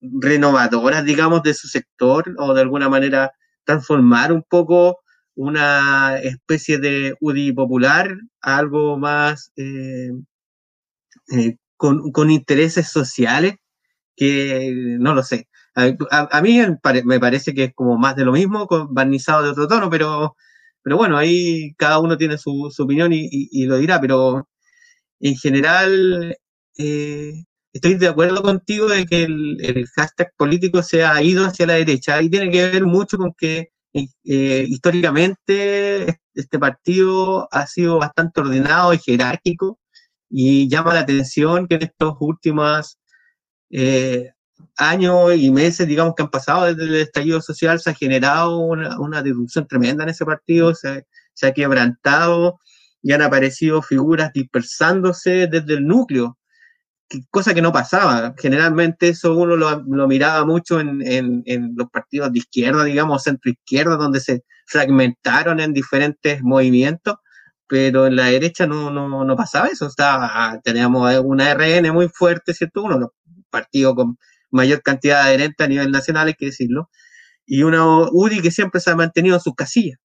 renovadoras, 0.00 1.04
digamos, 1.04 1.42
de 1.42 1.54
su 1.54 1.68
sector 1.68 2.34
o 2.38 2.54
de 2.54 2.60
alguna 2.62 2.88
manera 2.88 3.32
transformar 3.64 4.32
un 4.32 4.42
poco 4.42 4.98
una 5.34 6.18
especie 6.18 6.78
de 6.78 7.14
UDI 7.20 7.52
popular 7.52 8.14
a 8.42 8.58
algo 8.58 8.98
más 8.98 9.52
eh, 9.56 10.10
eh, 11.32 11.56
con, 11.76 12.12
con, 12.12 12.30
intereses 12.30 12.88
sociales 12.88 13.56
que 14.16 14.96
no 15.00 15.14
lo 15.14 15.22
sé. 15.22 15.48
A, 15.76 16.40
mí 16.42 16.60
me 17.04 17.20
parece 17.20 17.52
que 17.54 17.64
es 17.64 17.74
como 17.74 17.98
más 17.98 18.14
de 18.16 18.24
lo 18.24 18.32
mismo, 18.32 18.68
barnizado 18.90 19.42
de 19.42 19.50
otro 19.50 19.66
tono, 19.66 19.90
pero, 19.90 20.36
pero 20.82 20.96
bueno, 20.96 21.16
ahí 21.16 21.74
cada 21.76 21.98
uno 21.98 22.16
tiene 22.16 22.38
su, 22.38 22.70
opinión 22.78 23.10
y, 23.12 23.64
lo 23.66 23.78
dirá, 23.78 24.00
pero 24.00 24.48
en 25.24 25.36
general 25.36 26.36
eh, 26.78 27.44
estoy 27.72 27.94
de 27.94 28.08
acuerdo 28.08 28.42
contigo 28.42 28.88
de 28.88 29.06
que 29.06 29.24
el, 29.24 29.86
hashtag 29.96 30.32
político 30.36 30.82
se 30.82 31.04
ha 31.04 31.22
ido 31.22 31.46
hacia 31.46 31.66
la 31.66 31.74
derecha. 31.74 32.20
Y 32.22 32.28
tiene 32.30 32.50
que 32.50 32.70
ver 32.70 32.84
mucho 32.84 33.16
con 33.16 33.32
que 33.36 33.70
eh, 33.94 34.66
históricamente 34.68 36.20
este 36.34 36.58
partido 36.58 37.48
ha 37.50 37.66
sido 37.66 37.98
bastante 37.98 38.40
ordenado 38.40 38.92
y 38.92 38.98
jerárquico 38.98 39.78
y 40.28 40.68
llama 40.68 40.94
la 40.94 41.00
atención 41.00 41.68
que 41.68 41.76
en 41.76 41.84
estos 41.84 42.14
últimos 42.20 42.98
eh, 43.70 44.30
años 44.76 45.34
y 45.36 45.50
meses, 45.50 45.88
digamos, 45.88 46.14
que 46.16 46.24
han 46.24 46.30
pasado 46.30 46.66
desde 46.66 46.84
el 46.84 46.96
estallido 46.96 47.40
social, 47.40 47.80
se 47.80 47.90
ha 47.90 47.94
generado 47.94 48.58
una, 48.58 49.00
una 49.00 49.22
disrupción 49.22 49.66
tremenda 49.66 50.04
en 50.04 50.10
ese 50.10 50.24
partido, 50.26 50.74
se, 50.74 51.06
se, 51.32 51.46
ha 51.46 51.54
quebrantado 51.54 52.58
y 53.04 53.12
han 53.12 53.20
aparecido 53.20 53.82
figuras 53.82 54.32
dispersándose 54.32 55.46
desde 55.46 55.74
el 55.74 55.86
núcleo, 55.86 56.38
cosa 57.30 57.52
que 57.52 57.60
no 57.60 57.70
pasaba. 57.70 58.34
Generalmente 58.38 59.10
eso 59.10 59.36
uno 59.36 59.56
lo, 59.56 60.08
miraba 60.08 60.46
mucho 60.46 60.80
en, 60.80 61.02
en, 61.04 61.74
los 61.76 61.90
partidos 61.90 62.32
de 62.32 62.38
izquierda, 62.38 62.82
digamos, 62.82 63.22
centro-izquierda, 63.22 63.96
donde 63.96 64.20
se 64.20 64.42
fragmentaron 64.66 65.60
en 65.60 65.74
diferentes 65.74 66.42
movimientos, 66.42 67.16
pero 67.68 68.06
en 68.06 68.16
la 68.16 68.26
derecha 68.26 68.66
no, 68.66 68.90
no, 68.90 69.22
no 69.22 69.36
pasaba 69.36 69.66
eso. 69.66 69.86
Estaba, 69.86 70.58
teníamos 70.64 71.14
una 71.22 71.52
RN 71.52 71.92
muy 71.92 72.08
fuerte, 72.08 72.54
¿cierto? 72.54 72.84
Uno, 72.84 73.12
partido 73.50 73.94
con 73.94 74.16
mayor 74.50 74.82
cantidad 74.82 75.24
de 75.24 75.28
adherentes 75.28 75.62
a 75.62 75.68
nivel 75.68 75.90
nacional, 75.90 76.28
hay 76.28 76.34
que 76.34 76.46
decirlo, 76.46 76.88
y 77.44 77.64
una 77.64 77.84
UDI 77.86 78.40
que 78.40 78.50
siempre 78.50 78.80
se 78.80 78.90
ha 78.90 78.96
mantenido 78.96 79.36
en 79.36 79.42
sus 79.42 79.54
casillas. 79.54 79.98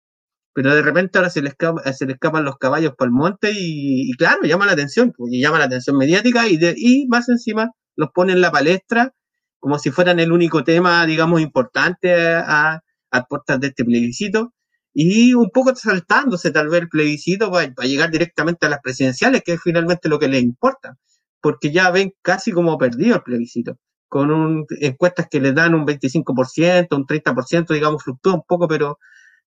Pero 0.57 0.73
de 0.73 0.81
repente 0.81 1.19
ahora 1.19 1.29
se 1.29 1.43
le, 1.43 1.49
escapa, 1.49 1.83
se 1.93 2.07
le 2.07 2.13
escapan 2.13 2.43
los 2.43 2.57
caballos 2.57 2.93
para 2.97 3.09
el 3.09 3.13
monte 3.13 3.51
y, 3.51 4.09
y, 4.09 4.13
claro, 4.13 4.41
llama 4.41 4.65
la 4.65 4.71
atención, 4.71 5.13
pues, 5.15 5.31
y 5.31 5.39
llama 5.39 5.59
la 5.59 5.65
atención 5.65 5.95
mediática 5.95 6.47
y, 6.47 6.57
de, 6.57 6.73
y 6.75 7.05
más 7.07 7.29
encima 7.29 7.69
los 7.95 8.09
pone 8.11 8.33
en 8.33 8.41
la 8.41 8.51
palestra 8.51 9.13
como 9.59 9.77
si 9.77 9.91
fueran 9.91 10.19
el 10.19 10.31
único 10.31 10.63
tema, 10.63 11.05
digamos, 11.05 11.41
importante 11.41 12.11
a, 12.15 12.81
a 13.11 13.23
puertas 13.25 13.59
de 13.59 13.67
este 13.67 13.85
plebiscito. 13.85 14.51
Y 14.95 15.35
un 15.35 15.51
poco 15.51 15.75
saltándose 15.75 16.49
tal 16.49 16.69
vez 16.69 16.81
el 16.81 16.89
plebiscito 16.89 17.51
para, 17.51 17.71
para, 17.75 17.87
llegar 17.87 18.09
directamente 18.09 18.65
a 18.65 18.69
las 18.69 18.79
presidenciales, 18.81 19.43
que 19.45 19.53
es 19.53 19.61
finalmente 19.61 20.09
lo 20.09 20.17
que 20.17 20.27
les 20.27 20.41
importa, 20.41 20.97
porque 21.39 21.71
ya 21.71 21.91
ven 21.91 22.13
casi 22.23 22.51
como 22.51 22.79
perdido 22.79 23.17
el 23.17 23.21
plebiscito 23.21 23.77
con 24.09 24.31
un, 24.31 24.65
encuestas 24.81 25.27
que 25.29 25.39
le 25.39 25.53
dan 25.53 25.75
un 25.75 25.85
25%, 25.85 26.95
un 26.95 27.05
30%, 27.05 27.73
digamos, 27.75 28.03
fluctúa 28.03 28.33
un 28.33 28.43
poco, 28.47 28.67
pero, 28.67 28.97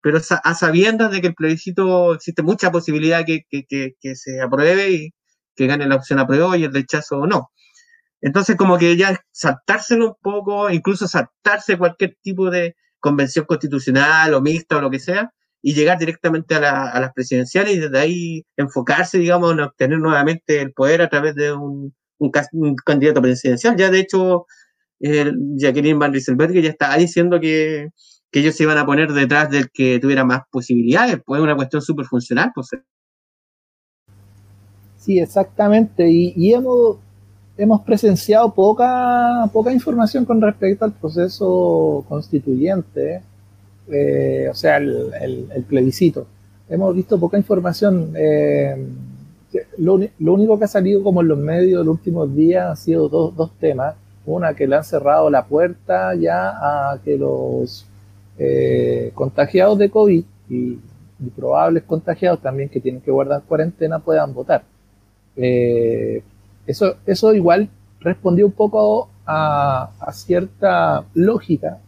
pero 0.01 0.19
a 0.43 0.53
sabiendas 0.55 1.11
de 1.11 1.21
que 1.21 1.27
el 1.27 1.35
plebiscito 1.35 2.13
existe 2.13 2.43
mucha 2.43 2.71
posibilidad 2.71 3.25
que, 3.25 3.41
que, 3.49 3.65
que, 3.67 3.95
que 3.99 4.15
se 4.15 4.41
apruebe 4.41 4.91
y 4.91 5.13
que 5.55 5.67
gane 5.67 5.87
la 5.87 5.95
opción 5.95 6.19
apruebo 6.19 6.55
y 6.55 6.63
el 6.63 6.73
rechazo 6.73 7.25
no. 7.27 7.51
Entonces, 8.21 8.55
como 8.57 8.77
que 8.77 8.97
ya 8.97 9.19
saltárselo 9.31 10.07
un 10.09 10.15
poco, 10.21 10.69
incluso 10.69 11.07
saltarse 11.07 11.77
cualquier 11.77 12.17
tipo 12.21 12.49
de 12.49 12.75
convención 12.99 13.45
constitucional 13.45 14.33
o 14.33 14.41
mixta 14.41 14.77
o 14.77 14.81
lo 14.81 14.89
que 14.89 14.99
sea, 14.99 15.31
y 15.61 15.73
llegar 15.73 15.97
directamente 15.97 16.55
a, 16.55 16.59
la, 16.59 16.89
a 16.89 16.99
las 16.99 17.13
presidenciales 17.13 17.75
y 17.75 17.79
desde 17.79 17.99
ahí 17.99 18.45
enfocarse, 18.57 19.17
digamos, 19.17 19.53
en 19.53 19.61
obtener 19.61 19.99
nuevamente 19.99 20.61
el 20.61 20.73
poder 20.73 21.01
a 21.01 21.09
través 21.09 21.35
de 21.35 21.53
un, 21.53 21.93
un, 22.17 22.75
candidato 22.85 23.21
presidencial. 23.21 23.75
Ya 23.77 23.89
de 23.89 23.99
hecho, 23.99 24.45
eh, 25.01 25.31
Jacqueline 25.57 25.99
Van 25.99 26.13
Rieselberg 26.13 26.53
ya 26.53 26.69
estaba 26.69 26.97
diciendo 26.97 27.39
que, 27.39 27.89
que, 28.31 28.39
ellos 28.39 28.55
se 28.55 28.63
iban 28.63 28.77
a 28.77 28.85
poner 28.85 29.11
detrás 29.13 29.49
del 29.49 29.69
que 29.69 29.99
tuviera 29.99 30.23
más 30.23 30.41
posibilidades, 30.51 31.19
pues 31.25 31.39
es 31.39 31.43
una 31.43 31.55
cuestión 31.55 31.81
súper 31.81 32.05
funcional. 32.05 32.51
Pues. 32.53 32.69
Sí, 34.97 35.19
exactamente. 35.19 36.09
Y, 36.09 36.53
hemos, 36.53 36.97
hemos 37.57 37.81
presenciado 37.81 38.53
poca, 38.53 39.49
poca 39.51 39.71
información 39.71 40.25
con 40.25 40.41
respecto 40.41 40.85
al 40.85 40.93
proceso 40.93 42.05
constituyente, 42.07 43.21
eh, 43.91 44.47
o 44.51 44.53
sea, 44.53 44.77
el, 44.77 45.11
el, 45.21 45.47
el, 45.55 45.63
plebiscito. 45.63 46.27
Hemos 46.69 46.95
visto 46.95 47.19
poca 47.19 47.37
información. 47.37 48.13
Eh, 48.15 48.75
lo, 49.79 49.99
lo, 50.19 50.33
único 50.33 50.59
que 50.59 50.65
ha 50.65 50.67
salido 50.67 51.01
como 51.01 51.21
en 51.21 51.29
los 51.29 51.39
medios 51.39 51.83
los 51.83 51.95
últimos 51.95 52.35
días 52.35 52.69
han 52.69 52.77
sido 52.77 53.09
dos, 53.09 53.35
dos 53.35 53.51
temas. 53.59 53.95
Una, 54.25 54.53
que 54.53 54.67
le 54.67 54.75
han 54.75 54.83
cerrado 54.83 55.29
la 55.31 55.45
puerta 55.45 56.13
ya 56.13 56.49
a 56.91 56.99
que 57.03 57.17
los 57.17 57.88
eh, 58.39 59.11
contagiados 59.13 59.77
de 59.77 59.89
COVID 59.89 60.23
y, 60.49 60.79
probables 61.35 61.83
contagiados 61.83 62.41
también 62.41 62.69
que 62.69 62.79
tienen 62.79 63.01
que 63.01 63.11
guardar 63.11 63.43
cuarentena 63.43 63.99
puedan 63.99 64.33
votar. 64.33 64.63
Eh, 65.35 66.23
eso, 66.65 66.95
eso 67.05 67.33
igual 67.33 67.69
respondió 67.99 68.45
un 68.45 68.53
poco 68.53 69.09
a, 69.25 69.91
a 69.99 70.13
cierta 70.13 71.03
lógica, 71.13 71.79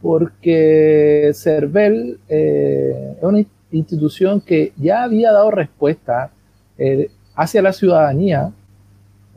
porque 0.00 1.32
CERVEL 1.34 2.18
eh, 2.28 3.16
es 3.18 3.22
una 3.22 3.44
institución 3.70 4.40
que 4.40 4.72
ya 4.76 5.02
había 5.02 5.32
dado 5.32 5.50
respuesta 5.50 6.30
eh, 6.78 7.10
hacia 7.34 7.62
la 7.62 7.72
ciudadanía, 7.72 8.50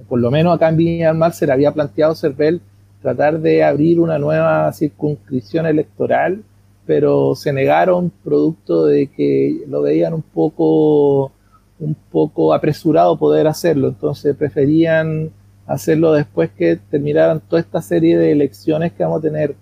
por 0.08 0.20
lo 0.20 0.32
menos 0.32 0.56
acá 0.56 0.70
en 0.70 0.78
Viña 0.78 1.08
del 1.08 1.18
Mar 1.18 1.34
se 1.34 1.46
le 1.46 1.54
había 1.54 1.72
planteado 1.72 2.16
Cervel 2.16 2.62
tratar 3.02 3.40
de 3.40 3.64
abrir 3.64 4.00
una 4.00 4.18
nueva 4.18 4.72
circunscripción 4.72 5.66
electoral, 5.66 6.44
pero 6.86 7.36
se 7.36 7.54
negaron 7.54 8.12
producto 8.24 8.86
de 8.86 9.08
que 9.08 9.64
lo 9.68 9.82
veían 9.82 10.14
un 10.14 10.22
poco, 10.22 11.32
un 11.80 11.96
poco 12.12 12.54
apresurado 12.54 13.18
poder 13.18 13.48
hacerlo, 13.48 13.88
entonces 13.90 14.36
preferían 14.36 15.32
hacerlo 15.66 16.14
después 16.14 16.52
que 16.52 16.78
terminaran 16.90 17.40
toda 17.40 17.62
esta 17.62 17.82
serie 17.82 18.18
de 18.18 18.32
elecciones 18.32 18.92
que 18.92 19.04
vamos 19.04 19.20
a 19.20 19.22
tener 19.22 19.56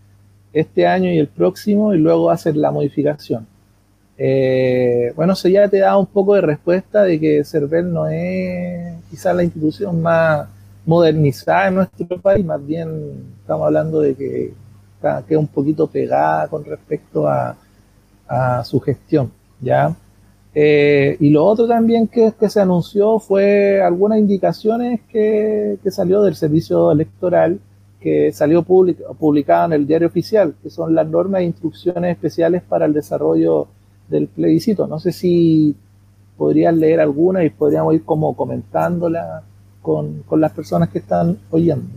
este 0.54 0.88
año 0.88 1.12
y 1.12 1.18
el 1.18 1.28
próximo 1.28 1.94
y 1.94 1.98
luego 1.98 2.30
hacer 2.30 2.58
la 2.58 2.72
modificación. 2.72 3.48
Eh, 4.18 5.14
bueno, 5.16 5.34
eso 5.34 5.48
ya 5.48 5.68
te 5.68 5.80
da 5.80 5.98
un 5.98 6.06
poco 6.06 6.36
de 6.36 6.42
respuesta 6.42 7.04
de 7.04 7.20
que 7.20 7.44
CERVEL 7.44 7.92
no 7.92 8.08
es 8.08 8.96
quizás 9.10 9.36
la 9.36 9.44
institución 9.44 10.02
más 10.02 10.48
modernizada 10.86 11.68
en 11.68 11.76
nuestro 11.76 12.20
país, 12.20 12.46
más 12.46 12.66
bien 12.66 12.90
estamos 13.42 13.66
hablando 13.66 14.02
de 14.02 14.16
que 14.16 14.54
queda 15.28 15.40
un 15.40 15.48
poquito 15.48 15.88
pegada 15.88 16.48
con 16.48 16.64
respecto 16.64 17.28
a, 17.28 17.56
su 18.64 18.80
gestión, 18.80 19.30
¿ya? 19.60 19.94
Eh, 20.56 21.18
y 21.20 21.32
lo 21.32 21.44
otro 21.44 21.68
también 21.68 22.08
que, 22.08 22.34
se 22.48 22.62
anunció 22.62 23.20
fue 23.20 23.82
algunas 23.82 24.20
indicaciones 24.20 25.02
que, 25.10 25.78
que 25.84 25.92
salió 25.92 26.22
del 26.22 26.36
servicio 26.36 26.94
electoral, 26.94 27.60
que 28.00 28.32
salió 28.32 28.64
public, 28.64 29.00
publicado 29.20 29.66
en 29.66 29.74
el 29.74 29.88
diario 29.88 30.08
oficial, 30.08 30.56
que 30.64 30.70
son 30.70 30.96
las 30.96 31.08
normas 31.08 31.42
e 31.42 31.46
instrucciones 31.46 32.14
especiales 32.14 32.62
para 32.64 32.86
el 32.86 32.94
desarrollo 32.94 33.68
del 34.08 34.28
plebiscito. 34.28 34.88
No 34.88 35.00
sé 35.00 35.12
si 35.12 35.76
podrían 36.38 36.80
leer 36.80 37.02
alguna 37.02 37.44
y 37.44 37.50
podríamos 37.50 37.94
ir 37.96 38.04
como 38.04 38.36
comentándola 38.36 39.44
con, 39.82 40.24
con 40.24 40.40
las 40.40 40.54
personas 40.54 40.90
que 40.90 41.00
están 41.00 41.38
oyendo. 41.52 41.90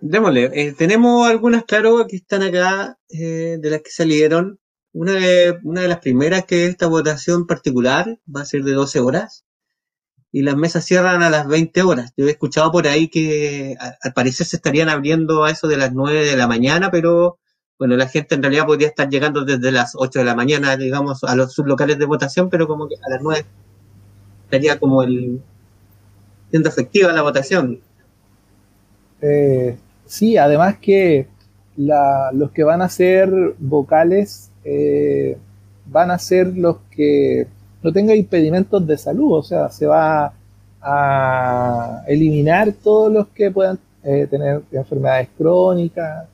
Démosle, 0.00 0.50
eh, 0.54 0.74
tenemos 0.78 1.28
algunas, 1.28 1.64
claro, 1.64 2.06
que 2.06 2.16
están 2.16 2.42
acá, 2.42 2.98
eh, 3.10 3.58
de 3.60 3.70
las 3.70 3.82
que 3.82 3.90
salieron. 3.90 4.60
Una 4.92 5.12
de, 5.12 5.58
una 5.64 5.82
de 5.82 5.88
las 5.88 5.98
primeras 5.98 6.44
que 6.44 6.66
esta 6.66 6.86
votación 6.86 7.46
particular 7.46 8.18
va 8.34 8.42
a 8.42 8.44
ser 8.44 8.62
de 8.64 8.72
12 8.72 9.00
horas 9.00 9.44
y 10.32 10.42
las 10.42 10.56
mesas 10.56 10.84
cierran 10.84 11.22
a 11.22 11.30
las 11.30 11.48
20 11.48 11.82
horas. 11.82 12.12
Yo 12.16 12.26
he 12.26 12.30
escuchado 12.30 12.70
por 12.72 12.86
ahí 12.86 13.08
que 13.08 13.76
al 14.02 14.12
parecer 14.12 14.46
se 14.46 14.56
estarían 14.56 14.88
abriendo 14.88 15.44
a 15.44 15.50
eso 15.50 15.68
de 15.68 15.76
las 15.76 15.92
9 15.92 16.24
de 16.26 16.36
la 16.36 16.46
mañana, 16.48 16.90
pero 16.90 17.38
bueno, 17.78 17.96
la 17.96 18.08
gente 18.08 18.34
en 18.34 18.42
realidad 18.42 18.66
podría 18.66 18.88
estar 18.88 19.08
llegando 19.08 19.44
desde 19.44 19.72
las 19.72 19.92
8 19.96 20.20
de 20.20 20.24
la 20.24 20.34
mañana, 20.34 20.76
digamos, 20.76 21.24
a 21.24 21.36
los 21.36 21.52
sublocales 21.54 21.98
de 21.98 22.06
votación, 22.06 22.50
pero 22.50 22.66
como 22.68 22.88
que 22.88 22.96
a 22.96 23.10
las 23.10 23.22
9 23.22 23.46
estaría 24.44 24.78
como 24.80 25.02
el 25.02 25.42
siendo 26.50 26.68
efectiva 26.68 27.12
la 27.12 27.22
votación. 27.22 27.80
Eh, 29.20 29.78
sí, 30.08 30.36
además 30.36 30.78
que 30.78 31.28
la, 31.76 32.30
los 32.32 32.50
que 32.50 32.64
van 32.64 32.82
a 32.82 32.88
ser 32.88 33.30
vocales 33.58 34.50
eh, 34.64 35.38
van 35.86 36.10
a 36.10 36.18
ser 36.18 36.48
los 36.56 36.78
que 36.90 37.46
no 37.82 37.92
tengan 37.92 38.16
impedimentos 38.16 38.84
de 38.84 38.98
salud, 38.98 39.38
o 39.38 39.42
sea, 39.42 39.70
se 39.70 39.86
va 39.86 40.32
a 40.82 42.02
eliminar 42.08 42.72
todos 42.72 43.12
los 43.12 43.28
que 43.28 43.50
puedan 43.52 43.78
eh, 44.02 44.26
tener 44.28 44.62
enfermedades 44.72 45.28
crónicas, 45.36 46.26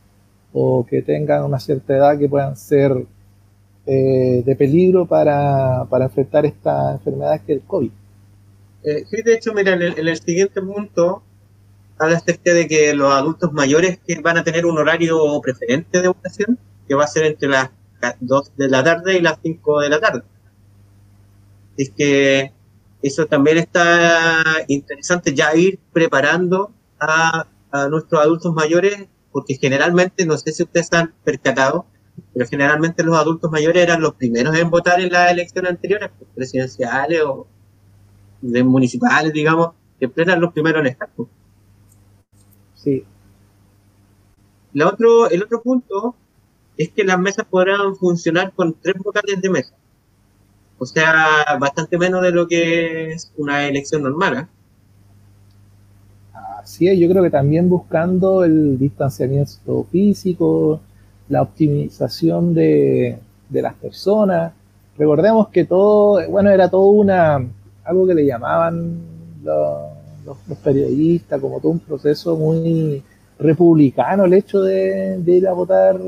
o 0.54 0.86
que 0.88 1.02
tengan 1.02 1.44
una 1.44 1.58
cierta 1.58 1.96
edad 1.96 2.18
que 2.18 2.28
puedan 2.28 2.56
ser 2.56 2.92
eh, 3.86 4.42
de 4.46 4.56
peligro 4.56 5.04
para, 5.04 5.84
para, 5.90 6.04
enfrentar 6.04 6.46
esta 6.46 6.92
enfermedad 6.92 7.40
que 7.44 7.54
es 7.54 7.58
el 7.58 7.66
COVID. 7.66 7.90
Eh, 8.84 9.04
sí, 9.10 9.22
de 9.22 9.34
hecho, 9.34 9.52
mira, 9.52 9.74
en 9.74 9.82
el, 9.82 9.98
en 9.98 10.08
el 10.08 10.16
siguiente 10.16 10.62
punto 10.62 11.22
hablaste 11.98 12.38
de 12.44 12.66
que 12.66 12.94
los 12.94 13.12
adultos 13.12 13.52
mayores 13.52 13.98
que 14.06 14.20
van 14.20 14.38
a 14.38 14.44
tener 14.44 14.66
un 14.66 14.78
horario 14.78 15.18
preferente 15.40 16.00
de 16.00 16.08
votación, 16.08 16.58
que 16.88 16.94
va 16.94 17.04
a 17.04 17.08
ser 17.08 17.26
entre 17.26 17.48
las 17.48 17.70
2 18.20 18.56
de 18.56 18.68
la 18.68 18.84
tarde 18.84 19.16
y 19.16 19.20
las 19.20 19.38
5 19.42 19.80
de 19.80 19.88
la 19.88 20.00
tarde. 20.00 20.22
Es 21.76 21.90
que 21.96 22.52
eso 23.02 23.26
también 23.26 23.58
está 23.58 24.42
interesante, 24.68 25.34
ya 25.34 25.54
ir 25.54 25.78
preparando 25.92 26.72
a, 27.00 27.46
a 27.70 27.88
nuestros 27.88 28.20
adultos 28.20 28.54
mayores 28.54 29.08
porque 29.34 29.56
generalmente, 29.56 30.24
no 30.26 30.38
sé 30.38 30.52
si 30.52 30.62
ustedes 30.62 30.92
han 30.92 31.12
percatado, 31.24 31.86
pero 32.32 32.46
generalmente 32.46 33.02
los 33.02 33.16
adultos 33.16 33.50
mayores 33.50 33.82
eran 33.82 34.00
los 34.00 34.14
primeros 34.14 34.56
en 34.56 34.70
votar 34.70 35.00
en 35.00 35.10
las 35.10 35.32
elecciones 35.32 35.72
anteriores, 35.72 36.10
pues, 36.16 36.30
presidenciales 36.36 37.20
o 37.22 37.48
de 38.40 38.62
municipales, 38.62 39.32
digamos, 39.32 39.70
siempre 39.98 40.22
eran 40.22 40.40
los 40.40 40.52
primeros 40.52 40.82
en 40.82 40.86
estar. 40.86 41.08
Sí. 42.84 43.02
La 44.74 44.88
otro, 44.88 45.30
el 45.30 45.42
otro 45.42 45.62
punto 45.62 46.14
es 46.76 46.90
que 46.90 47.04
las 47.04 47.18
mesas 47.18 47.46
podrán 47.48 47.96
funcionar 47.96 48.52
con 48.52 48.74
tres 48.74 48.96
vocales 49.02 49.40
de 49.40 49.48
mesa. 49.48 49.74
O 50.78 50.84
sea, 50.84 51.56
bastante 51.58 51.96
menos 51.96 52.20
de 52.22 52.32
lo 52.32 52.46
que 52.46 53.12
es 53.12 53.32
una 53.38 53.66
elección 53.66 54.02
normal. 54.02 54.36
¿eh? 54.36 54.46
Así 56.60 56.88
es, 56.88 56.98
yo 56.98 57.08
creo 57.08 57.22
que 57.22 57.30
también 57.30 57.70
buscando 57.70 58.44
el 58.44 58.78
distanciamiento 58.78 59.84
físico, 59.90 60.80
la 61.28 61.42
optimización 61.42 62.52
de, 62.52 63.18
las 63.50 63.74
personas. 63.74 64.52
Recordemos 64.98 65.48
que 65.48 65.64
todo, 65.64 66.28
bueno, 66.28 66.50
era 66.50 66.68
todo 66.68 66.86
una, 66.86 67.46
algo 67.84 68.06
que 68.06 68.14
le 68.14 68.26
llamaban 68.26 68.98
los, 69.42 69.93
periodistas, 70.62 71.40
como 71.40 71.60
todo 71.60 71.72
un 71.72 71.80
proceso 71.80 72.36
muy 72.36 73.02
republicano, 73.38 74.24
el 74.24 74.34
hecho 74.34 74.60
de, 74.62 75.20
ir 75.26 75.46
a 75.48 75.52
votar 75.52 76.00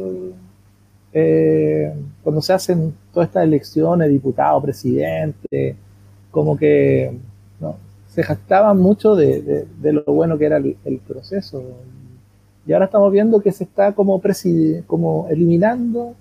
eh, 1.13 1.93
cuando 2.23 2.43
se 2.43 2.53
hacen 2.53 2.95
todas 3.13 3.29
estas 3.29 3.45
elecciones, 3.45 4.11
diputado, 4.11 4.61
presidente, 4.63 5.77
como 6.31 6.57
que 6.57 7.13
se 8.09 8.23
jactaban 8.23 8.79
mucho 8.79 9.15
de, 9.15 9.67
lo 9.83 10.03
bueno 10.05 10.39
que 10.39 10.47
era 10.47 10.57
el, 10.57 11.01
proceso. 11.07 11.63
Y 12.67 12.73
ahora 12.73 12.87
estamos 12.87 13.13
viendo 13.13 13.41
que 13.41 13.53
se 13.53 13.65
está 13.65 13.93
como, 13.93 14.21
como 14.87 15.27
eliminando 15.29 16.15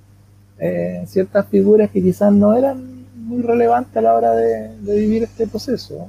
eh, 0.60 1.04
ciertas 1.08 1.48
figuras 1.48 1.90
que 1.90 2.02
quizás 2.02 2.34
no 2.34 2.54
eran 2.54 3.06
muy 3.16 3.42
relevantes 3.42 3.96
a 3.96 4.02
la 4.02 4.14
hora 4.14 4.32
de, 4.36 4.72
vivir 4.82 5.24
este 5.24 5.48
proceso. 5.48 6.08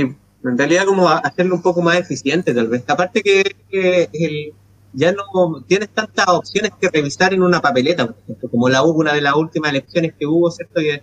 En 0.00 0.56
realidad 0.56 0.84
como 0.84 1.08
hacerlo 1.08 1.56
un 1.56 1.62
poco 1.62 1.82
más 1.82 1.96
eficiente 1.96 2.54
tal 2.54 2.68
vez. 2.68 2.84
Aparte 2.86 3.22
que, 3.22 4.52
ya 4.92 5.12
no 5.12 5.62
tienes 5.66 5.90
tantas 5.90 6.26
opciones 6.28 6.72
que 6.80 6.88
revisar 6.88 7.34
en 7.34 7.42
una 7.42 7.60
papeleta, 7.60 8.14
como 8.50 8.68
la 8.68 8.82
hubo 8.82 9.00
una 9.00 9.12
de 9.12 9.20
las 9.20 9.34
últimas 9.34 9.70
elecciones 9.70 10.14
que 10.18 10.26
hubo, 10.26 10.50
¿cierto? 10.50 10.80
Que 10.80 11.02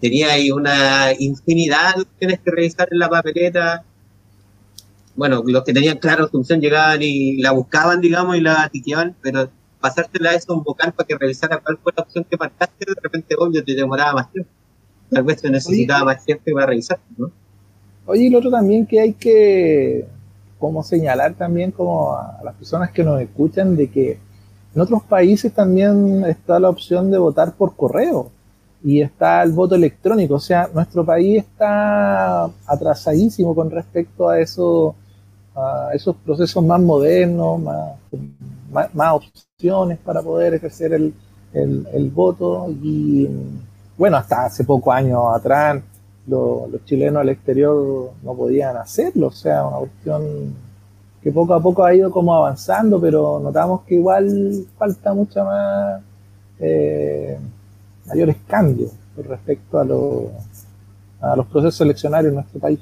tenía 0.00 0.32
ahí 0.32 0.50
una 0.50 1.12
infinidad 1.18 1.96
de 1.96 2.02
opciones 2.02 2.40
que 2.44 2.50
revisar 2.50 2.88
en 2.90 2.98
la 2.98 3.08
papeleta. 3.08 3.84
Bueno, 5.16 5.42
los 5.46 5.64
que 5.64 5.72
tenían 5.72 5.98
claro 5.98 6.28
su 6.28 6.38
opción 6.38 6.60
llegaban 6.60 7.02
y 7.02 7.38
la 7.38 7.52
buscaban, 7.52 8.00
digamos, 8.00 8.36
y 8.36 8.40
la 8.40 8.68
tiqueaban, 8.68 9.16
pero 9.20 9.50
pasártela 9.80 10.30
a 10.30 10.34
eso 10.34 10.54
un 10.54 10.62
vocal 10.62 10.92
para 10.92 11.06
que 11.06 11.18
revisara 11.18 11.58
cuál 11.58 11.78
fue 11.82 11.92
la 11.96 12.02
opción 12.04 12.24
que 12.28 12.36
marcaste, 12.36 12.84
de 12.86 13.00
repente, 13.02 13.34
obvio, 13.38 13.64
te 13.64 13.74
demoraba 13.74 14.14
más 14.14 14.32
tiempo. 14.32 14.50
Tal 15.10 15.24
vez 15.24 15.40
se 15.40 15.50
necesitaba 15.50 16.04
más 16.04 16.24
tiempo 16.24 16.44
para 16.54 16.66
revisar, 16.66 17.00
¿no? 17.16 17.30
Oye, 18.06 18.24
y 18.24 18.30
lo 18.30 18.38
otro 18.38 18.50
también 18.50 18.86
que 18.86 19.00
hay 19.00 19.12
que 19.14 20.06
como 20.58 20.82
señalar 20.82 21.34
también 21.34 21.70
como 21.70 22.14
a 22.14 22.40
las 22.42 22.54
personas 22.54 22.90
que 22.90 23.04
nos 23.04 23.20
escuchan 23.20 23.76
de 23.76 23.90
que 23.90 24.18
en 24.74 24.80
otros 24.80 25.02
países 25.04 25.52
también 25.52 26.24
está 26.24 26.58
la 26.58 26.68
opción 26.68 27.10
de 27.10 27.18
votar 27.18 27.52
por 27.52 27.76
correo 27.76 28.30
y 28.82 29.00
está 29.00 29.42
el 29.42 29.52
voto 29.52 29.74
electrónico. 29.76 30.34
O 30.34 30.40
sea, 30.40 30.68
nuestro 30.72 31.04
país 31.04 31.44
está 31.44 32.44
atrasadísimo 32.66 33.54
con 33.54 33.70
respecto 33.70 34.28
a, 34.28 34.40
eso, 34.40 34.94
a 35.54 35.90
esos 35.94 36.16
procesos 36.16 36.64
más 36.64 36.80
modernos, 36.80 37.60
más, 38.70 38.94
más, 38.94 39.14
opciones 39.14 39.98
para 39.98 40.20
poder 40.20 40.54
ejercer 40.54 40.92
el, 40.92 42.10
voto. 42.14 42.68
Y 42.82 43.28
bueno, 43.96 44.16
hasta 44.16 44.46
hace 44.46 44.64
pocos 44.64 44.92
años 44.94 45.22
atrás 45.34 45.82
los 46.26 46.84
chilenos 46.84 47.20
al 47.20 47.28
exterior 47.28 48.12
no 48.22 48.34
podían 48.34 48.76
hacerlo. 48.76 49.28
O 49.28 49.32
sea, 49.32 49.66
una 49.66 49.78
cuestión 49.78 50.54
que 51.22 51.32
poco 51.32 51.54
a 51.54 51.62
poco 51.62 51.84
ha 51.84 51.94
ido 51.94 52.10
como 52.10 52.34
avanzando, 52.34 53.00
pero 53.00 53.40
notamos 53.42 53.82
que 53.82 53.94
igual 53.96 54.64
falta 54.78 55.14
mucha 55.14 55.44
más... 55.44 56.02
Eh, 56.60 57.38
mayores 58.06 58.36
cambios 58.46 58.92
con 59.14 59.24
respecto 59.24 59.78
a, 59.78 59.84
los 59.84 60.24
a 61.20 61.36
los 61.36 61.46
procesos 61.46 61.80
eleccionarios 61.80 62.30
en 62.30 62.34
nuestro 62.34 62.60
país. 62.60 62.80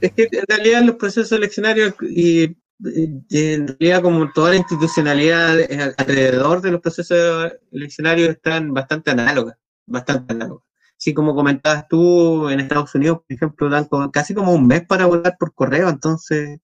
Es 0.00 0.12
que 0.12 0.28
en 0.30 0.44
realidad 0.48 0.82
los 0.82 0.96
procesos 0.96 1.32
eleccionarios 1.32 1.94
y, 2.02 2.56
en 2.80 3.66
realidad 3.66 4.02
como 4.02 4.30
toda 4.32 4.50
la 4.50 4.56
institucionalidad 4.56 5.58
alrededor 5.96 6.60
de 6.62 6.70
los 6.70 6.80
procesos 6.80 7.52
eleccionarios 7.72 8.30
están 8.30 8.72
bastante 8.72 9.10
análogas, 9.10 9.56
bastante 9.86 10.32
análogas. 10.32 10.64
Así 10.98 11.14
como 11.14 11.34
comentabas 11.34 11.86
tú, 11.88 12.48
en 12.48 12.60
Estados 12.60 12.94
Unidos, 12.94 13.18
por 13.18 13.34
ejemplo, 13.36 13.68
dan 13.70 13.88
casi 14.12 14.34
como 14.34 14.52
un 14.52 14.66
mes 14.66 14.84
para 14.86 15.06
votar 15.06 15.36
por 15.38 15.54
correo, 15.54 15.88
entonces, 15.88 16.58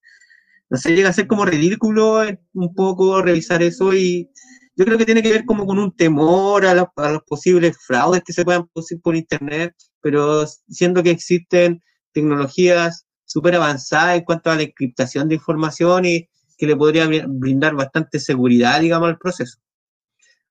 no 0.71 0.77
sé, 0.77 0.95
llega 0.97 1.11
a 1.11 1.13
ser 1.13 1.27
como 1.29 1.45
ridículo 1.45 2.23
un 2.55 2.75
poco 2.75 3.23
revisar 3.23 3.63
eso 3.63 3.95
y, 3.95 4.31
yo 4.77 4.85
creo 4.85 4.99
que 4.99 5.07
tiene 5.07 5.23
que 5.23 5.31
ver 5.33 5.45
como 5.45 5.67
con 5.67 5.79
un 5.79 5.95
temor 5.95 6.67
a, 6.67 6.75
los 6.75 7.23
posibles 7.27 7.77
fraudes 7.79 8.23
que 8.25 8.33
se 8.33 8.45
puedan 8.45 8.67
producir 8.69 9.01
por 9.01 9.15
Internet, 9.15 9.75
pero 10.01 10.47
siendo 10.47 11.03
que 11.03 11.11
existen 11.11 11.83
tecnologías 12.13 13.07
súper 13.25 13.55
avanzadas 13.55 14.19
en 14.19 14.25
cuanto 14.25 14.51
a 14.51 14.57
la 14.57 14.63
encriptación 14.63 15.29
de 15.29 15.37
información 15.37 16.05
y 16.07 16.29
que 16.59 16.67
le 16.67 16.77
podría 16.77 17.09
brindar 17.27 17.75
bastante 17.75 18.19
seguridad, 18.19 18.81
digamos, 18.81 19.09
al 19.09 19.19
proceso. 19.19 19.59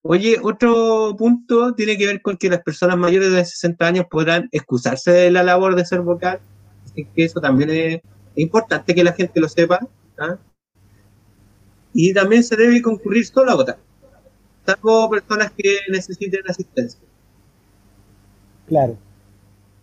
Oye, 0.03 0.37
otro 0.41 1.15
punto 1.17 1.73
tiene 1.73 1.97
que 1.97 2.05
ver 2.05 2.21
con 2.21 2.37
que 2.37 2.49
las 2.49 2.61
personas 2.61 2.97
mayores 2.97 3.31
de 3.31 3.45
60 3.45 3.87
años 3.87 4.05
podrán 4.09 4.49
excusarse 4.51 5.11
de 5.11 5.31
la 5.31 5.43
labor 5.43 5.75
de 5.75 5.85
ser 5.85 6.01
vocal. 6.01 6.39
Así 6.85 7.05
que 7.05 7.25
eso 7.25 7.39
también 7.39 7.69
es, 7.69 8.01
importante 8.35 8.93
que 8.93 9.03
la 9.03 9.13
gente 9.13 9.39
lo 9.39 9.47
sepa. 9.47 9.79
¿ah? 10.17 10.37
Y 11.93 12.13
también 12.13 12.43
se 12.43 12.55
debe 12.55 12.81
concurrir 12.81 13.25
solo 13.25 13.51
a 13.51 13.55
votar 13.55 13.77
salvo 14.65 15.09
personas 15.09 15.51
que 15.55 15.77
necesiten 15.89 16.41
asistencia. 16.47 16.99
Claro. 18.67 18.97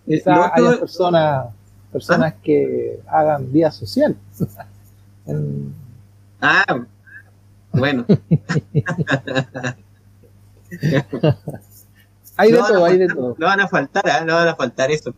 Eh, 0.07 0.23
hay 0.27 0.77
personas, 0.79 1.49
personas 1.93 2.33
¿Ah? 2.33 2.41
que 2.43 3.01
hagan 3.07 3.51
vía 3.53 3.71
social. 3.71 4.17
Ah, 6.43 6.87
bueno. 7.71 8.07
hay 12.37 12.53
de 12.53 12.59
todo, 12.59 12.85
hay 12.85 12.99
de 12.99 13.09
todo. 13.09 13.37
No 13.39 13.47
van 13.47 13.61
a 13.61 13.69
faltar, 13.69 14.07
¿eh? 14.07 14.25
no 14.25 14.35
van 14.35 14.49
a 14.49 14.57
faltar 14.57 14.91
eso. 14.91 15.15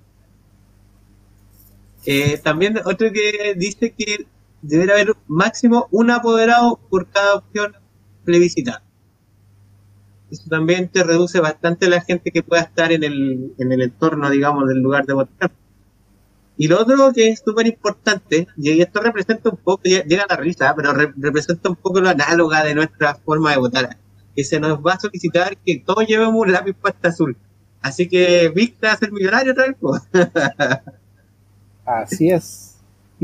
Eh, 2.04 2.38
también 2.38 2.78
otro 2.84 3.12
que 3.12 3.54
dice 3.56 3.94
que 3.96 4.26
deberá 4.60 4.94
haber 4.94 5.14
máximo 5.28 5.88
un 5.90 6.10
apoderado 6.10 6.80
por 6.90 7.08
cada 7.08 7.34
opción 7.36 7.76
plebiscitada 8.24 8.82
eso 10.32 10.44
también 10.48 10.88
te 10.88 11.04
reduce 11.04 11.40
bastante 11.40 11.88
la 11.88 12.00
gente 12.00 12.30
que 12.30 12.42
pueda 12.42 12.62
estar 12.62 12.90
en 12.90 13.04
el, 13.04 13.52
en 13.58 13.70
el 13.70 13.82
entorno, 13.82 14.30
digamos, 14.30 14.66
del 14.66 14.78
lugar 14.78 15.04
de 15.04 15.12
votar. 15.12 15.52
Y 16.56 16.68
lo 16.68 16.80
otro 16.80 17.12
que 17.12 17.28
es 17.28 17.42
súper 17.44 17.66
importante, 17.66 18.48
y 18.56 18.80
esto 18.80 19.00
representa 19.00 19.50
un 19.50 19.58
poco, 19.58 19.82
llega 19.84 20.22
a 20.22 20.34
la 20.34 20.36
risa, 20.36 20.74
pero 20.74 20.94
representa 20.94 21.68
un 21.68 21.76
poco 21.76 22.00
lo 22.00 22.08
análoga 22.08 22.64
de 22.64 22.74
nuestra 22.74 23.14
forma 23.16 23.50
de 23.50 23.58
votar, 23.58 23.98
que 24.34 24.44
se 24.44 24.60
nos 24.60 24.78
va 24.78 24.94
a 24.94 25.00
solicitar 25.00 25.56
que 25.56 25.82
todos 25.84 26.06
llevemos 26.06 26.34
un 26.34 26.52
lápiz 26.52 26.74
pasta 26.74 27.08
azul. 27.08 27.36
Así 27.80 28.08
que, 28.08 28.50
¿viste 28.54 28.86
a 28.86 28.96
ser 28.96 29.12
millonario 29.12 29.52
otra 29.52 29.74
Así 31.84 32.30
es. 32.30 32.72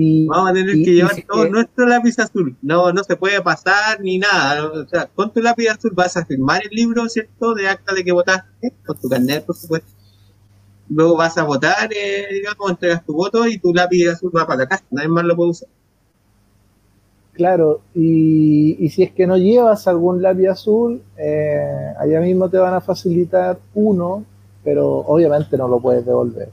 Vamos 0.01 0.51
a 0.51 0.53
tener 0.53 0.75
que 0.77 0.95
llevar 0.95 1.23
todo 1.29 1.49
nuestro 1.49 1.87
lápiz 1.87 2.19
azul. 2.21 2.57
No, 2.63 2.93
no 2.93 3.03
se 3.03 3.17
puede 3.17 3.43
pasar 3.43 4.01
ni 4.01 4.19
nada. 4.19 4.65
O 4.67 4.87
sea, 4.87 5.07
con 5.07 5.33
tu 5.33 5.41
lápiz 5.41 5.69
azul 5.69 5.91
vas 5.93 6.17
a 6.17 6.25
firmar 6.25 6.63
el 6.65 6.71
libro, 6.71 7.09
¿cierto? 7.09 7.55
De 7.55 7.69
acta 7.69 7.95
de 7.95 8.05
que 8.05 8.13
votaste, 8.13 8.75
con 8.87 8.97
tu 9.01 9.09
carnet, 9.09 9.45
por 9.45 9.57
supuesto. 9.57 9.91
Luego 10.89 11.17
vas 11.17 11.37
a 11.37 11.43
votar, 11.43 11.91
eh, 11.93 12.29
digamos, 12.33 12.71
entregas 12.71 13.05
tu 13.05 13.13
voto 13.13 13.47
y 13.47 13.59
tu 13.59 13.75
lápiz 13.75 14.07
azul 14.07 14.31
va 14.35 14.47
para 14.47 14.61
la 14.61 14.69
casa. 14.69 14.85
Nadie 14.91 15.09
más 15.09 15.25
lo 15.25 15.35
puede 15.35 15.51
usar. 15.51 15.69
Claro, 17.39 17.82
y, 17.95 18.89
si 18.91 19.05
es 19.05 19.12
que 19.12 19.24
no 19.28 19.36
llevas 19.36 19.86
algún 19.86 20.20
lápiz 20.20 20.49
azul, 20.49 21.03
eh, 21.16 21.95
allá 21.97 22.20
mismo 22.20 22.51
te 22.51 22.59
van 22.59 22.74
a 22.74 22.80
facilitar 22.80 23.61
uno, 23.76 24.24
pero 24.64 24.99
obviamente 25.07 25.57
no 25.57 25.68
lo 25.68 25.78
puedes 25.78 26.05
devolver. 26.05 26.49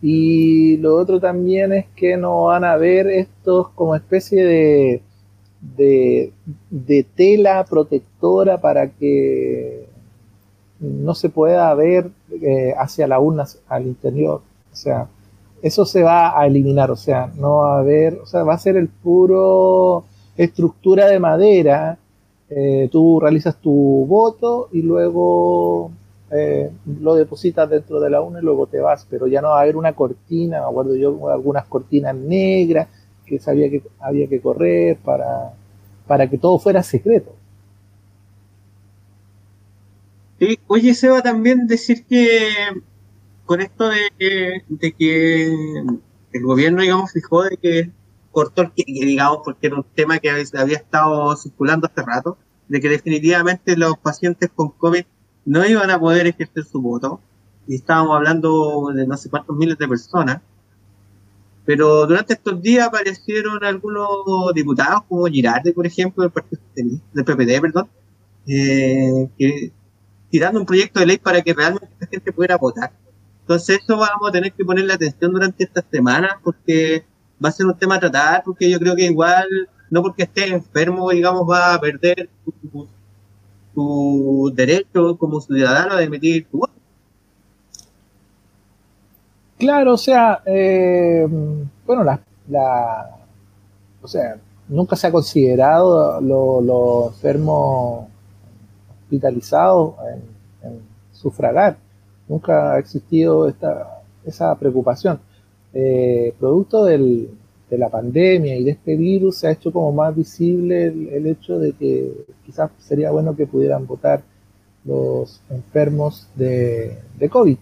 Y 0.00 0.76
lo 0.76 0.94
otro 0.94 1.18
también 1.18 1.72
es 1.72 1.86
que 1.96 2.16
no 2.16 2.44
van 2.44 2.62
a 2.62 2.76
ver 2.76 3.08
estos 3.08 3.70
como 3.70 3.96
especie 3.96 4.44
de, 4.44 6.32
de, 6.70 7.06
tela 7.16 7.64
protectora 7.68 8.60
para 8.60 8.90
que 8.90 9.88
no 10.78 11.16
se 11.16 11.30
pueda 11.30 11.74
ver 11.74 12.12
eh, 12.30 12.74
hacia 12.78 13.08
la 13.08 13.18
urna 13.18 13.44
al 13.66 13.88
interior. 13.88 14.40
O 14.72 14.76
sea, 14.76 15.08
eso 15.62 15.84
se 15.84 16.04
va 16.04 16.40
a 16.40 16.46
eliminar, 16.46 16.92
o 16.92 16.96
sea, 16.96 17.32
no 17.36 17.58
va 17.58 17.76
a 17.76 17.80
haber, 17.80 18.20
o 18.22 18.26
sea, 18.26 18.44
va 18.44 18.54
a 18.54 18.58
ser 18.58 18.76
el 18.76 18.88
puro 18.88 20.04
estructura 20.36 21.06
de 21.06 21.18
madera 21.18 21.98
eh, 22.54 22.88
tú 22.92 23.18
realizas 23.18 23.56
tu 23.56 23.70
voto 24.06 24.68
y 24.72 24.82
luego 24.82 25.90
eh, 26.30 26.70
lo 27.00 27.14
depositas 27.14 27.68
dentro 27.70 27.98
de 27.98 28.10
la 28.10 28.20
UNA 28.20 28.40
y 28.40 28.42
luego 28.42 28.66
te 28.66 28.78
vas, 28.78 29.06
pero 29.08 29.26
ya 29.26 29.40
no 29.40 29.48
va 29.48 29.60
a 29.60 29.62
haber 29.62 29.76
una 29.76 29.94
cortina, 29.94 30.60
me 30.60 30.66
acuerdo 30.66 30.94
yo, 30.96 31.30
algunas 31.30 31.66
cortinas 31.66 32.14
negras 32.14 32.88
que 33.24 33.38
sabía 33.38 33.70
que 33.70 33.82
había 34.00 34.28
que 34.28 34.40
correr 34.40 34.98
para, 34.98 35.54
para 36.06 36.28
que 36.28 36.36
todo 36.36 36.58
fuera 36.58 36.82
secreto. 36.82 37.32
Sí, 40.38 40.58
oye 40.66 40.92
Seba, 40.94 41.22
también 41.22 41.66
decir 41.66 42.04
que 42.04 42.48
con 43.46 43.60
esto 43.62 43.88
de, 43.88 44.62
de 44.68 44.92
que 44.92 45.46
el 46.32 46.42
gobierno, 46.42 46.82
digamos, 46.82 47.12
fijó 47.12 47.44
de 47.44 47.56
que 47.56 47.90
cortó 48.32 48.62
el 48.62 48.72
que, 48.72 48.84
digamos, 48.86 49.38
porque 49.44 49.68
era 49.68 49.76
un 49.76 49.84
tema 49.94 50.18
que 50.18 50.30
había 50.30 50.76
estado 50.76 51.36
circulando 51.36 51.86
hace 51.86 52.02
rato, 52.02 52.38
de 52.68 52.80
que 52.80 52.88
definitivamente 52.88 53.76
los 53.76 53.98
pacientes 53.98 54.50
con 54.54 54.70
COVID 54.70 55.04
no 55.44 55.66
iban 55.66 55.90
a 55.90 56.00
poder 56.00 56.26
ejercer 56.26 56.64
su 56.64 56.80
voto. 56.80 57.20
Y 57.68 57.76
estábamos 57.76 58.16
hablando 58.16 58.90
de 58.94 59.06
no 59.06 59.16
sé 59.16 59.30
cuántos 59.30 59.56
miles 59.56 59.78
de 59.78 59.86
personas. 59.86 60.40
Pero 61.64 62.06
durante 62.06 62.34
estos 62.34 62.60
días 62.60 62.88
aparecieron 62.88 63.62
algunos 63.62 64.08
diputados, 64.54 65.02
como 65.08 65.26
Girardi, 65.26 65.72
por 65.72 65.86
ejemplo, 65.86 66.24
del 66.24 66.32
Partido 66.32 66.60
del 66.74 67.24
PPD, 67.24 67.60
perdón, 67.60 67.88
eh, 68.48 69.28
que, 69.38 69.72
tirando 70.30 70.58
un 70.58 70.66
proyecto 70.66 70.98
de 70.98 71.06
ley 71.06 71.18
para 71.18 71.42
que 71.42 71.54
realmente 71.54 71.88
la 72.00 72.06
gente 72.08 72.32
pudiera 72.32 72.56
votar. 72.56 72.92
Entonces, 73.42 73.80
eso 73.82 73.96
vamos 73.96 74.28
a 74.28 74.32
tener 74.32 74.52
que 74.52 74.64
ponerle 74.64 74.92
atención 74.92 75.32
durante 75.32 75.64
estas 75.64 75.84
semanas, 75.90 76.32
porque 76.42 77.04
va 77.42 77.48
a 77.48 77.52
ser 77.52 77.66
un 77.66 77.76
tema 77.76 77.96
a 77.96 78.00
tratar, 78.00 78.42
porque 78.44 78.70
yo 78.70 78.78
creo 78.78 78.96
que 78.96 79.06
igual, 79.06 79.46
no 79.90 80.02
porque 80.02 80.24
esté 80.24 80.48
enfermo, 80.48 81.10
digamos, 81.10 81.48
va 81.48 81.74
a 81.74 81.80
perder 81.80 82.28
tu, 83.74 84.52
derecho 84.54 85.16
como 85.16 85.40
ciudadano 85.40 85.96
de 85.96 86.04
emitir 86.04 86.46
tu 86.50 86.58
voto. 86.58 86.72
Claro, 89.58 89.94
o 89.94 89.98
sea, 89.98 90.42
eh, 90.44 91.26
bueno, 91.86 92.04
la, 92.04 92.20
la, 92.48 93.16
o 94.02 94.08
sea, 94.08 94.36
nunca 94.68 94.96
se 94.96 95.06
ha 95.06 95.12
considerado 95.12 96.20
los 96.20 96.64
lo 96.64 97.06
enfermos 97.08 98.06
hospitalizados 99.04 99.94
en, 100.62 100.82
sufragar. 101.12 101.76
Nunca 102.28 102.72
ha 102.72 102.78
existido 102.78 103.48
esta, 103.48 104.02
esa 104.24 104.54
preocupación. 104.56 105.20
Eh, 105.74 106.34
producto 106.38 106.84
del, 106.84 107.30
de 107.70 107.78
la 107.78 107.88
pandemia 107.88 108.56
y 108.56 108.64
de 108.64 108.72
este 108.72 108.96
virus 108.96 109.38
se 109.38 109.46
ha 109.46 109.52
hecho 109.52 109.72
como 109.72 109.92
más 109.92 110.14
visible 110.14 110.86
el, 110.86 111.26
hecho 111.26 111.58
de 111.58 111.72
que 111.72 112.12
quizás 112.44 112.70
sería 112.78 113.10
bueno 113.10 113.34
que 113.34 113.46
pudieran 113.46 113.86
votar 113.86 114.22
los 114.84 115.40
enfermos 115.48 116.28
de, 116.34 116.98
de 117.18 117.28
COVID. 117.30 117.56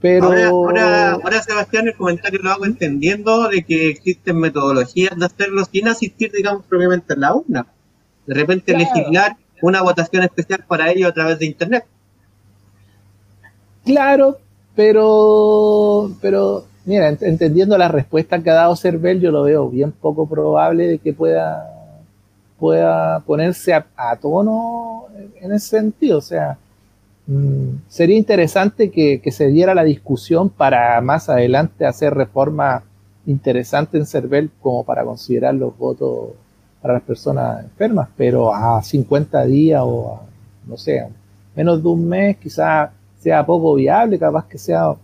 Pero... 0.00 0.32
Ahora, 0.32 1.12
ahora, 1.12 1.42
Sebastián, 1.42 1.88
el 1.88 1.96
comentario 1.96 2.40
lo 2.42 2.50
hago 2.50 2.64
entendiendo 2.64 3.48
de 3.48 3.62
que 3.64 3.90
existen 3.90 4.38
metodologías 4.38 5.18
de 5.18 5.26
hacerlo 5.26 5.64
sin 5.64 5.88
asistir, 5.88 6.32
digamos, 6.32 6.64
propiamente 6.64 7.12
a 7.12 7.16
la 7.16 7.34
urna. 7.34 7.66
De 8.26 8.34
repente 8.34 8.76
legislar 8.76 9.36
una 9.60 9.82
votación 9.82 10.22
especial 10.22 10.64
para 10.66 10.90
ello 10.90 11.08
a 11.08 11.12
través 11.12 11.38
de 11.38 11.46
Internet. 11.46 11.84
Claro, 13.84 14.38
pero, 14.74 16.10
pero 16.20 16.66
Mira, 16.86 17.08
entendiendo 17.08 17.78
la 17.78 17.88
respuesta 17.88 18.42
que 18.42 18.50
ha 18.50 18.54
dado 18.54 18.76
Cervel, 18.76 19.20
yo 19.20 19.30
lo 19.30 19.44
veo 19.44 19.70
bien 19.70 19.92
poco 19.92 20.26
probable 20.26 20.86
de 20.86 20.98
que 20.98 21.14
pueda, 21.14 21.94
pueda 22.58 23.20
ponerse 23.20 23.72
a, 23.72 24.16
tono 24.20 25.04
en 25.40 25.52
ese 25.52 25.78
sentido. 25.78 26.18
O 26.18 26.22
sea, 26.22 26.58
mm, 27.26 27.76
sería 27.88 28.18
interesante 28.18 28.90
que, 28.90 29.20
se 29.30 29.46
diera 29.46 29.74
la 29.74 29.84
discusión 29.84 30.50
para 30.50 31.00
más 31.00 31.30
adelante 31.30 31.86
hacer 31.86 32.12
reformas 32.12 32.82
interesantes 33.26 33.98
en 33.98 34.06
Cervel 34.06 34.50
como 34.60 34.84
para 34.84 35.04
considerar 35.04 35.54
los 35.54 35.76
votos 35.78 36.32
para 36.82 36.94
las 36.94 37.02
personas 37.02 37.64
enfermas, 37.64 38.10
pero 38.14 38.54
a 38.54 38.82
50 38.82 39.44
días 39.46 39.80
o 39.82 40.16
a, 40.16 40.20
no 40.68 40.76
sé, 40.76 41.06
menos 41.56 41.82
de 41.82 41.88
un 41.88 42.06
mes 42.06 42.36
quizás 42.36 42.90
sea 43.20 43.46
poco 43.46 43.74
viable, 43.74 44.18
capaz 44.18 44.46
que 44.46 44.58
sea 44.58 44.94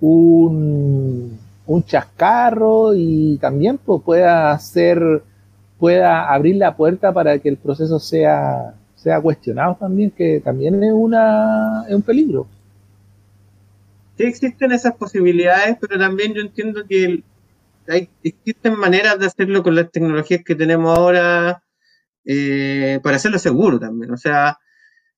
un, 0.00 1.38
un 1.66 1.84
chascarro 1.84 2.94
y 2.94 3.38
también 3.38 3.78
pues, 3.78 4.02
pueda 4.02 4.52
hacer, 4.52 5.22
pueda 5.78 6.32
abrir 6.32 6.56
la 6.56 6.76
puerta 6.76 7.12
para 7.12 7.38
que 7.38 7.48
el 7.48 7.56
proceso 7.56 7.98
sea, 7.98 8.74
sea 8.94 9.20
cuestionado 9.20 9.76
también, 9.76 10.10
que 10.10 10.40
también 10.40 10.82
es, 10.82 10.92
una, 10.92 11.84
es 11.88 11.94
un 11.94 12.02
peligro. 12.02 12.46
Sí 14.16 14.24
existen 14.24 14.72
esas 14.72 14.94
posibilidades, 14.94 15.76
pero 15.80 15.98
también 15.98 16.32
yo 16.32 16.40
entiendo 16.40 16.86
que 16.88 17.22
hay, 17.88 18.08
existen 18.22 18.74
maneras 18.76 19.18
de 19.18 19.26
hacerlo 19.26 19.62
con 19.62 19.74
las 19.74 19.90
tecnologías 19.90 20.42
que 20.44 20.54
tenemos 20.54 20.96
ahora 20.96 21.62
eh, 22.24 22.98
para 23.02 23.16
hacerlo 23.16 23.38
seguro 23.38 23.78
también. 23.78 24.12
O 24.12 24.16
sea, 24.16 24.58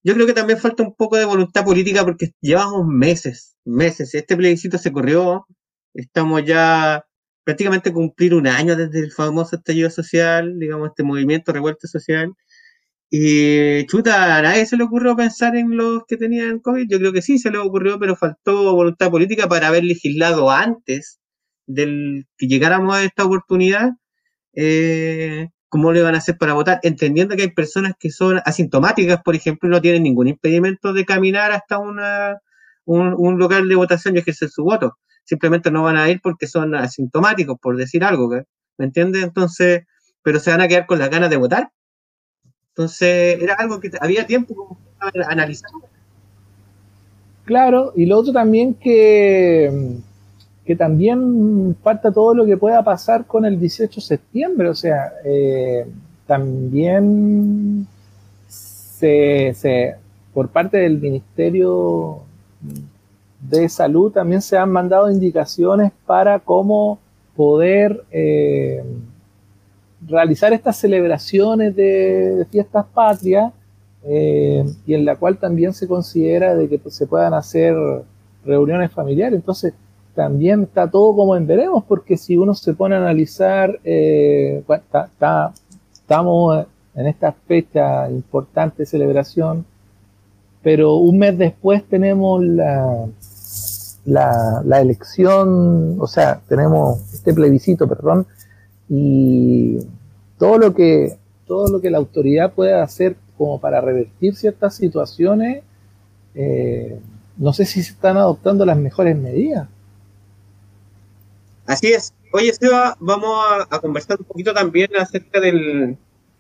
yo 0.03 0.15
creo 0.15 0.27
que 0.27 0.35
también 0.35 0.59
falta 0.59 0.83
un 0.83 0.95
poco 0.95 1.17
de 1.17 1.25
voluntad 1.25 1.65
política 1.65 2.05
porque 2.05 2.33
llevamos 2.41 2.87
meses, 2.87 3.57
meses. 3.69 4.15
Este 4.15 4.37
plebiscito 4.37 4.79
se 4.79 4.93
corrió, 4.93 5.47
estamos 5.95 6.45
ya 6.45 7.05
prácticamente 7.45 7.93
cumplir 7.93 8.35
un 8.35 8.47
año 8.47 8.77
desde 8.77 9.01
el 9.01 9.13
famoso 9.13 9.57
estallido 9.57 9.91
social, 9.91 10.59
digamos, 10.59 10.91
este 10.91 11.03
movimiento 11.05 11.53
revuelta 11.53 11.89
social. 11.89 12.35
Y 13.11 13.87
chuta, 13.87 14.37
a 14.37 14.43
nadie 14.43 14.67
se 14.67 14.77
le 14.77 14.85
ocurrió 14.85 15.17
pensar 15.17 15.57
en 15.57 15.77
los 15.77 16.03
que 16.07 16.17
tenían 16.19 16.61
COVID. 16.61 16.87
Yo 16.91 16.99
creo 16.99 17.13
que 17.13 17.23
sí 17.23 17.39
se 17.39 17.51
le 17.51 17.59
ocurrió, 17.59 17.99
pero 17.99 18.17
faltó 18.17 18.75
voluntad 18.75 19.11
política 19.11 19.49
para 19.49 19.69
haber 19.69 19.85
legislado 19.85 20.51
antes 20.51 21.21
del 21.67 22.27
que 22.37 22.49
llegáramos 22.49 22.97
a 22.97 23.05
esta 23.05 23.25
oportunidad. 23.25 23.93
Eh, 24.55 25.49
cómo 25.69 25.93
le 25.93 26.03
van 26.03 26.15
a 26.15 26.19
hacer 26.19 26.39
para 26.39 26.55
votar, 26.55 26.81
entendiendo 26.83 27.37
que 27.37 27.43
hay 27.43 27.53
personas 27.53 27.95
que 27.99 28.11
son 28.11 28.41
asintomáticas, 28.45 29.23
por 29.23 29.35
ejemplo, 29.37 29.69
no 29.69 29.81
tienen 29.81 30.03
ningún 30.03 30.29
impedimento 30.29 30.93
de 30.93 31.05
caminar 31.05 31.53
hasta 31.53 31.79
una, 31.79 32.39
un, 32.89 33.39
local 33.39 33.69
de 33.69 33.75
votación 33.75 34.17
y 34.17 34.21
ejercer 34.21 34.49
su 34.49 34.65
voto. 34.65 34.97
Simplemente 35.25 35.71
no 35.71 35.83
van 35.83 35.97
a 35.97 36.09
ir 36.09 36.21
porque 36.23 36.47
son 36.47 36.75
asintomáticos, 36.75 37.59
por 37.61 37.77
decir 37.77 38.03
algo, 38.03 38.29
¿me 38.29 38.85
entiendes? 38.85 39.23
Entonces, 39.23 39.85
pero 40.23 40.41
se 40.41 40.51
van 40.51 40.63
a 40.63 40.69
quedar 40.69 40.87
con 40.87 40.99
las 40.99 41.11
ganas 41.11 41.31
de 41.31 41.37
votar. 41.37 41.71
Entonces, 42.71 43.41
era 43.43 43.55
algo 43.55 43.81
que 43.81 43.91
había 44.01 44.27
tiempo 44.27 44.79
para 44.99 45.29
analizar. 45.29 45.71
Claro, 47.45 47.93
y 47.97 48.07
lo 48.07 48.19
otro 48.19 48.33
también 48.33 48.75
que, 48.75 49.97
que 50.65 50.77
también 50.77 51.77
falta 51.83 52.13
todo 52.13 52.35
lo 52.35 52.47
que 52.47 52.57
pueda 52.57 52.83
pasar 52.85 53.27
con 53.27 53.45
el 53.45 53.59
18 53.59 54.01
de 54.01 54.07
septiembre, 54.07 54.69
o 54.69 54.75
sea, 54.75 55.13
eh, 55.25 55.87
también 56.27 57.87
se, 58.47 59.97
por 60.33 60.49
parte 60.51 60.79
del 60.79 60.99
Ministerio 61.01 62.23
de 63.41 63.69
Salud 63.69 64.13
también 64.13 64.43
se 64.43 64.57
han 64.57 64.71
mandado 64.71 65.11
indicaciones 65.11 65.93
para 66.07 66.41
cómo 66.41 66.99
poder 67.37 68.05
eh, 68.11 68.83
realizar 70.07 70.53
estas 70.53 70.77
celebraciones 70.77 71.75
de, 71.77 72.47
fiestas 72.51 72.85
patrias 72.87 73.53
eh, 74.05 74.65
y 74.87 74.95
en 74.95 75.05
la 75.05 75.17
cual 75.17 75.39
también 75.39 75.73
se 75.73 75.87
considera 75.87 76.55
de 76.55 76.69
que 76.69 76.81
se 76.91 77.07
puedan 77.07 77.35
hacer 77.35 77.77
reuniones 78.45 78.91
familiares. 78.91 79.37
Entonces, 79.37 79.75
también 80.15 80.65
está 80.65 80.91
todo 80.91 81.15
como 81.15 81.37
en 81.37 81.47
veremos, 81.47 81.85
porque 81.85 82.17
si 82.17 82.37
uno 82.37 82.55
se 82.55 82.75
pone 82.75 82.97
a 82.97 82.99
analizar, 82.99 83.79
eh, 83.85 84.65
estamos 85.93 86.67
en 86.97 87.07
esta 87.07 87.31
fecha 87.31 88.11
importante 88.11 88.79
de 88.83 88.87
celebración, 88.87 89.65
pero 90.63 90.97
un 90.97 91.19
mes 91.19 91.39
después 91.39 91.85
tenemos 91.89 92.43
la, 92.45 93.07
la, 94.05 94.81
elección, 94.81 95.97
o 95.99 96.07
sea, 96.07 96.41
tenemos 96.49 97.01
este 97.13 97.35
plebiscito, 97.35 97.89
perdón, 97.89 98.27
y 98.89 99.79
todo 100.39 100.59
lo 100.59 100.75
que 100.75 101.19
todo 101.47 101.69
lo 101.69 101.81
que 101.81 101.91
la 101.91 101.99
autoridad 101.99 102.53
puede 102.53 102.75
hacer 102.75 103.17
como 103.39 103.61
para 103.61 103.81
revertir 103.81 104.37
ciertas 104.37 104.77
situaciones, 104.77 105.63
eh, 106.35 107.01
no 107.39 107.53
sé 107.53 107.65
si 107.65 107.83
se 107.83 107.93
están 107.93 108.17
adoptando 108.17 108.67
las 108.67 108.77
mejores 108.77 109.17
medidas. 109.17 109.69
Así 111.67 111.89
es. 111.89 112.13
Oye, 112.33 112.53
Seba, 112.53 112.97
vamos 113.01 113.39
a, 113.71 113.79
conversar 113.81 114.19
un 114.19 114.27
poquito 114.27 114.53
también 114.53 114.91
acerca 114.99 115.41
del, 115.41 115.97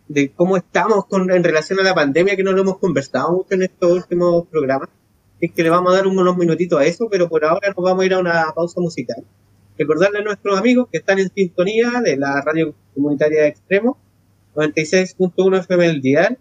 de 0.08 0.32
cómo 0.32 0.56
estamos 0.56 1.06
con, 1.06 1.30
en 1.30 1.44
relación 1.44 1.78
a 1.80 1.82
la 1.82 1.94
pandemia, 1.94 2.36
que 2.36 2.42
no 2.42 2.52
lo 2.52 2.62
hemos 2.62 2.78
conversado 2.78 3.32
mucho 3.32 3.54
en 3.54 3.62
estos 3.62 3.92
últimos 3.92 4.46
programas. 4.48 4.88
Es 5.40 5.52
que 5.52 5.62
le 5.62 5.70
vamos 5.70 5.92
a 5.92 5.96
dar 5.96 6.06
unos 6.06 6.36
minutitos 6.36 6.80
a 6.80 6.84
eso, 6.84 7.08
pero 7.10 7.28
por 7.28 7.44
ahora 7.44 7.68
nos 7.68 7.84
vamos 7.84 8.02
a 8.02 8.06
ir 8.06 8.14
a 8.14 8.18
una 8.18 8.52
pausa 8.54 8.80
musical. 8.80 9.24
Recordarle 9.78 10.18
a 10.18 10.22
nuestros 10.22 10.58
amigos 10.58 10.88
que 10.90 10.98
están 10.98 11.18
en 11.18 11.30
sintonía 11.32 12.00
de 12.02 12.16
la 12.16 12.42
radio 12.42 12.74
comunitaria 12.94 13.42
de 13.42 13.48
Extremo 13.48 13.96
96.1 14.56 15.60
FM 15.60 15.86
del 15.86 16.00
dial 16.00 16.38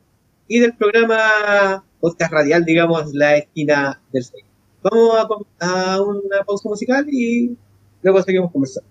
y 0.47 0.59
del 0.59 0.73
programa 0.73 1.83
podcast 1.99 2.31
radial, 2.31 2.65
digamos, 2.65 3.13
La 3.13 3.37
Esquina 3.37 4.01
del 4.11 4.23
6. 4.23 4.43
Vamos 4.81 5.45
a, 5.59 5.93
a 5.93 6.01
una 6.01 6.43
pausa 6.45 6.69
musical 6.69 7.05
y 7.11 7.55
luego 8.01 8.21
seguimos 8.23 8.51
conversando. 8.51 8.89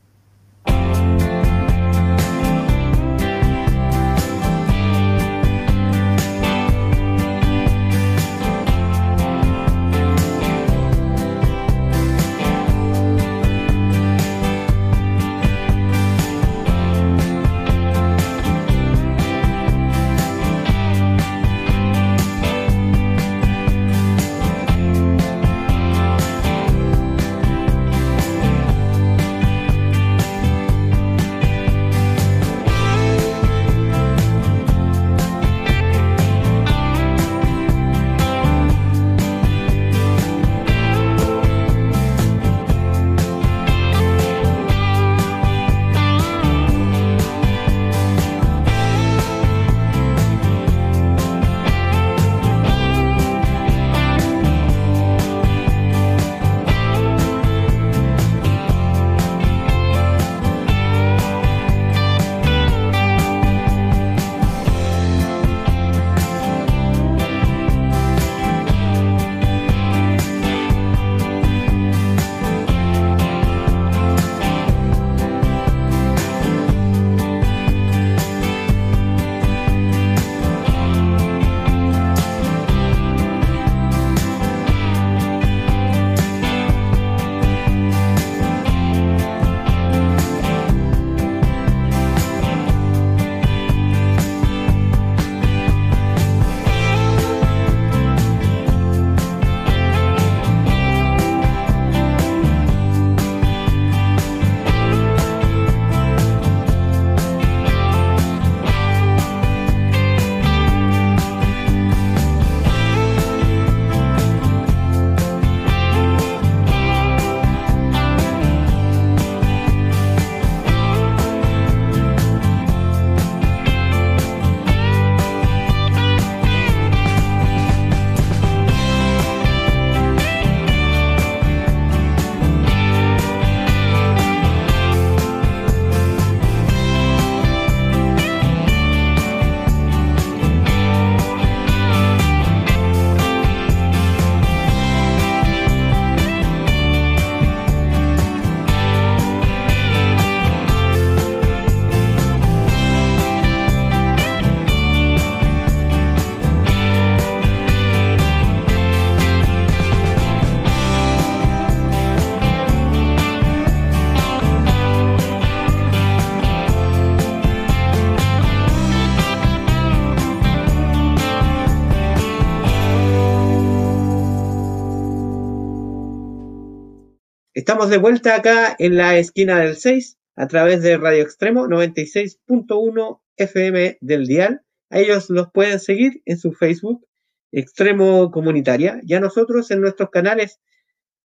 Estamos 177.67 177.91
de 177.91 177.99
vuelta 177.99 178.37
acá 178.37 178.77
en 178.79 178.97
la 178.97 179.19
esquina 179.19 179.59
del 179.59 179.77
6 179.77 180.19
a 180.37 180.47
través 180.47 180.83
de 180.83 180.99
Radio 180.99 181.25
Extremo 181.25 181.67
96.1 181.67 183.21
FM 183.39 183.99
del 184.01 184.29
Dial. 184.29 184.63
A 184.89 185.01
ellos 185.01 185.29
los 185.31 185.51
pueden 185.51 185.81
seguir 185.81 186.23
en 186.27 186.39
su 186.39 186.53
Facebook 186.53 187.05
Extremo 187.51 188.31
Comunitaria 188.31 189.01
y 189.03 189.15
a 189.15 189.21
nosotros 189.21 189.69
en 189.73 189.81
nuestros 189.81 190.11
canales 190.11 190.61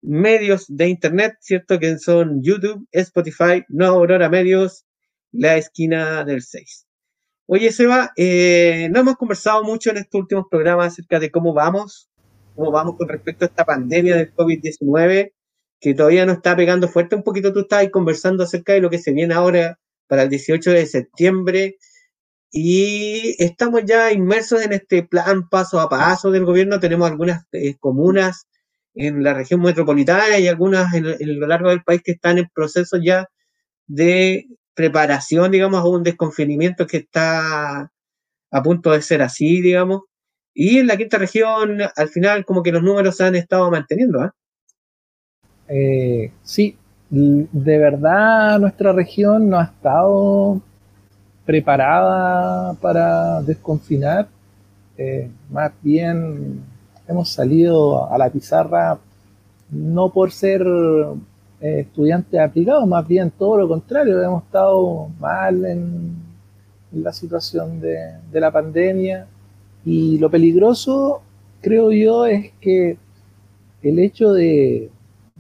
medios 0.04 0.66
de 0.68 0.90
internet, 0.90 1.38
¿cierto? 1.40 1.80
Que 1.80 1.98
son 1.98 2.44
YouTube, 2.44 2.88
Spotify, 2.92 3.66
No 3.68 3.88
Aurora 3.88 4.30
Medios, 4.30 4.86
La 5.32 5.58
Esquina 5.58 6.24
del 6.24 6.44
6. 6.44 6.86
Oye, 7.48 7.72
Seba, 7.72 8.12
eh, 8.16 8.90
no 8.92 9.00
hemos 9.00 9.16
conversado 9.16 9.64
mucho 9.64 9.90
en 9.90 9.98
estos 9.98 10.22
últimos 10.22 10.46
programas 10.52 10.94
acerca 10.94 11.20
de 11.20 11.32
cómo 11.32 11.56
vamos, 11.56 12.12
cómo 12.54 12.70
vamos 12.70 12.96
con 12.96 13.10
respecto 13.10 13.44
a 13.44 13.48
esta 13.48 13.66
pandemia 13.66 14.18
del 14.18 14.36
COVID-19 14.36 15.34
que 15.80 15.94
todavía 15.94 16.26
no 16.26 16.34
está 16.34 16.56
pegando 16.56 16.88
fuerte. 16.88 17.16
Un 17.16 17.24
poquito 17.24 17.54
tú 17.54 17.62
estás 17.62 17.88
conversando 17.92 18.44
acerca 18.44 18.74
de 18.74 18.82
lo 18.82 18.90
que 18.90 19.00
se 19.00 19.14
viene 19.14 19.34
ahora 19.34 19.80
para 20.08 20.24
el 20.24 20.30
18 20.30 20.72
de 20.72 20.86
septiembre 20.86 21.78
y 22.52 23.36
estamos 23.44 23.84
ya 23.86 24.12
inmersos 24.12 24.64
en 24.64 24.74
este 24.74 25.04
plan 25.04 25.48
paso 25.50 25.80
a 25.80 25.90
paso 25.90 26.32
del 26.32 26.46
gobierno. 26.46 26.80
Tenemos 26.80 27.10
algunas 27.10 27.44
eh, 27.52 27.76
comunas 27.80 28.48
en 28.96 29.24
la 29.24 29.34
región 29.34 29.62
metropolitana 29.62 30.40
y 30.40 30.48
algunas 30.48 30.94
en, 30.94 31.06
en, 31.20 31.40
lo 31.40 31.48
largo 31.48 31.70
del 31.70 31.84
país 31.84 32.02
que 32.04 32.14
están 32.14 32.38
en 32.38 32.50
proceso 32.54 32.98
ya 32.98 33.28
de 33.86 34.48
preparación, 34.74 35.52
digamos, 35.52 35.82
a 35.82 35.88
un 35.88 36.04
desconfinamiento 36.04 36.88
que 36.88 36.98
está 36.98 37.92
a 38.52 38.64
punto 38.64 38.92
de 38.92 39.02
ser 39.02 39.22
así, 39.22 39.62
digamos. 39.62 40.04
Y 40.54 40.80
en 40.80 40.88
la 40.88 40.98
quinta 40.98 41.18
región, 41.18 41.80
al 41.96 42.10
final, 42.10 42.46
como 42.46 42.64
que 42.64 42.72
los 42.72 42.84
números 42.84 43.18
se 43.18 43.26
han 43.26 43.36
estado 43.36 43.70
manteniendo. 43.70 44.24
¿eh? 44.26 44.30
Eh, 45.70 46.32
sí, 46.44 46.78
de 47.10 47.78
verdad 47.78 48.60
nuestra 48.60 48.92
región 48.92 49.50
no 49.50 49.60
ha 49.60 49.66
estado 49.66 50.62
preparada 51.46 52.74
para 52.76 53.42
desconfinar. 53.42 54.28
Eh, 54.98 55.30
más 55.50 55.72
bien 55.82 56.62
hemos 57.08 57.30
salido 57.30 58.12
a 58.12 58.18
la 58.18 58.30
pizarra 58.30 59.00
no 59.70 60.10
por 60.10 60.32
ser 60.32 60.62
eh, 61.62 61.80
estudiantes 61.82 62.40
aplicados, 62.40 62.88
más 62.88 63.08
bien 63.08 63.32
todo 63.32 63.58
lo 63.58 63.68
contrario, 63.68 64.22
hemos 64.22 64.44
estado 64.44 65.10
mal 65.20 65.66
en, 65.66 66.28
la 66.92 67.12
situación 67.12 67.82
de, 67.82 68.14
la 68.32 68.50
pandemia 68.50 69.28
y 69.84 70.18
lo 70.20 70.30
peligroso, 70.30 71.22
creo 71.62 71.92
yo, 71.92 72.26
es 72.26 72.52
que 72.62 72.98
el 73.84 74.00
hecho 74.00 74.32
de, 74.32 74.90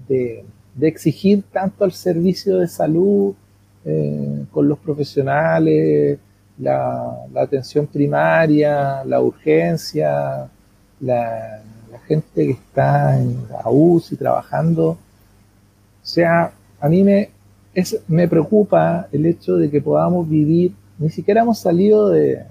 de, 0.07 0.45
exigir 0.79 1.43
tanto 1.51 1.83
al 1.83 1.91
servicio 1.91 2.57
de 2.57 2.67
salud 2.67 3.33
eh, 3.85 4.45
con 4.51 4.67
los 4.67 4.77
profesionales, 4.77 6.19
la, 6.59 7.25
atención 7.35 7.87
primaria, 7.87 9.03
la 9.05 9.21
urgencia, 9.21 10.49
la, 10.99 11.61
gente 12.07 12.45
que 12.45 12.51
está 12.51 13.19
en 13.19 13.47
la 13.49 13.63
UCI 13.69 14.15
trabajando. 14.15 14.89
O 14.91 14.97
sea, 16.03 16.53
a 16.79 16.87
mí 16.87 17.03
me, 17.03 17.31
me 18.07 18.27
preocupa 18.27 19.07
el 19.11 19.25
hecho 19.25 19.57
de 19.57 19.69
que 19.69 19.81
podamos 19.81 20.29
vivir 20.29 20.73
ni 20.99 21.09
siquiera 21.09 21.41
hemos 21.41 21.59
salido 21.59 22.09
de, 22.09 22.43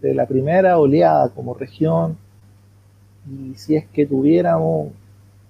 de 0.00 0.14
la 0.14 0.26
primera 0.26 0.78
oleada 0.78 1.28
como 1.30 1.54
región 1.54 2.16
y 3.28 3.54
si 3.56 3.76
es 3.76 3.86
que 3.86 4.06
tuviéramos 4.06 4.88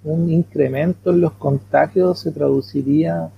un 0.05 0.31
incremento 0.31 1.11
en 1.11 1.21
los 1.21 1.33
contagios 1.33 2.21
se 2.21 2.31
traduciría 2.31 3.31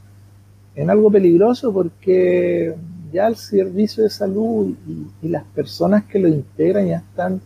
en 0.75 0.91
algo 0.91 1.11
peligroso 1.11 1.73
porque 1.73 2.75
ya 3.13 3.29
el 3.29 3.37
servicio 3.37 4.03
de 4.03 4.11
salud 4.11 4.75
y, 5.23 5.29
las 5.29 5.45
personas 5.45 6.05
que 6.05 6.19
lo 6.19 6.29
integran 6.29 6.89
ya 6.89 6.97
están 6.99 7.41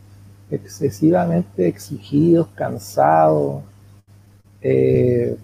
excesivamente 0.51 1.69
exigidos, 1.69 2.49
cansados. 2.55 3.63
Eh, 4.63 5.37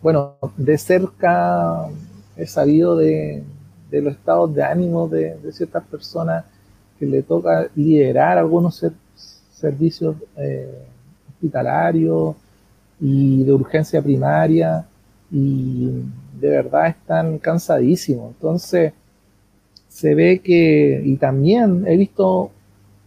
bueno, 0.00 0.36
de 0.56 0.78
cerca 0.78 1.88
he 2.36 2.46
sabido 2.46 2.96
de, 2.96 3.42
los 3.90 4.14
estados 4.14 4.54
de 4.54 4.62
ánimo 4.62 5.08
de, 5.08 5.36
ciertas 5.52 5.84
personas 5.84 6.44
que 6.98 7.06
le 7.06 7.22
toca 7.22 7.68
liderar 7.74 8.38
algunos 8.38 8.84
servicios 9.52 10.16
eh, 10.36 10.86
hospitalarios 11.28 12.36
y 13.06 13.44
de 13.44 13.52
urgencia 13.52 14.00
primaria 14.00 14.86
y 15.30 15.90
de 16.40 16.48
verdad 16.48 16.86
están 16.86 17.38
cansadísimos. 17.38 18.32
Entonces, 18.32 18.94
se 19.88 20.14
ve 20.14 20.38
que, 20.38 21.02
y 21.04 21.16
también 21.18 21.84
he 21.86 21.98
visto 21.98 22.50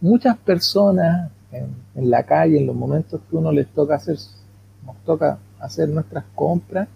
muchas 0.00 0.38
personas 0.38 1.32
en, 1.50 2.10
la 2.10 2.22
calle, 2.22 2.58
en 2.58 2.66
los 2.68 2.76
momentos 2.76 3.20
que 3.28 3.36
uno 3.36 3.50
les 3.50 3.66
toca 3.74 3.96
hacer, 3.96 4.16
nos 4.86 4.96
toca 5.04 5.38
hacer 5.58 5.88
nuestras 5.88 6.24
compras, 6.32 6.86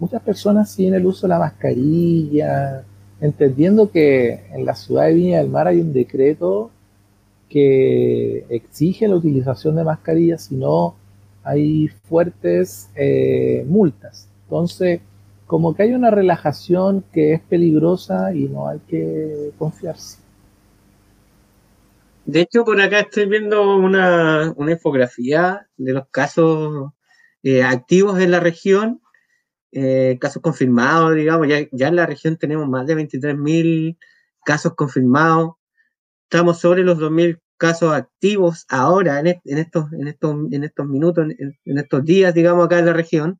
muchas 0.00 0.20
personas 0.20 0.68
sin 0.68 0.94
el 0.94 1.06
uso 1.06 1.28
de 1.28 1.34
la 1.34 1.38
mascarilla, 1.38 2.82
entendiendo 3.20 3.88
que 3.88 4.46
en 4.52 4.64
la 4.64 4.74
ciudad 4.74 5.04
de 5.04 5.14
Viña 5.14 5.38
del 5.38 5.48
Mar 5.48 5.68
hay 5.68 5.80
un 5.80 5.92
decreto 5.92 6.72
que 7.48 8.46
exige 8.48 9.06
la 9.06 9.14
utilización 9.14 9.76
de 9.76 9.84
mascarillas, 9.84 10.42
si 10.42 10.56
no 10.56 10.96
hay 11.44 11.88
fuertes 11.88 12.90
eh, 12.94 13.64
multas. 13.66 14.28
Entonces, 14.44 15.00
como 15.46 15.74
que 15.74 15.82
hay 15.82 15.92
una 15.92 16.10
relajación 16.10 17.04
que 17.12 17.34
es 17.34 17.40
peligrosa 17.42 18.34
y 18.34 18.48
no 18.48 18.68
hay 18.68 18.78
que 18.88 19.50
confiarse. 19.58 20.18
De 22.24 22.40
hecho, 22.40 22.64
por 22.64 22.80
acá 22.80 23.00
estoy 23.00 23.26
viendo 23.26 23.76
una, 23.76 24.54
infografía 24.56 25.66
de 25.76 25.92
los 25.92 26.08
casos 26.10 26.92
eh, 27.42 27.62
activos 27.64 28.20
en 28.20 28.30
la 28.30 28.40
región, 28.40 29.02
eh, 29.72 30.18
casos 30.20 30.40
confirmados, 30.40 31.14
digamos, 31.16 31.48
ya, 31.48 31.66
ya 31.72 31.88
en 31.88 31.96
la 31.96 32.06
región 32.06 32.36
tenemos 32.36 32.68
más 32.68 32.86
de 32.86 32.96
23.000 32.96 33.98
casos 34.44 34.74
confirmados, 34.74 35.54
estamos 36.24 36.60
sobre 36.60 36.82
los 36.82 36.98
2.000 36.98 37.40
casos 37.62 37.94
activos 37.94 38.66
ahora, 38.68 39.20
en, 39.20 39.28
estos, 39.58 39.92
en, 39.92 40.08
estos, 40.08 40.34
en 40.50 40.64
estos 40.64 40.84
minutos, 40.88 41.28
en, 41.38 41.78
estos 41.78 42.04
días, 42.04 42.34
digamos, 42.34 42.66
acá 42.66 42.80
en 42.80 42.86
la 42.86 42.92
región, 42.92 43.38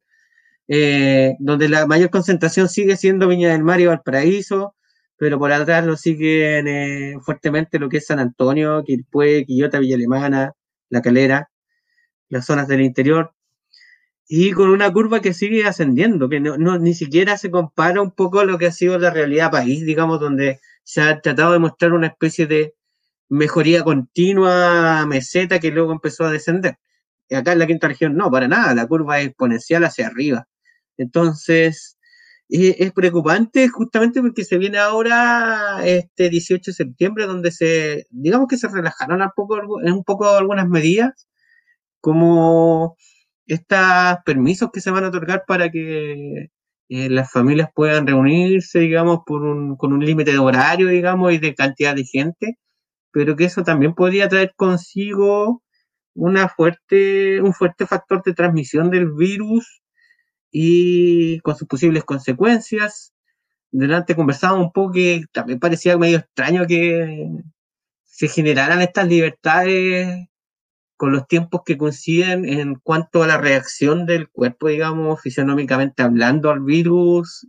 eh, 0.68 1.34
donde 1.40 1.68
la 1.68 1.88
mayor 1.88 2.10
concentración 2.10 2.68
sigue 2.68 2.96
siendo 2.96 3.26
Viña 3.26 3.50
del 3.50 3.64
Mar 3.64 3.80
y 3.80 3.86
Valparaíso, 3.86 4.76
pero 5.16 5.40
por 5.40 5.50
atrás 5.50 5.84
lo 5.84 5.96
siguen 5.96 6.68
eh, 6.68 7.16
fuertemente 7.20 7.80
lo 7.80 7.88
que 7.88 7.96
es 7.96 8.06
San 8.06 8.20
Antonio, 8.20 8.84
Quilpué, 8.84 9.44
Quillota, 9.44 9.80
Villa 9.80 9.96
Alemana, 9.96 10.52
La 10.88 11.02
Calera, 11.02 11.50
las 12.28 12.46
zonas 12.46 12.68
del 12.68 12.82
interior, 12.82 13.32
y 14.28 14.52
con 14.52 14.68
una 14.68 14.92
curva 14.92 15.20
que 15.20 15.34
sigue 15.34 15.66
ascendiendo, 15.66 16.28
que 16.28 16.38
no, 16.38 16.78
ni 16.78 16.94
siquiera 16.94 17.36
se 17.38 17.50
compara 17.50 18.00
un 18.00 18.12
poco 18.12 18.38
a 18.38 18.44
lo 18.44 18.56
que 18.56 18.66
ha 18.66 18.72
sido 18.72 18.96
la 19.00 19.10
realidad 19.10 19.50
país, 19.50 19.84
digamos, 19.84 20.20
donde 20.20 20.60
se 20.84 21.00
ha 21.00 21.20
tratado 21.20 21.54
de 21.54 21.58
mostrar 21.58 21.92
una 21.92 22.06
especie 22.06 22.46
de 22.46 22.74
mejoría 23.32 23.82
continua 23.82 25.06
meseta 25.06 25.58
que 25.58 25.70
luego 25.70 25.92
empezó 25.92 26.24
a 26.24 26.30
descender. 26.30 26.76
Y 27.28 27.34
acá 27.34 27.52
en 27.52 27.60
la 27.60 27.66
quinta 27.66 27.88
región 27.88 28.16
no, 28.16 28.30
para 28.30 28.48
nada, 28.48 28.74
la 28.74 28.86
curva 28.86 29.20
es 29.20 29.28
exponencial 29.28 29.84
hacia 29.84 30.08
arriba. 30.08 30.48
Entonces, 30.98 31.98
es 32.48 32.92
preocupante 32.92 33.68
justamente 33.68 34.20
porque 34.20 34.44
se 34.44 34.58
viene 34.58 34.78
ahora 34.78 35.80
este 35.84 36.28
18 36.28 36.70
de 36.70 36.74
septiembre 36.74 37.26
donde 37.26 37.50
se, 37.52 38.06
digamos 38.10 38.48
que 38.48 38.58
se 38.58 38.68
relajaron 38.68 39.22
un 39.22 39.30
poco, 39.34 39.56
un 39.56 40.04
poco 40.04 40.28
algunas 40.28 40.68
medidas, 40.68 41.26
como 42.00 42.96
estos 43.46 43.78
permisos 44.26 44.70
que 44.72 44.80
se 44.82 44.90
van 44.90 45.04
a 45.04 45.08
otorgar 45.08 45.44
para 45.46 45.70
que 45.70 46.50
eh, 46.90 47.10
las 47.10 47.30
familias 47.32 47.70
puedan 47.74 48.06
reunirse, 48.06 48.80
digamos, 48.80 49.20
por 49.26 49.42
un, 49.42 49.76
con 49.76 49.92
un 49.94 50.04
límite 50.04 50.32
de 50.32 50.38
horario, 50.38 50.88
digamos, 50.88 51.32
y 51.32 51.38
de 51.38 51.54
cantidad 51.54 51.94
de 51.96 52.04
gente, 52.04 52.58
pero 53.12 53.36
que 53.36 53.44
eso 53.44 53.62
también 53.62 53.94
podría 53.94 54.28
traer 54.28 54.54
consigo 54.56 55.62
una 56.14 56.48
fuerte, 56.48 57.40
un 57.40 57.54
fuerte 57.54 57.86
factor 57.86 58.22
de 58.22 58.34
transmisión 58.34 58.90
del 58.90 59.12
virus 59.12 59.82
y 60.50 61.40
con 61.40 61.56
sus 61.56 61.68
posibles 61.68 62.04
consecuencias. 62.04 63.12
Delante 63.70 64.16
conversábamos 64.16 64.66
un 64.66 64.72
poco 64.72 64.92
que 64.92 65.22
también 65.32 65.58
parecía 65.58 65.96
medio 65.96 66.18
extraño 66.18 66.66
que 66.66 67.28
se 68.04 68.28
generaran 68.28 68.82
estas 68.82 69.08
libertades 69.08 70.28
con 70.96 71.12
los 71.12 71.26
tiempos 71.26 71.62
que 71.64 71.78
coinciden 71.78 72.44
en 72.44 72.76
cuanto 72.76 73.22
a 73.22 73.26
la 73.26 73.38
reacción 73.38 74.06
del 74.06 74.28
cuerpo, 74.28 74.68
digamos, 74.68 75.20
fisionómicamente 75.20 76.02
hablando 76.02 76.50
al 76.50 76.60
virus, 76.60 77.48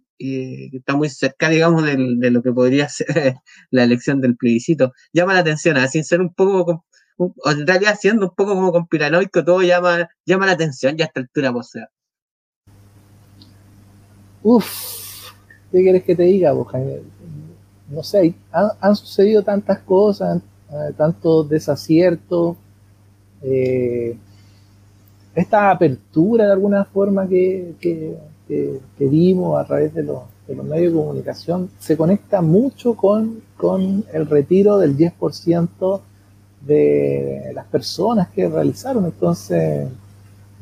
que 0.71 0.77
está 0.77 0.95
muy 0.95 1.09
cerca, 1.09 1.49
digamos, 1.49 1.83
de 1.85 2.31
lo 2.31 2.41
que 2.41 2.51
podría 2.51 2.89
ser 2.89 3.35
la 3.71 3.83
elección 3.83 4.21
del 4.21 4.37
plebiscito. 4.37 4.93
Llama 5.13 5.33
la 5.33 5.39
atención, 5.39 5.77
¿eh? 5.77 5.87
sin 5.87 6.03
ser 6.03 6.21
un 6.21 6.33
poco, 6.33 6.85
en 7.17 7.67
realidad 7.67 7.97
siendo 7.99 8.27
un 8.27 8.35
poco 8.35 8.55
como 8.55 8.71
conspiranoico, 8.71 9.43
todo 9.43 9.61
llama, 9.61 10.09
llama 10.25 10.45
la 10.45 10.53
atención 10.53 10.95
ya 10.97 11.05
a 11.05 11.07
esta 11.07 11.19
altura, 11.21 11.51
o 11.51 11.63
sea. 11.63 11.89
Uf, 14.43 15.31
¿qué 15.71 15.81
quieres 15.81 16.03
que 16.03 16.15
te 16.15 16.23
diga, 16.23 16.53
No 17.89 18.03
sé, 18.03 18.33
han, 18.51 18.95
sucedido 18.95 19.43
tantas 19.43 19.79
cosas, 19.79 20.41
eh, 20.69 20.93
tantos 20.97 21.49
desaciertos. 21.49 22.57
Eh, 23.41 24.17
esta 25.35 25.71
apertura 25.71 26.45
de 26.45 26.53
alguna 26.53 26.85
forma 26.85 27.27
que, 27.27 28.15
vimos 28.99 29.59
a 29.59 29.65
través 29.65 29.93
de 29.93 30.03
los, 30.03 30.21
de 30.47 30.55
los, 30.55 30.65
medios 30.65 30.93
de 30.93 30.99
comunicación 30.99 31.69
se 31.79 31.97
conecta 31.97 32.41
mucho 32.41 32.95
con, 32.95 33.41
con 33.57 34.03
el 34.13 34.27
retiro 34.27 34.77
del 34.77 34.97
10% 34.97 36.01
de 36.61 37.51
las 37.53 37.65
personas 37.65 38.29
que 38.29 38.47
realizaron. 38.47 39.05
Entonces, 39.05 39.87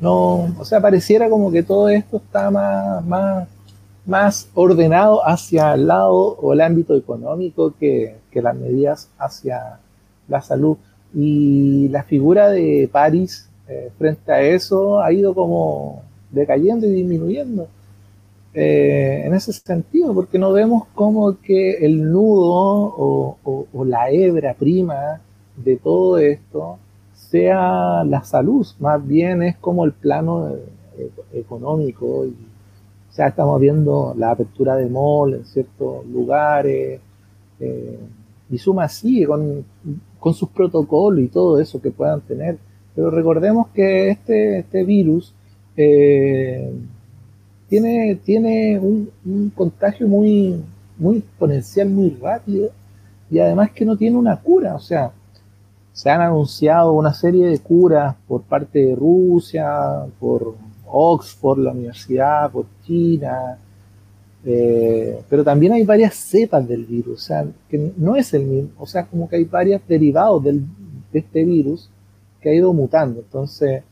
no, 0.00 0.54
o 0.58 0.64
sea, 0.64 0.80
pareciera 0.80 1.28
como 1.28 1.50
que 1.50 1.62
todo 1.62 1.88
esto 1.88 2.16
está 2.16 2.50
más, 2.50 3.04
más 3.04 3.48
más 4.04 4.48
ordenado 4.54 5.26
hacia 5.26 5.74
el 5.74 5.86
lado 5.86 6.14
o 6.14 6.52
el 6.52 6.60
ámbito 6.60 6.96
económico 6.96 7.74
que, 7.78 8.16
las 8.34 8.56
medidas 8.56 9.10
hacia 9.18 9.78
la 10.28 10.42
salud. 10.42 10.76
Y 11.14 11.88
la 11.88 12.02
figura 12.02 12.48
de 12.48 12.88
París 12.90 13.48
eh, 13.68 13.90
frente 13.98 14.32
a 14.32 14.40
eso 14.40 15.00
ha 15.00 15.12
ido 15.12 15.34
como 15.34 16.02
decayendo 16.32 16.86
y 16.86 16.90
disminuyendo. 16.90 17.68
Eh, 18.54 19.22
en 19.24 19.32
ese 19.34 19.52
sentido, 19.52 20.12
porque 20.12 20.38
no 20.38 20.52
vemos 20.52 20.84
como 20.94 21.40
que 21.40 21.84
el 21.86 22.10
nudo 22.12 23.36
o, 23.44 23.84
la 23.84 24.10
hebra 24.10 24.54
prima 24.54 25.20
de 25.56 25.76
todo 25.76 26.18
esto 26.18 26.78
sea 27.14 28.04
la 28.04 28.22
salud, 28.24 28.66
más 28.78 29.06
bien 29.06 29.42
es 29.42 29.56
como 29.56 29.84
el 29.84 29.92
plano 29.92 30.50
eh, 30.50 31.10
económico 31.32 32.26
y 32.26 32.34
o 33.12 33.14
sea, 33.14 33.28
estamos 33.28 33.60
viendo 33.60 34.14
la 34.16 34.30
apertura 34.30 34.74
de 34.74 34.88
mall 34.88 35.34
en 35.34 35.44
ciertos 35.44 36.06
lugares. 36.06 36.98
Eh, 37.60 37.98
y 38.48 38.56
Suma 38.56 38.88
sigue 38.88 39.26
con, 39.26 39.66
sus 40.32 40.48
protocolos 40.48 41.22
y 41.22 41.28
todo 41.28 41.60
eso 41.60 41.78
que 41.82 41.90
puedan 41.90 42.22
tener. 42.22 42.56
Pero 42.94 43.10
recordemos 43.10 43.68
que 43.68 44.08
este, 44.08 44.60
este 44.60 44.84
virus 44.84 45.34
eh, 45.76 46.72
tiene, 47.68 48.16
tiene 48.24 48.78
un, 48.78 49.52
contagio 49.54 50.06
muy, 50.06 50.62
muy 50.98 51.18
exponencial, 51.18 51.88
muy 51.88 52.10
rápido. 52.20 52.70
Y 53.30 53.38
además 53.38 53.70
que 53.70 53.84
no 53.84 53.96
tiene 53.96 54.16
una 54.16 54.38
cura. 54.40 54.74
O 54.74 54.80
sea, 54.80 55.12
se 55.92 56.10
han 56.10 56.20
anunciado 56.20 56.92
una 56.92 57.14
serie 57.14 57.46
de 57.46 57.58
curas 57.58 58.14
por 58.28 58.42
parte 58.42 58.78
de 58.78 58.94
Rusia, 58.94 60.06
por 60.20 60.54
Oxford, 60.86 61.58
la 61.60 61.72
universidad, 61.72 62.50
por 62.50 62.66
China, 62.84 63.58
eh, 64.44 65.22
pero 65.28 65.44
también 65.44 65.72
hay 65.72 65.84
varias 65.84 66.14
cepas 66.14 66.66
del 66.66 66.84
virus, 66.84 67.14
o 67.14 67.24
sea, 67.24 67.46
que 67.68 67.92
no 67.96 68.16
es 68.16 68.34
el 68.34 68.44
mismo, 68.44 68.70
o 68.78 68.86
sea, 68.86 69.06
como 69.06 69.28
que 69.28 69.36
hay 69.36 69.44
varios 69.44 69.80
derivados 69.86 70.42
de 70.42 70.60
este 71.12 71.44
virus 71.44 71.88
que 72.40 72.50
ha 72.50 72.54
ido 72.54 72.72
mutando. 72.72 73.20
Entonces, 73.20 73.84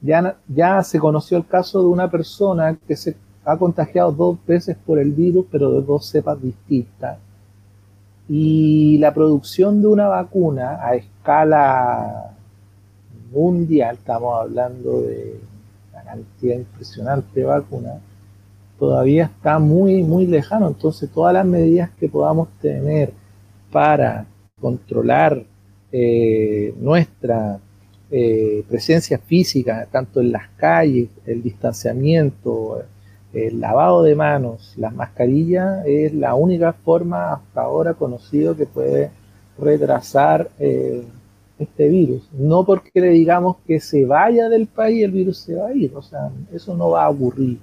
ya, 0.00 0.36
ya 0.48 0.82
se 0.82 0.98
conoció 0.98 1.38
el 1.38 1.46
caso 1.46 1.80
de 1.80 1.88
una 1.88 2.10
persona 2.10 2.76
que 2.86 2.96
se 2.96 3.16
ha 3.44 3.56
contagiado 3.56 4.12
dos 4.12 4.38
veces 4.46 4.76
por 4.84 4.98
el 4.98 5.12
virus, 5.12 5.46
pero 5.50 5.70
de 5.72 5.82
dos 5.82 6.06
cepas 6.06 6.40
distintas. 6.42 7.18
Y 8.28 8.98
la 8.98 9.14
producción 9.14 9.80
de 9.80 9.86
una 9.88 10.08
vacuna 10.08 10.80
a 10.82 10.96
escala 10.96 12.32
mundial, 13.32 13.96
estamos 13.96 14.40
hablando 14.40 15.02
de 15.02 15.38
una 15.92 16.02
cantidad 16.02 16.56
impresionante 16.56 17.40
de 17.40 17.46
vacunas, 17.46 17.98
todavía 18.78 19.24
está 19.26 19.58
muy, 19.58 20.02
muy 20.02 20.26
lejano. 20.26 20.68
Entonces, 20.68 21.08
todas 21.10 21.34
las 21.34 21.46
medidas 21.46 21.90
que 22.00 22.08
podamos 22.08 22.48
tener 22.60 23.12
para 23.70 24.26
controlar 24.60 25.44
eh, 25.92 26.74
nuestra 26.78 27.60
eh, 28.10 28.64
presencia 28.68 29.18
física, 29.18 29.88
tanto 29.90 30.20
en 30.20 30.32
las 30.32 30.48
calles, 30.56 31.08
el 31.26 31.42
distanciamiento, 31.42 32.82
el 33.32 33.60
lavado 33.60 34.02
de 34.02 34.14
manos, 34.14 34.74
las 34.76 34.94
mascarillas, 34.94 35.84
es 35.86 36.14
la 36.14 36.34
única 36.34 36.72
forma 36.72 37.34
hasta 37.34 37.62
ahora 37.62 37.94
conocido 37.94 38.56
que 38.56 38.66
puede 38.66 39.10
retrasar 39.58 40.48
eh, 40.58 41.02
este 41.58 41.88
virus. 41.88 42.28
No 42.32 42.64
porque 42.64 43.00
le 43.00 43.10
digamos 43.10 43.56
que 43.66 43.80
se 43.80 44.04
vaya 44.04 44.48
del 44.48 44.66
país, 44.66 45.04
el 45.04 45.12
virus 45.12 45.38
se 45.38 45.54
va 45.54 45.68
a 45.68 45.74
ir, 45.74 45.92
o 45.94 46.02
sea, 46.02 46.30
eso 46.52 46.74
no 46.76 46.90
va 46.90 47.04
a 47.04 47.10
ocurrir. 47.10 47.58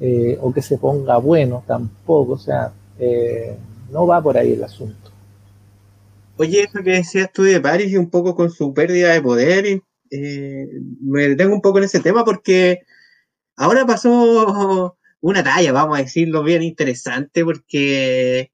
Eh, 0.00 0.36
o 0.40 0.52
que 0.52 0.60
se 0.60 0.76
ponga 0.76 1.18
bueno 1.18 1.62
tampoco, 1.66 2.32
o 2.32 2.38
sea, 2.38 2.72
eh, 2.98 3.56
no 3.92 4.06
va 4.06 4.20
por 4.20 4.36
ahí 4.36 4.52
el 4.52 4.64
asunto. 4.64 5.03
Oye, 6.36 6.62
eso 6.62 6.82
que 6.82 6.90
decías 6.92 7.30
tú 7.32 7.42
de 7.42 7.60
París 7.60 7.92
y 7.92 7.96
un 7.96 8.10
poco 8.10 8.34
con 8.34 8.50
su 8.50 8.74
pérdida 8.74 9.12
de 9.12 9.22
poder, 9.22 9.66
eh, 10.10 10.66
me 11.00 11.28
detengo 11.28 11.54
un 11.54 11.60
poco 11.60 11.78
en 11.78 11.84
ese 11.84 12.00
tema 12.00 12.24
porque 12.24 12.80
ahora 13.56 13.86
pasó 13.86 14.96
una 15.20 15.42
talla, 15.44 15.72
vamos 15.72 15.98
a 15.98 16.02
decirlo 16.02 16.42
bien 16.42 16.62
interesante, 16.62 17.44
porque 17.44 18.52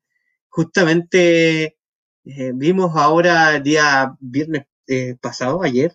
justamente 0.49 1.77
vimos 2.55 2.93
ahora 2.97 3.57
el 3.57 3.63
día 3.63 4.15
viernes 4.21 4.67
pasado, 5.21 5.63
ayer, 5.63 5.93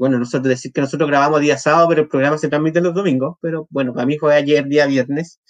bueno, 0.00 0.18
nosotros 0.18 0.48
decir 0.48 0.72
que 0.72 0.80
nosotros 0.80 1.10
grabamos 1.10 1.42
día 1.42 1.58
sábado, 1.58 1.86
pero 1.90 2.00
el 2.00 2.08
programa 2.08 2.38
se 2.38 2.48
transmite 2.48 2.80
los 2.80 2.94
domingos, 2.94 3.36
pero 3.42 3.66
bueno, 3.68 3.92
para 3.92 4.06
mí 4.06 4.16
fue 4.16 4.34
ayer, 4.34 4.66
día 4.66 4.86
viernes, 4.86 5.40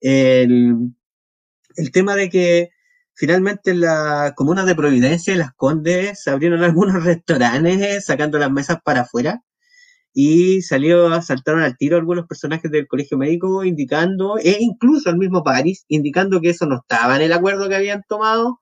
el, 0.00 0.92
tema 1.92 2.14
de 2.14 2.30
que 2.30 2.70
finalmente 3.16 3.72
en 3.72 3.80
la 3.80 4.34
comuna 4.36 4.64
de 4.64 4.74
Providencia 4.74 5.34
y 5.34 5.38
Las 5.38 5.52
Condes 5.54 6.28
abrieron 6.28 6.62
algunos 6.62 7.02
restaurantes 7.04 8.04
sacando 8.06 8.38
las 8.38 8.52
mesas 8.52 8.78
para 8.84 9.02
afuera 9.02 9.42
y 10.18 10.62
salió, 10.62 11.20
saltaron 11.20 11.62
al 11.62 11.76
tiro 11.76 11.98
algunos 11.98 12.26
personajes 12.26 12.70
del 12.70 12.86
colegio 12.86 13.18
médico 13.18 13.64
indicando, 13.64 14.38
e 14.38 14.56
incluso 14.60 15.10
el 15.10 15.18
mismo 15.18 15.44
París, 15.44 15.84
indicando 15.88 16.40
que 16.40 16.50
eso 16.50 16.64
no 16.66 16.76
estaba 16.76 17.16
en 17.16 17.22
el 17.22 17.32
acuerdo 17.34 17.68
que 17.68 17.76
habían 17.76 18.02
tomado 18.08 18.58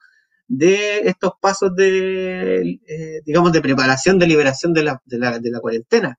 de 0.49 1.03
estos 1.09 1.33
pasos 1.41 1.75
de, 1.77 2.81
eh, 2.89 3.21
digamos, 3.25 3.53
de 3.53 3.61
preparación 3.61 4.19
de 4.19 4.27
liberación 4.27 4.73
de 4.75 4.83
la, 4.83 5.01
de, 5.05 5.19
la, 5.19 5.39
de 5.39 5.51
la, 5.53 5.61
cuarentena. 5.61 6.19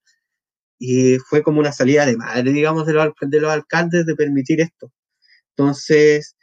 Y 0.79 1.17
fue 1.17 1.43
como 1.43 1.59
una 1.59 1.73
salida 1.73 2.05
de 2.05 2.17
madre, 2.17 2.53
digamos, 2.53 2.86
de 2.86 2.93
los, 2.93 3.09
de 3.19 3.41
los 3.41 3.51
alcaldes 3.51 4.05
de 4.05 4.15
permitir 4.15 4.61
esto. 4.61 4.91
Entonces, 5.57 6.34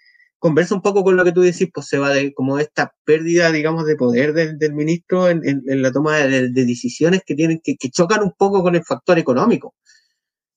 conversa 0.43 0.75
un 0.75 0.83
poco 0.83 1.05
con 1.05 1.17
lo 1.17 1.25
que 1.25 1.31
tú 1.31 1.41
decís, 1.41 1.69
pues 1.73 1.87
se 1.87 1.99
va 1.99 2.11
de 2.11 2.35
como 2.35 2.59
esta 2.59 2.93
pérdida, 3.05 3.53
digamos, 3.53 3.87
de 3.87 3.95
poder 3.95 4.33
del, 4.33 4.59
del 4.59 4.75
ministro 4.75 5.29
en, 5.29 5.41
en, 5.49 5.63
en, 5.69 5.83
la 5.83 5.93
toma 5.93 6.17
de, 6.17 6.51
de, 6.51 6.65
decisiones 6.67 7.23
que 7.25 7.37
tienen 7.37 7.61
que, 7.63 7.77
que 7.77 7.91
chocan 7.91 8.25
un 8.25 8.33
poco 8.37 8.61
con 8.61 8.75
el 8.75 8.83
factor 8.85 9.21
económico. 9.21 9.77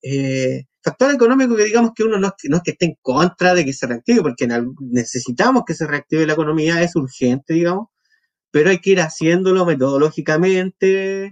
Eh, 0.02 0.64
factor 0.84 1.14
económico 1.14 1.56
que 1.56 1.66
digamos 1.66 1.92
que 1.96 2.04
uno 2.04 2.18
no 2.20 2.34
no 2.50 2.58
es 2.58 2.64
que 2.64 2.72
esté 2.72 2.86
en 2.86 2.96
contra 3.02 3.54
de 3.54 3.64
que 3.64 3.74
se 3.74 3.86
reactive, 3.86 4.24
porque 4.24 4.48
necesitamos 4.80 5.64
que 5.68 5.76
se 5.76 5.86
reactive 5.88 6.26
la 6.26 6.34
economía, 6.34 6.82
es 6.82 6.96
urgente, 6.96 7.54
digamos, 7.54 7.90
pero 8.52 8.72
hay 8.72 8.80
que 8.80 8.92
ir 8.92 9.02
haciéndolo 9.02 9.66
metodológicamente, 9.68 11.26
eh, 11.26 11.32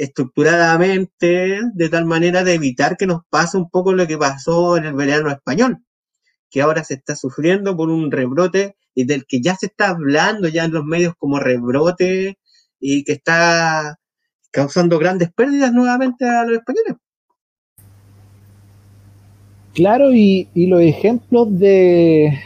estructuradamente, 0.00 1.60
de 1.74 1.88
tal 1.88 2.06
manera 2.06 2.42
de 2.44 2.54
evitar 2.54 2.96
que 2.96 3.06
nos 3.06 3.20
pase 3.30 3.58
un 3.58 3.70
poco 3.70 3.92
lo 3.94 4.06
que 4.08 4.18
pasó 4.18 4.76
en 4.76 4.86
el 4.86 4.94
verano 4.94 5.30
español, 5.30 5.78
que 6.50 6.60
ahora 6.62 6.84
se 6.84 6.94
está 6.94 7.16
sufriendo 7.16 7.76
por 7.76 7.90
un 7.90 8.10
rebrote 8.10 8.76
y 8.94 9.04
del 9.04 9.24
que 9.26 9.40
ya 9.40 9.54
se 9.54 9.66
está 9.66 9.90
hablando 9.90 10.48
ya 10.48 10.64
en 10.64 10.72
los 10.72 10.84
medios 10.84 11.14
como 11.18 11.38
rebrote 11.38 12.38
y 12.80 13.04
que 13.04 13.12
está 13.12 13.98
causando 14.50 14.98
grandes 14.98 15.32
pérdidas 15.32 15.72
nuevamente 15.72 16.28
a 16.28 16.44
los 16.44 16.58
españoles. 16.58 16.96
Claro, 19.72 20.12
y, 20.12 20.48
y, 20.52 20.66
los 20.66 20.80
ejemplos 20.80 21.56
de 21.58 22.36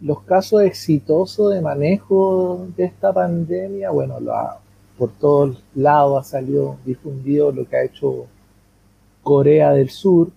los 0.00 0.22
casos 0.22 0.62
exitosos 0.62 1.52
de 1.52 1.60
manejo 1.60 2.68
de 2.76 2.84
esta 2.84 3.12
pandemia, 3.12 3.90
bueno, 3.90 4.20
lo 4.20 4.34
ha, 4.34 4.60
por 4.96 5.10
todos 5.18 5.62
lados 5.74 6.26
ha 6.26 6.30
salido 6.30 6.78
difundido 6.84 7.50
lo 7.50 7.68
que 7.68 7.76
ha 7.76 7.84
hecho 7.84 8.26
Corea 9.22 9.72
del 9.72 9.90
Sur, 9.90 10.30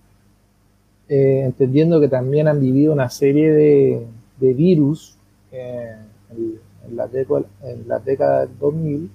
eh, 1.08 1.42
entendiendo 1.44 2.00
que 2.00 2.08
también 2.08 2.48
han 2.48 2.60
vivido 2.60 2.92
una 2.92 3.10
serie 3.10 3.52
de, 3.52 4.06
virus 4.54 5.16
eh, 5.52 5.94
en, 6.30 6.58
en, 6.86 6.96
la 6.96 7.06
década, 7.06 7.42
en 7.62 7.88
la 7.88 7.98
década 7.98 8.40
del 8.46 8.58
2000 8.58 9.10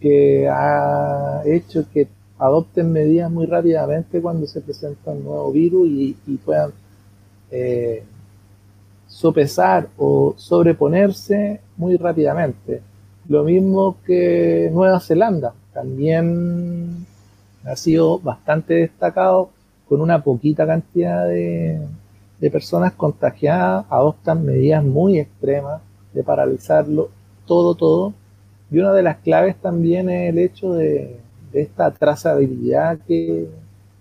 que 0.00 0.48
ha 0.48 1.42
hecho 1.44 1.84
que 1.92 2.08
adopten 2.38 2.92
medidas 2.92 3.30
muy 3.30 3.46
rápidamente 3.46 4.20
cuando 4.20 4.46
se 4.46 4.60
presenta 4.60 5.10
un 5.10 5.24
nuevo 5.24 5.52
virus 5.52 5.88
y, 5.88 6.16
y 6.26 6.36
puedan 6.36 6.72
eh, 7.50 8.02
sopesar 9.06 9.88
o 9.96 10.34
sobreponerse 10.36 11.60
muy 11.76 11.96
rápidamente. 11.96 12.82
Lo 13.28 13.42
mismo 13.42 13.96
que 14.06 14.70
Nueva 14.72 15.00
Zelanda, 15.00 15.54
también 15.72 17.06
ha 17.64 17.76
sido 17.76 18.18
bastante 18.18 18.74
destacado 18.74 19.50
con 19.88 20.00
una 20.00 20.22
poquita 20.22 20.66
cantidad 20.66 21.26
de, 21.26 21.80
personas 22.52 22.92
contagiadas, 22.92 23.86
adoptan 23.90 24.44
medidas 24.44 24.84
muy 24.84 25.18
extremas 25.18 25.80
de 26.12 26.22
paralizarlo 26.22 27.08
todo, 27.46 27.74
todo. 27.74 28.12
Y 28.70 28.78
una 28.78 28.92
de 28.92 29.02
las 29.02 29.16
claves 29.18 29.56
también 29.56 30.10
es 30.10 30.30
el 30.30 30.38
hecho 30.38 30.72
de, 30.74 31.20
esta 31.52 31.90
trazabilidad 31.90 32.98
que, 33.06 33.48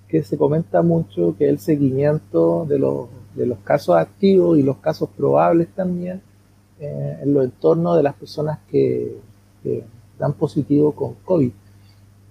que, 0.09 0.23
se 0.23 0.37
comenta 0.37 0.81
mucho, 0.81 1.35
que 1.37 1.45
es 1.45 1.51
el 1.51 1.59
seguimiento 1.59 2.65
de 2.65 2.79
los, 2.79 3.07
de 3.33 3.45
los 3.45 3.59
casos 3.59 3.95
activos 3.95 4.57
y 4.57 4.63
los 4.63 4.77
casos 4.77 5.09
probables 5.15 5.69
también 5.69 6.21
eh, 6.79 7.19
en 7.21 7.33
los 7.33 7.45
entornos 7.45 7.95
de 7.95 8.03
las 8.03 8.15
personas 8.15 8.59
que 8.69 9.15
dan 10.19 10.33
positivo 10.33 10.91
con 10.91 11.13
COVID. 11.23 11.51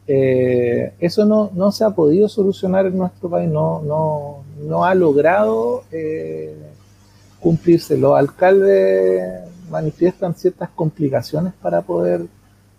Eh, 0.07 0.93
eso 0.99 1.25
no, 1.25 1.51
no, 1.55 1.73
se 1.73 1.85
ha 1.85 1.91
podido 1.91 2.29
solucionar 2.29 2.87
en 2.87 2.99
nuestro 2.99 3.31
país, 3.31 3.51
no, 3.51 3.81
no, 3.83 4.45
no 4.67 4.85
ha 4.85 4.95
logrado 4.95 5.85
eh, 5.91 6.55
cumplirse. 7.41 7.97
Los 7.97 8.17
alcaldes 8.17 9.43
manifiestan 9.71 10.35
ciertas 10.35 10.71
complicaciones 10.71 11.55
para 11.55 11.83
poder 11.83 12.27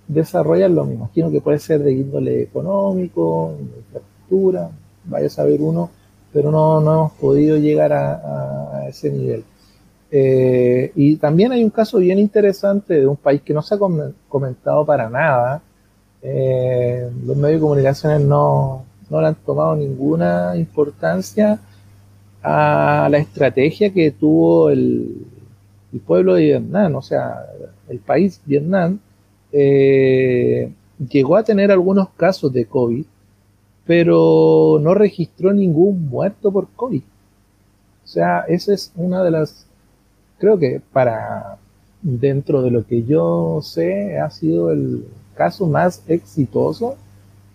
desarrollarlo. 0.07 0.85
Me 0.85 0.93
imagino 0.93 1.31
que 1.31 1.41
puede 1.41 1.59
ser 1.59 1.81
de 1.81 1.93
índole 1.93 2.43
económico, 2.43 3.55
de 3.57 3.63
infraestructura, 3.63 4.69
vaya 5.05 5.27
a 5.27 5.29
saber 5.29 5.61
uno, 5.61 5.89
pero 6.31 6.51
no, 6.51 6.79
no 6.81 6.93
hemos 6.93 7.11
podido 7.13 7.57
llegar 7.57 7.93
a, 7.93 8.79
a 8.79 8.87
ese 8.87 9.09
nivel. 9.09 9.43
Eh, 10.11 10.91
y 10.95 11.17
también 11.17 11.51
hay 11.51 11.63
un 11.63 11.69
caso 11.69 11.97
bien 11.97 12.19
interesante 12.19 12.93
de 12.93 13.05
un 13.07 13.17
país 13.17 13.41
que 13.41 13.53
no 13.53 13.61
se 13.61 13.75
ha 13.75 13.77
comentado 14.29 14.85
para 14.85 15.09
nada. 15.09 15.61
Eh, 16.27 17.07
los 17.23 17.37
medios 17.37 17.59
de 17.59 17.61
comunicaciones 17.61 18.21
no, 18.21 18.83
no 19.11 19.21
le 19.21 19.27
han 19.27 19.35
tomado 19.35 19.75
ninguna 19.75 20.55
importancia 20.55 21.59
a 22.41 23.07
la 23.11 23.19
estrategia 23.19 23.93
que 23.93 24.09
tuvo 24.09 24.71
el, 24.71 25.27
pueblo 26.05 26.33
de 26.33 26.45
Vietnam, 26.45 26.95
o 26.95 27.01
sea, 27.01 27.45
el 27.87 27.99
país 27.99 28.41
Vietnam, 28.43 28.99
eh, 29.51 30.71
llegó 31.09 31.37
a 31.37 31.43
tener 31.43 31.71
algunos 31.71 32.09
casos 32.17 32.51
de 32.51 32.65
COVID, 32.65 33.05
pero 33.85 34.79
no 34.81 34.95
registró 34.95 35.53
ningún 35.53 36.09
muerto 36.09 36.51
por 36.51 36.67
COVID. 36.75 37.03
O 38.03 38.07
sea, 38.07 38.39
esa 38.47 38.73
es 38.73 38.91
una 38.95 39.23
de 39.23 39.31
las, 39.31 39.67
creo 40.39 40.57
que 40.57 40.81
para 40.91 41.57
dentro 42.01 42.63
de 42.63 42.71
lo 42.71 42.85
que 42.85 43.03
yo 43.03 43.61
sé, 43.61 44.17
ha 44.17 44.29
sido 44.31 44.71
el 44.71 45.05
caso 45.35 45.67
más 45.67 46.03
exitoso 46.07 46.95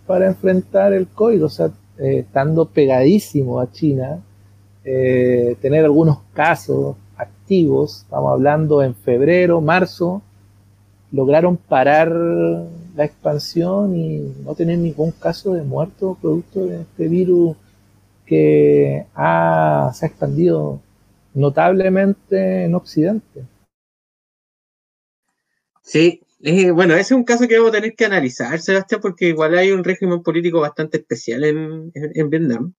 para 0.06 0.26
enfrentar 0.26 0.92
el 0.92 1.06
COVID, 1.08 1.44
o 1.44 1.48
sea, 1.48 1.70
eh, 1.98 2.20
estando 2.20 2.66
pegadísimo 2.66 3.60
a 3.60 3.70
China, 3.70 4.20
eh, 4.84 5.56
tener 5.60 5.84
algunos 5.84 6.18
casos 6.32 6.96
activos, 7.16 8.02
estamos 8.02 8.32
hablando 8.32 8.82
en 8.82 8.94
febrero, 8.94 9.60
marzo, 9.60 10.22
lograron 11.12 11.56
parar 11.56 12.10
la 12.10 13.04
expansión 13.04 13.96
y 13.96 14.32
no 14.44 14.54
tener 14.54 14.78
ningún 14.78 15.10
caso 15.10 15.54
de 15.54 15.62
muerto 15.62 16.16
producto 16.20 16.66
de 16.66 16.82
este 16.82 17.08
virus 17.08 17.56
que 18.26 19.06
ha, 19.14 19.90
se 19.94 20.06
ha 20.06 20.08
expandido 20.08 20.80
notablemente 21.34 22.64
en 22.64 22.74
Occidente. 22.74 23.44
Sí, 25.82 26.22
bueno, 26.72 26.94
ese 26.94 27.02
es 27.02 27.10
un 27.12 27.24
caso 27.24 27.46
que 27.46 27.58
vamos 27.58 27.70
a 27.70 27.76
tener 27.76 27.94
que 27.94 28.06
analizar, 28.06 28.58
Sebastián, 28.60 29.00
porque 29.02 29.28
igual 29.28 29.58
hay 29.58 29.72
un 29.72 29.84
régimen 29.84 30.22
político 30.22 30.60
bastante 30.60 30.98
especial 30.98 31.44
en, 31.44 32.30
Vietnam, 32.30 32.74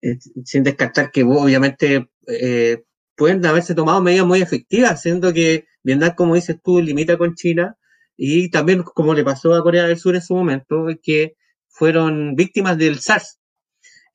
eh, 0.00 0.18
sin 0.44 0.62
descartar 0.62 1.10
que 1.10 1.22
obviamente 1.22 2.08
eh, 2.26 2.84
pueden 3.14 3.44
haberse 3.44 3.74
tomado 3.74 4.00
medidas 4.00 4.26
muy 4.26 4.40
efectivas, 4.40 5.02
siendo 5.02 5.32
que 5.34 5.66
Vietnam, 5.82 6.14
como 6.16 6.34
dices 6.34 6.56
tú, 6.62 6.80
limita 6.80 7.18
con 7.18 7.34
China 7.34 7.76
y 8.16 8.50
también 8.50 8.82
como 8.82 9.14
le 9.14 9.24
pasó 9.24 9.54
a 9.54 9.62
Corea 9.62 9.86
del 9.86 9.98
Sur 9.98 10.14
en 10.14 10.22
su 10.22 10.34
momento, 10.34 10.86
que 11.02 11.36
fueron 11.68 12.34
víctimas 12.36 12.78
del 12.78 13.00
SARS. 13.00 13.38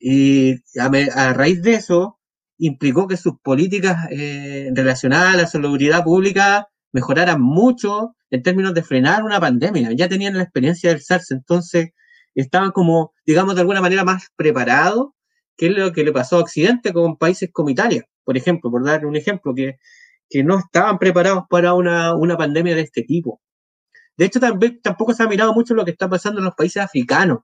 Y 0.00 0.56
a, 0.78 1.32
raíz 1.32 1.62
de 1.62 1.74
eso, 1.74 2.18
implicó 2.58 3.06
que 3.06 3.16
sus 3.16 3.34
políticas 3.40 4.08
eh, 4.10 4.70
relacionadas 4.74 5.34
a 5.34 5.36
la 5.38 5.46
salubridad 5.46 6.04
pública 6.04 6.68
mejoraran 6.94 7.42
mucho 7.42 8.16
en 8.30 8.42
términos 8.42 8.72
de 8.72 8.82
frenar 8.82 9.22
una 9.22 9.38
pandemia. 9.38 9.92
Ya 9.92 10.08
tenían 10.08 10.38
la 10.38 10.44
experiencia 10.44 10.88
del 10.90 11.02
SARS, 11.02 11.30
entonces 11.32 11.90
estaban 12.34 12.70
como, 12.70 13.12
digamos, 13.26 13.54
de 13.54 13.60
alguna 13.60 13.82
manera 13.82 14.04
más 14.04 14.28
preparados, 14.36 15.10
que 15.56 15.68
lo 15.70 15.92
que 15.92 16.04
le 16.04 16.12
pasó 16.12 16.36
a 16.38 16.40
Occidente 16.40 16.92
con 16.94 17.16
países 17.18 17.50
como 17.52 17.70
Italia 17.70 18.06
por 18.24 18.36
ejemplo, 18.36 18.70
por 18.70 18.84
dar 18.84 19.06
un 19.06 19.16
ejemplo, 19.16 19.54
que, 19.54 19.78
que 20.28 20.42
no 20.42 20.58
estaban 20.58 20.98
preparados 20.98 21.44
para 21.48 21.74
una, 21.74 22.14
una, 22.14 22.36
pandemia 22.36 22.74
de 22.74 22.82
este 22.82 23.02
tipo. 23.02 23.40
De 24.16 24.26
hecho, 24.26 24.40
también, 24.40 24.80
tampoco 24.82 25.14
se 25.14 25.22
ha 25.22 25.28
mirado 25.28 25.54
mucho 25.54 25.74
lo 25.74 25.84
que 25.84 25.92
está 25.92 26.08
pasando 26.08 26.40
en 26.40 26.46
los 26.46 26.54
países 26.54 26.82
africanos, 26.82 27.40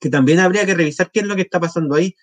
que 0.00 0.10
también 0.10 0.40
habría 0.40 0.66
que 0.66 0.74
revisar 0.74 1.10
qué 1.12 1.20
es 1.20 1.26
lo 1.26 1.36
que 1.36 1.42
está 1.42 1.60
pasando 1.60 1.94
ahí. 1.96 2.14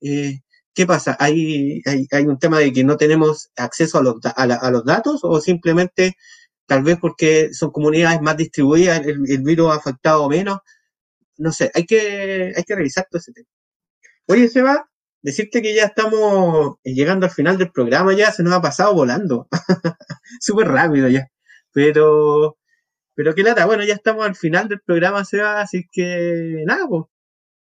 Eh, 0.00 0.40
¿Qué 0.78 0.86
pasa? 0.86 1.16
¿Hay, 1.18 1.82
hay, 1.86 2.06
¿Hay, 2.12 2.24
un 2.26 2.38
tema 2.38 2.60
de 2.60 2.72
que 2.72 2.84
no 2.84 2.96
tenemos 2.96 3.50
acceso 3.56 3.98
a 3.98 4.02
los, 4.02 4.14
a, 4.24 4.70
los 4.70 4.84
datos 4.84 5.22
o 5.24 5.40
simplemente 5.40 6.16
tal 6.66 6.84
vez 6.84 6.98
porque 7.00 7.52
son 7.52 7.72
comunidades 7.72 8.22
más 8.22 8.36
distribuidas, 8.36 9.00
el, 9.04 9.28
el, 9.28 9.42
virus 9.42 9.72
ha 9.72 9.76
afectado 9.78 10.28
menos? 10.28 10.60
No 11.36 11.50
sé, 11.50 11.72
hay 11.74 11.84
que, 11.84 12.52
hay 12.56 12.62
que 12.62 12.76
revisar 12.76 13.08
todo 13.10 13.18
ese 13.18 13.32
tema. 13.32 13.48
Oye, 14.28 14.48
Seba, 14.48 14.88
decirte 15.20 15.62
que 15.62 15.74
ya 15.74 15.86
estamos 15.86 16.76
llegando 16.84 17.26
al 17.26 17.32
final 17.32 17.58
del 17.58 17.72
programa, 17.72 18.14
ya 18.14 18.30
se 18.30 18.44
nos 18.44 18.52
ha 18.52 18.62
pasado 18.62 18.94
volando. 18.94 19.48
Súper 20.40 20.68
rápido 20.68 21.08
ya. 21.08 21.26
Pero, 21.72 22.56
pero 23.16 23.34
qué 23.34 23.42
lata, 23.42 23.66
bueno, 23.66 23.82
ya 23.84 23.94
estamos 23.94 24.24
al 24.24 24.36
final 24.36 24.68
del 24.68 24.80
programa, 24.80 25.24
Seba, 25.24 25.60
así 25.60 25.88
que 25.90 26.62
nada, 26.66 26.86
pues. 26.88 27.06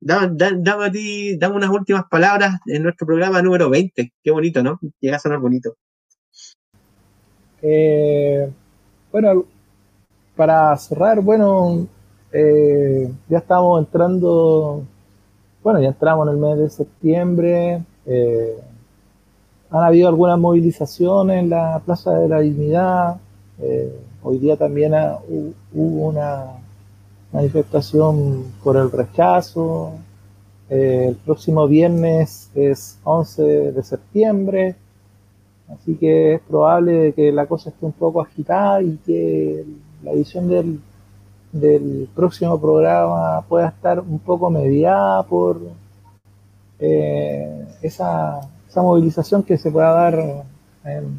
Dame, 0.04 0.90
ti, 0.90 1.36
dame 1.38 1.56
unas 1.56 1.70
últimas 1.70 2.04
palabras 2.10 2.58
en 2.66 2.82
nuestro 2.82 3.06
programa 3.06 3.40
número 3.40 3.70
20. 3.70 4.12
Qué 4.22 4.30
bonito, 4.30 4.62
¿no? 4.62 4.80
Llega 5.00 5.16
a 5.16 5.20
sonar 5.20 5.38
bonito. 5.38 5.76
Eh, 7.62 8.50
bueno, 9.12 9.44
para 10.34 10.76
cerrar, 10.76 11.20
bueno, 11.20 11.86
eh, 12.32 13.12
ya 13.28 13.38
estamos 13.38 13.78
entrando 13.78 14.84
bueno, 15.62 15.80
ya 15.80 15.88
entramos 15.88 16.26
en 16.26 16.34
el 16.34 16.40
mes 16.40 16.58
de 16.58 16.70
septiembre. 16.70 17.84
Eh, 18.04 18.58
han 19.70 19.84
habido 19.84 20.08
algunas 20.08 20.38
movilizaciones 20.38 21.38
en 21.38 21.50
la 21.50 21.80
Plaza 21.84 22.18
de 22.18 22.28
la 22.28 22.40
Dignidad. 22.40 23.16
Eh, 23.60 23.96
hoy 24.24 24.38
día 24.38 24.56
también 24.56 24.92
hubo 25.72 26.08
una 26.08 26.61
manifestación 27.32 28.44
por 28.62 28.76
el 28.76 28.90
rechazo. 28.90 29.92
Eh, 30.70 31.06
el 31.08 31.16
próximo 31.16 31.66
viernes 31.66 32.50
es 32.54 32.98
11 33.04 33.42
de 33.72 33.82
septiembre. 33.82 34.76
Así 35.68 35.94
que 35.96 36.34
es 36.34 36.40
probable 36.42 37.12
que 37.14 37.32
la 37.32 37.46
cosa 37.46 37.70
esté 37.70 37.86
un 37.86 37.92
poco 37.92 38.20
agitada 38.20 38.82
y 38.82 38.98
que 39.04 39.64
la 40.02 40.12
edición 40.12 40.48
del 40.48 40.80
del 41.52 42.08
próximo 42.14 42.58
programa 42.58 43.42
pueda 43.46 43.68
estar 43.68 44.00
un 44.00 44.18
poco 44.18 44.50
mediada 44.50 45.22
por 45.22 45.60
eh, 46.78 47.66
esa, 47.82 48.40
movilización 48.74 49.42
que 49.42 49.58
se 49.58 49.70
pueda 49.70 49.90
dar 49.90 50.44
en 50.84 51.18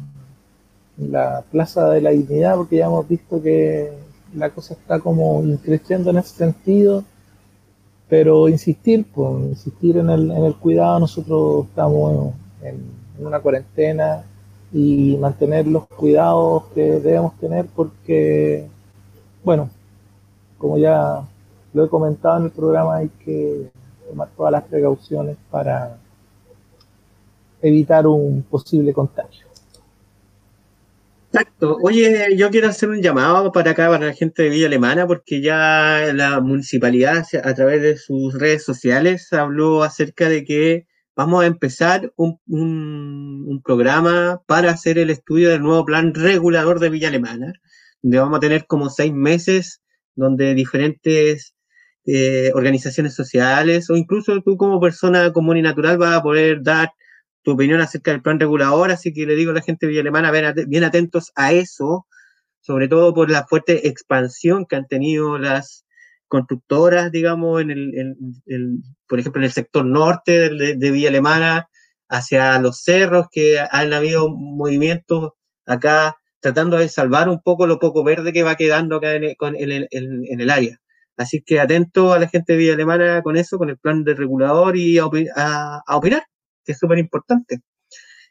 la 0.98 1.44
Plaza 1.50 1.88
de 1.90 2.00
la 2.00 2.10
Dignidad, 2.10 2.56
porque 2.56 2.76
ya 2.78 2.86
hemos 2.86 3.08
visto 3.08 3.40
que 3.40 3.92
la 4.34 4.50
cosa 4.50 4.74
está 4.74 5.00
como 5.00 5.42
increciendo 5.42 6.10
en 6.10 6.18
ese 6.18 6.36
sentido, 6.36 7.04
pero 8.08 8.48
insistir, 8.48 9.06
pues, 9.12 9.42
insistir 9.50 9.96
en 9.96 10.10
el, 10.10 10.30
en 10.30 10.44
el 10.44 10.54
cuidado, 10.56 11.00
nosotros 11.00 11.66
estamos 11.66 12.34
en, 12.62 13.04
una 13.18 13.40
cuarentena 13.40 14.24
y 14.72 15.16
mantener 15.18 15.68
los 15.68 15.86
cuidados 15.86 16.64
que 16.74 16.82
debemos 17.00 17.38
tener 17.38 17.66
porque, 17.66 18.66
bueno, 19.44 19.70
como 20.58 20.78
ya 20.78 21.22
lo 21.72 21.84
he 21.84 21.88
comentado 21.88 22.38
en 22.38 22.44
el 22.44 22.50
programa, 22.50 22.96
hay 22.96 23.08
que 23.24 23.70
tomar 24.08 24.28
todas 24.36 24.50
las 24.50 24.64
precauciones 24.64 25.36
para 25.48 25.96
evitar 27.62 28.06
un 28.06 28.42
posible 28.50 28.92
contagio. 28.92 29.46
Exacto. 31.34 31.78
Oye, 31.82 32.36
yo 32.36 32.48
quiero 32.50 32.68
hacer 32.68 32.88
un 32.90 33.02
llamado 33.02 33.50
para 33.50 33.72
acá, 33.72 33.88
para 33.88 34.06
la 34.06 34.12
gente 34.12 34.44
de 34.44 34.50
Villa 34.50 34.66
Alemana, 34.66 35.04
porque 35.06 35.40
ya 35.40 36.12
la 36.14 36.40
municipalidad, 36.40 37.24
a 37.42 37.54
través 37.54 37.82
de 37.82 37.96
sus 37.96 38.34
redes 38.34 38.64
sociales, 38.64 39.32
habló 39.32 39.82
acerca 39.82 40.28
de 40.28 40.44
que 40.44 40.86
vamos 41.16 41.42
a 41.42 41.46
empezar 41.46 42.12
un, 42.16 42.38
un 42.46 43.62
programa 43.64 44.42
para 44.46 44.70
hacer 44.70 44.96
el 44.98 45.10
estudio 45.10 45.50
del 45.50 45.62
nuevo 45.62 45.84
plan 45.84 46.14
regulador 46.14 46.78
de 46.78 46.90
Villa 46.90 47.08
Alemana, 47.08 47.52
donde 48.02 48.18
vamos 48.18 48.36
a 48.36 48.40
tener 48.40 48.66
como 48.66 48.88
seis 48.88 49.12
meses 49.12 49.80
donde 50.14 50.54
diferentes 50.54 51.54
eh, 52.06 52.52
organizaciones 52.54 53.14
sociales 53.14 53.90
o 53.90 53.96
incluso 53.96 54.40
tú 54.42 54.56
como 54.56 54.80
persona 54.80 55.32
común 55.32 55.56
y 55.56 55.62
natural 55.62 55.98
vas 55.98 56.16
a 56.18 56.22
poder 56.22 56.62
dar 56.62 56.90
tu 57.44 57.52
opinión 57.52 57.80
acerca 57.80 58.10
del 58.10 58.22
plan 58.22 58.40
regulador, 58.40 58.90
así 58.90 59.12
que 59.12 59.26
le 59.26 59.36
digo 59.36 59.52
a 59.52 59.54
la 59.54 59.62
gente 59.62 59.86
de 59.86 60.00
Alemana, 60.00 60.32
bien 60.66 60.84
atentos 60.84 61.30
a 61.36 61.52
eso, 61.52 62.06
sobre 62.60 62.88
todo 62.88 63.14
por 63.14 63.30
la 63.30 63.46
fuerte 63.46 63.88
expansión 63.88 64.66
que 64.66 64.76
han 64.76 64.88
tenido 64.88 65.38
las 65.38 65.84
constructoras, 66.26 67.12
digamos, 67.12 67.62
en 67.62 67.70
el, 67.70 68.82
por 69.06 69.20
ejemplo, 69.20 69.40
en 69.40 69.44
el 69.44 69.52
sector 69.52 69.84
norte 69.84 70.50
de, 70.50 70.74
de 70.76 70.90
Villa 70.90 71.10
Alemana, 71.10 71.68
hacia 72.08 72.58
los 72.58 72.82
cerros, 72.82 73.26
que 73.30 73.58
han 73.58 73.92
habido 73.92 74.28
movimientos 74.30 75.32
acá 75.66 76.16
tratando 76.40 76.76
de 76.76 76.88
salvar 76.88 77.28
un 77.30 77.40
poco 77.40 77.66
lo 77.66 77.78
poco 77.78 78.04
verde 78.04 78.32
que 78.32 78.42
va 78.42 78.56
quedando 78.56 78.96
acá 78.96 79.14
en 79.14 79.24
el, 79.24 80.50
área. 80.50 80.78
Así 81.16 81.42
que 81.42 81.60
atento 81.60 82.12
a 82.12 82.18
la 82.18 82.28
gente 82.28 82.52
de 82.52 82.58
Villa 82.58 82.74
Alemana 82.74 83.22
con 83.22 83.36
eso, 83.36 83.56
con 83.56 83.70
el 83.70 83.78
plan 83.78 84.04
de 84.04 84.14
regulador 84.14 84.76
y 84.76 84.98
a, 84.98 85.06
opinar, 85.06 86.24
que 86.64 86.72
es 86.72 86.78
súper 86.78 86.98
importante. 86.98 87.60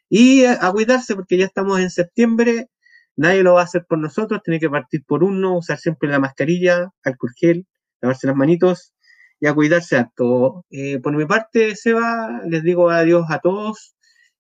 Y 0.09 0.45
a, 0.45 0.71
cuidarse 0.71 1.15
porque 1.15 1.37
ya 1.37 1.45
estamos 1.45 1.79
en 1.79 1.89
septiembre, 1.89 2.69
nadie 3.15 3.43
lo 3.43 3.55
va 3.55 3.61
a 3.61 3.65
hacer 3.65 3.85
por 3.87 3.97
nosotros, 3.99 4.41
tiene 4.43 4.59
que 4.59 4.69
partir 4.69 5.03
por 5.05 5.23
uno, 5.23 5.57
usar 5.57 5.79
siempre 5.79 6.09
la 6.09 6.19
mascarilla, 6.19 6.91
alcohol 7.03 7.31
gel, 7.37 7.67
lavarse 8.01 8.27
las 8.27 8.35
manitos 8.35 8.93
y 9.39 9.47
a 9.47 9.53
cuidarse 9.53 9.97
a 9.97 10.11
todo. 10.15 10.65
Eh, 10.69 10.99
por 10.99 11.15
mi 11.15 11.25
parte, 11.25 11.75
Seba, 11.75 12.41
les 12.47 12.63
digo 12.63 12.89
adiós 12.89 13.25
a 13.29 13.39
todos 13.39 13.95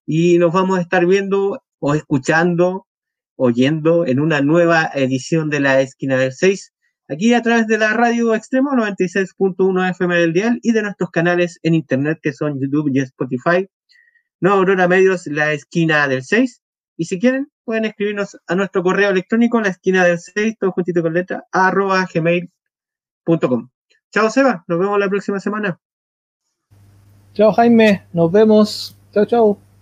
y 0.05 0.37
nos 0.37 0.53
vamos 0.53 0.79
a 0.79 0.81
estar 0.81 1.05
viendo 1.05 1.63
o 1.79 1.95
escuchando 1.95 2.87
oyendo 3.35 4.05
en 4.05 4.19
una 4.19 4.41
nueva 4.41 4.89
edición 4.93 5.49
de 5.49 5.59
la 5.59 5.81
esquina 5.81 6.17
del 6.17 6.33
6, 6.33 6.73
aquí 7.09 7.33
a 7.33 7.41
través 7.41 7.67
de 7.67 7.77
la 7.77 7.93
radio 7.93 8.35
extremo 8.35 8.71
96.1 8.71 9.89
FM 9.91 10.15
del 10.15 10.33
dial 10.33 10.59
y 10.61 10.71
de 10.71 10.81
nuestros 10.81 11.09
canales 11.09 11.59
en 11.63 11.73
internet 11.73 12.19
que 12.21 12.33
son 12.33 12.59
YouTube 12.59 12.91
y 12.93 12.99
Spotify. 12.99 13.67
No 14.43 14.51
Aurora 14.55 14.89
Medios, 14.89 15.25
la 15.27 15.53
esquina 15.53 16.05
del 16.09 16.21
6. 16.21 16.61
Y 16.97 17.05
si 17.05 17.17
quieren, 17.17 17.49
pueden 17.63 17.85
escribirnos 17.85 18.37
a 18.45 18.55
nuestro 18.55 18.83
correo 18.83 19.09
electrónico, 19.09 19.61
la 19.61 19.69
esquina 19.69 20.03
del 20.03 20.19
6, 20.19 20.57
todo 20.59 20.73
juntito 20.73 21.01
con 21.01 21.13
letra, 21.13 21.45
arroba 21.49 22.05
gmail.com. 22.13 23.69
Chao 24.11 24.29
Seba, 24.29 24.65
nos 24.67 24.79
vemos 24.79 24.99
la 24.99 25.07
próxima 25.07 25.39
semana. 25.39 25.79
Chao 27.33 27.53
Jaime, 27.53 28.03
nos 28.11 28.29
vemos. 28.33 28.97
Chao, 29.13 29.25
chao. 29.25 29.72